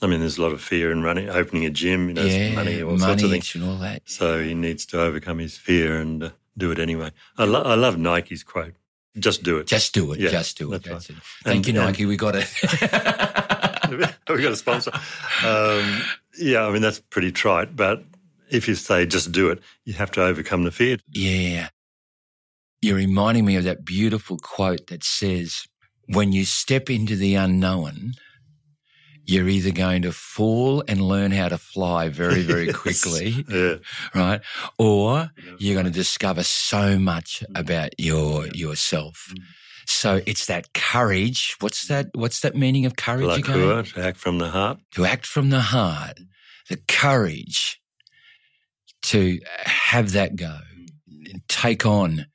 I 0.00 0.06
mean, 0.08 0.20
there's 0.20 0.38
a 0.38 0.42
lot 0.42 0.52
of 0.52 0.60
fear 0.60 0.90
in 0.90 1.02
running, 1.02 1.28
opening 1.28 1.64
a 1.64 1.70
gym, 1.70 2.08
you 2.08 2.14
know, 2.14 2.24
yeah, 2.24 2.54
money, 2.54 2.82
all 2.82 2.98
sorts 2.98 3.22
of 3.22 3.30
things. 3.30 3.54
and 3.54 3.62
all 3.64 3.76
that. 3.78 4.02
So 4.06 4.42
he 4.42 4.54
needs 4.54 4.84
to 4.86 5.00
overcome 5.00 5.38
his 5.38 5.56
fear 5.56 5.98
and 6.00 6.24
uh, 6.24 6.30
do 6.58 6.72
it 6.72 6.78
anyway. 6.80 7.12
I, 7.38 7.44
lo- 7.44 7.62
I 7.62 7.74
love 7.76 7.98
Nike's 7.98 8.42
quote 8.42 8.74
just 9.18 9.42
do 9.42 9.58
it. 9.58 9.66
Just 9.66 9.92
do 9.92 10.10
it. 10.12 10.20
Yeah, 10.20 10.30
just 10.30 10.56
do 10.56 10.72
it. 10.72 10.82
that's 10.84 11.08
That's 11.08 11.10
it. 11.10 11.16
Thank 11.44 11.66
And- 11.68 11.76
you, 11.76 11.82
Nike. 11.82 12.06
We 12.06 12.16
got 12.16 12.34
it. 12.34 12.48
we 14.28 14.42
got 14.42 14.52
a 14.52 14.56
sponsor. 14.56 14.90
Um, 15.44 16.02
yeah, 16.38 16.66
I 16.66 16.72
mean, 16.72 16.80
that's 16.82 16.98
pretty 17.00 17.30
trite, 17.30 17.76
but 17.76 18.04
if 18.50 18.66
you 18.66 18.74
say 18.74 19.04
just 19.04 19.30
do 19.30 19.50
it, 19.50 19.60
you 19.84 19.92
have 19.94 20.10
to 20.12 20.22
overcome 20.22 20.64
the 20.64 20.70
fear. 20.72 20.96
yeah. 21.08 21.68
You're 22.84 22.96
reminding 22.96 23.44
me 23.44 23.54
of 23.54 23.62
that 23.64 23.84
beautiful 23.84 24.38
quote 24.38 24.88
that 24.88 25.04
says, 25.04 25.66
when 26.12 26.32
you 26.32 26.44
step 26.44 26.90
into 26.90 27.16
the 27.16 27.34
unknown, 27.34 28.12
you're 29.24 29.48
either 29.48 29.70
going 29.70 30.02
to 30.02 30.12
fall 30.12 30.82
and 30.88 31.00
learn 31.00 31.30
how 31.30 31.48
to 31.48 31.58
fly 31.58 32.08
very, 32.08 32.42
very 32.52 32.66
Yes. 32.66 32.76
quickly, 32.76 33.44
Yeah. 33.48 33.76
right? 34.14 34.40
Or 34.78 35.30
you're 35.58 35.74
going 35.74 35.86
to 35.86 35.92
discover 35.92 36.42
so 36.42 36.98
much 36.98 37.42
mm. 37.48 37.58
about 37.58 37.98
your 37.98 38.46
yourself. 38.48 39.28
Mm. 39.30 39.42
So 39.86 40.20
it's 40.26 40.46
that 40.46 40.72
courage. 40.74 41.56
What's 41.60 41.84
mm. 41.84 41.88
that? 41.88 42.06
What's 42.14 42.40
that 42.40 42.56
meaning 42.56 42.84
of 42.86 42.96
courage 42.96 43.26
La 43.26 43.34
again? 43.34 43.84
to 43.84 44.02
act 44.02 44.18
from 44.18 44.38
the 44.38 44.48
heart. 44.50 44.78
To 44.92 45.04
act 45.04 45.26
from 45.26 45.50
the 45.50 45.60
heart, 45.60 46.18
the 46.68 46.78
courage 46.88 47.80
to 49.02 49.40
have 49.64 50.12
that 50.12 50.36
go, 50.36 50.58
and 51.30 51.42
take 51.48 51.84
on 51.86 52.26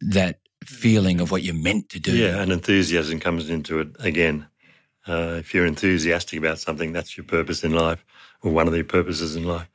that 0.00 0.38
feeling 0.68 1.20
of 1.20 1.30
what 1.30 1.42
you're 1.42 1.54
meant 1.54 1.88
to 1.90 2.00
do. 2.00 2.16
Yeah, 2.16 2.40
and 2.40 2.52
enthusiasm 2.52 3.20
comes 3.20 3.48
into 3.50 3.80
it 3.80 3.88
again. 3.98 4.46
Uh, 5.06 5.36
if 5.38 5.54
you're 5.54 5.66
enthusiastic 5.66 6.38
about 6.38 6.58
something, 6.58 6.92
that's 6.92 7.16
your 7.16 7.24
purpose 7.24 7.62
in 7.62 7.72
life, 7.72 8.04
or 8.42 8.50
one 8.52 8.66
of 8.66 8.72
the 8.72 8.82
purposes 8.82 9.36
in 9.36 9.44
life. 9.44 9.68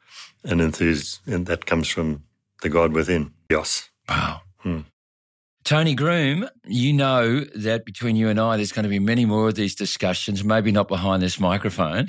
And 0.44 0.60
enthus- 0.60 1.20
and 1.26 1.46
that 1.46 1.66
comes 1.66 1.88
from 1.88 2.24
the 2.62 2.70
God 2.70 2.94
within, 2.94 3.32
Dios. 3.50 3.90
Wow. 4.10 4.42
Hmm. 4.58 4.82
Tony 5.64 5.94
Groom, 5.94 6.50
you 6.66 6.92
know 6.92 7.42
that 7.56 7.86
between 7.86 8.16
you 8.16 8.30
and 8.30 8.40
I, 8.40 8.58
there's 8.58 8.72
going 8.72 8.84
to 8.84 8.90
be 8.90 9.00
many 9.00 9.26
more 9.26 9.48
of 9.48 9.56
these 9.56 9.76
discussions, 9.76 10.44
maybe 10.44 10.72
not 10.72 10.88
behind 10.88 11.22
this 11.22 11.40
microphone. 11.40 12.08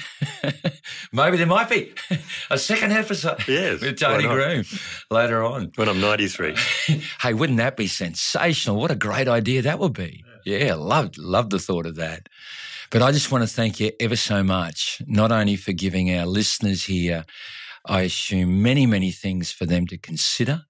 maybe 1.12 1.36
there 1.36 1.46
might 1.46 1.68
be 1.68 1.92
a 2.50 2.58
second 2.58 2.92
episode 2.92 3.46
Yes, 3.46 3.82
with 3.82 3.98
Tony? 3.98 4.24
Groom 4.24 4.64
later 5.10 5.44
on. 5.44 5.70
When 5.76 5.88
I'm 5.88 6.00
93. 6.00 6.56
hey, 7.20 7.34
wouldn't 7.34 7.58
that 7.58 7.76
be 7.76 7.86
sensational? 7.86 8.76
What 8.76 8.90
a 8.90 8.96
great 8.96 9.28
idea 9.28 9.60
that 9.62 9.78
would 9.78 9.92
be. 9.92 10.24
Yeah, 10.46 10.74
loved, 10.74 11.18
loved 11.18 11.50
the 11.50 11.58
thought 11.58 11.86
of 11.86 11.96
that. 11.96 12.28
But 12.90 13.02
I 13.02 13.12
just 13.12 13.30
want 13.30 13.42
to 13.46 13.54
thank 13.54 13.80
you 13.80 13.92
ever 14.00 14.16
so 14.16 14.42
much, 14.42 15.02
not 15.06 15.30
only 15.30 15.56
for 15.56 15.72
giving 15.72 16.14
our 16.14 16.26
listeners 16.26 16.84
here, 16.84 17.26
I 17.86 18.02
assume 18.02 18.62
many, 18.62 18.86
many 18.86 19.10
things 19.10 19.52
for 19.52 19.66
them 19.66 19.86
to 19.88 19.98
consider 19.98 20.64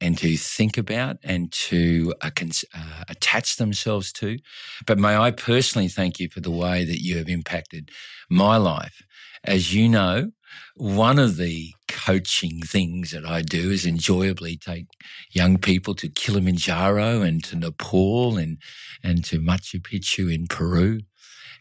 and 0.00 0.16
to 0.18 0.36
think 0.36 0.78
about 0.78 1.16
and 1.22 1.50
to 1.52 2.14
uh, 2.20 2.30
uh, 2.74 3.04
attach 3.08 3.56
themselves 3.56 4.12
to. 4.12 4.38
But 4.86 4.98
may 4.98 5.16
I 5.16 5.30
personally 5.30 5.88
thank 5.88 6.20
you 6.20 6.28
for 6.28 6.40
the 6.40 6.50
way 6.50 6.84
that 6.84 7.02
you 7.02 7.18
have 7.18 7.28
impacted 7.28 7.90
my 8.30 8.56
life. 8.56 9.02
As 9.44 9.74
you 9.74 9.88
know, 9.88 10.32
one 10.74 11.18
of 11.18 11.36
the 11.36 11.72
coaching 11.88 12.62
things 12.62 13.10
that 13.10 13.26
I 13.26 13.42
do 13.42 13.70
is 13.70 13.84
enjoyably 13.84 14.56
take 14.56 14.86
young 15.30 15.58
people 15.58 15.94
to 15.96 16.08
Kilimanjaro 16.08 17.22
and 17.22 17.42
to 17.44 17.56
Nepal 17.56 18.36
and, 18.36 18.58
and 19.02 19.24
to 19.24 19.40
Machu 19.40 19.80
Picchu 19.80 20.32
in 20.32 20.46
Peru. 20.46 21.00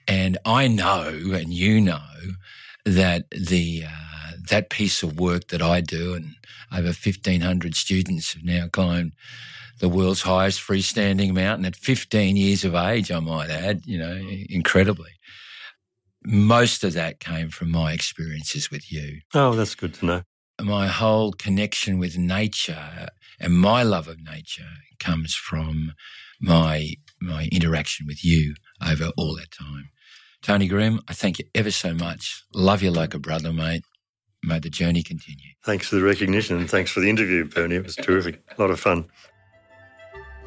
And 0.08 0.38
I 0.46 0.68
know, 0.68 1.10
and 1.34 1.54
you 1.54 1.82
know, 1.82 2.00
that 2.88 3.30
the 3.32 3.84
uh, 3.86 4.32
that 4.50 4.70
piece 4.70 5.04
of 5.04 5.20
work 5.20 5.50
that 5.50 5.62
I 5.62 5.82
do, 5.82 6.14
and 6.14 6.36
over 6.76 6.94
fifteen 6.94 7.42
hundred 7.42 7.76
students 7.76 8.34
have 8.34 8.44
now 8.44 8.68
climbed 8.68 9.14
the 9.80 9.90
world's 9.90 10.24
highest 10.24 10.60
freestanding 10.60 11.34
mountain 11.34 11.66
at 11.66 11.76
15 11.76 12.36
years 12.36 12.64
of 12.64 12.74
age. 12.74 13.12
I 13.12 13.20
might 13.20 13.50
add, 13.50 13.82
you 13.86 13.98
know, 14.00 14.20
incredibly. 14.50 15.12
Most 16.26 16.84
of 16.84 16.94
that 16.94 17.20
came 17.20 17.50
from 17.50 17.72
my 17.72 17.94
experiences 17.94 18.72
with 18.72 18.92
you. 18.92 19.20
Oh, 19.34 19.54
that's 19.54 19.76
good 19.76 19.94
to 19.96 20.06
know. 20.06 20.22
My 20.60 20.88
whole 20.88 21.32
connection 21.32 22.00
with 22.00 22.18
nature 22.18 23.10
and 23.40 23.54
my 23.54 23.84
love 23.84 24.08
of 24.08 24.20
nature 24.20 24.70
comes 25.00 25.36
from 25.36 25.94
my 26.42 26.94
my 27.22 27.48
interaction 27.52 28.06
with 28.06 28.24
you 28.24 28.56
over 28.86 29.12
all 29.18 29.36
that 29.36 29.52
time. 29.52 29.90
Tony 30.48 30.70
Groom, 30.70 31.02
I 31.10 31.14
thank 31.14 31.40
you 31.40 31.46
ever 31.56 31.72
so 31.72 31.94
much. 31.94 32.46
Love 32.54 32.82
you 32.82 32.90
like 32.90 33.14
a 33.14 33.20
brother, 33.20 33.52
mate. 33.52 33.84
May 34.42 34.60
the 34.60 34.70
journey 34.70 35.04
continue. 35.04 35.52
Thanks 35.66 35.90
for 35.90 35.98
the 35.98 36.04
recognition 36.04 36.56
and 36.56 36.70
thanks 36.70 36.90
for 36.90 37.02
the 37.02 37.10
interview, 37.10 37.44
Bernie. 37.44 37.76
It 37.76 37.84
was 37.84 37.98
terrific. 37.98 38.42
A 38.58 38.62
lot 38.62 38.72
of 38.72 38.80
fun. 38.80 39.10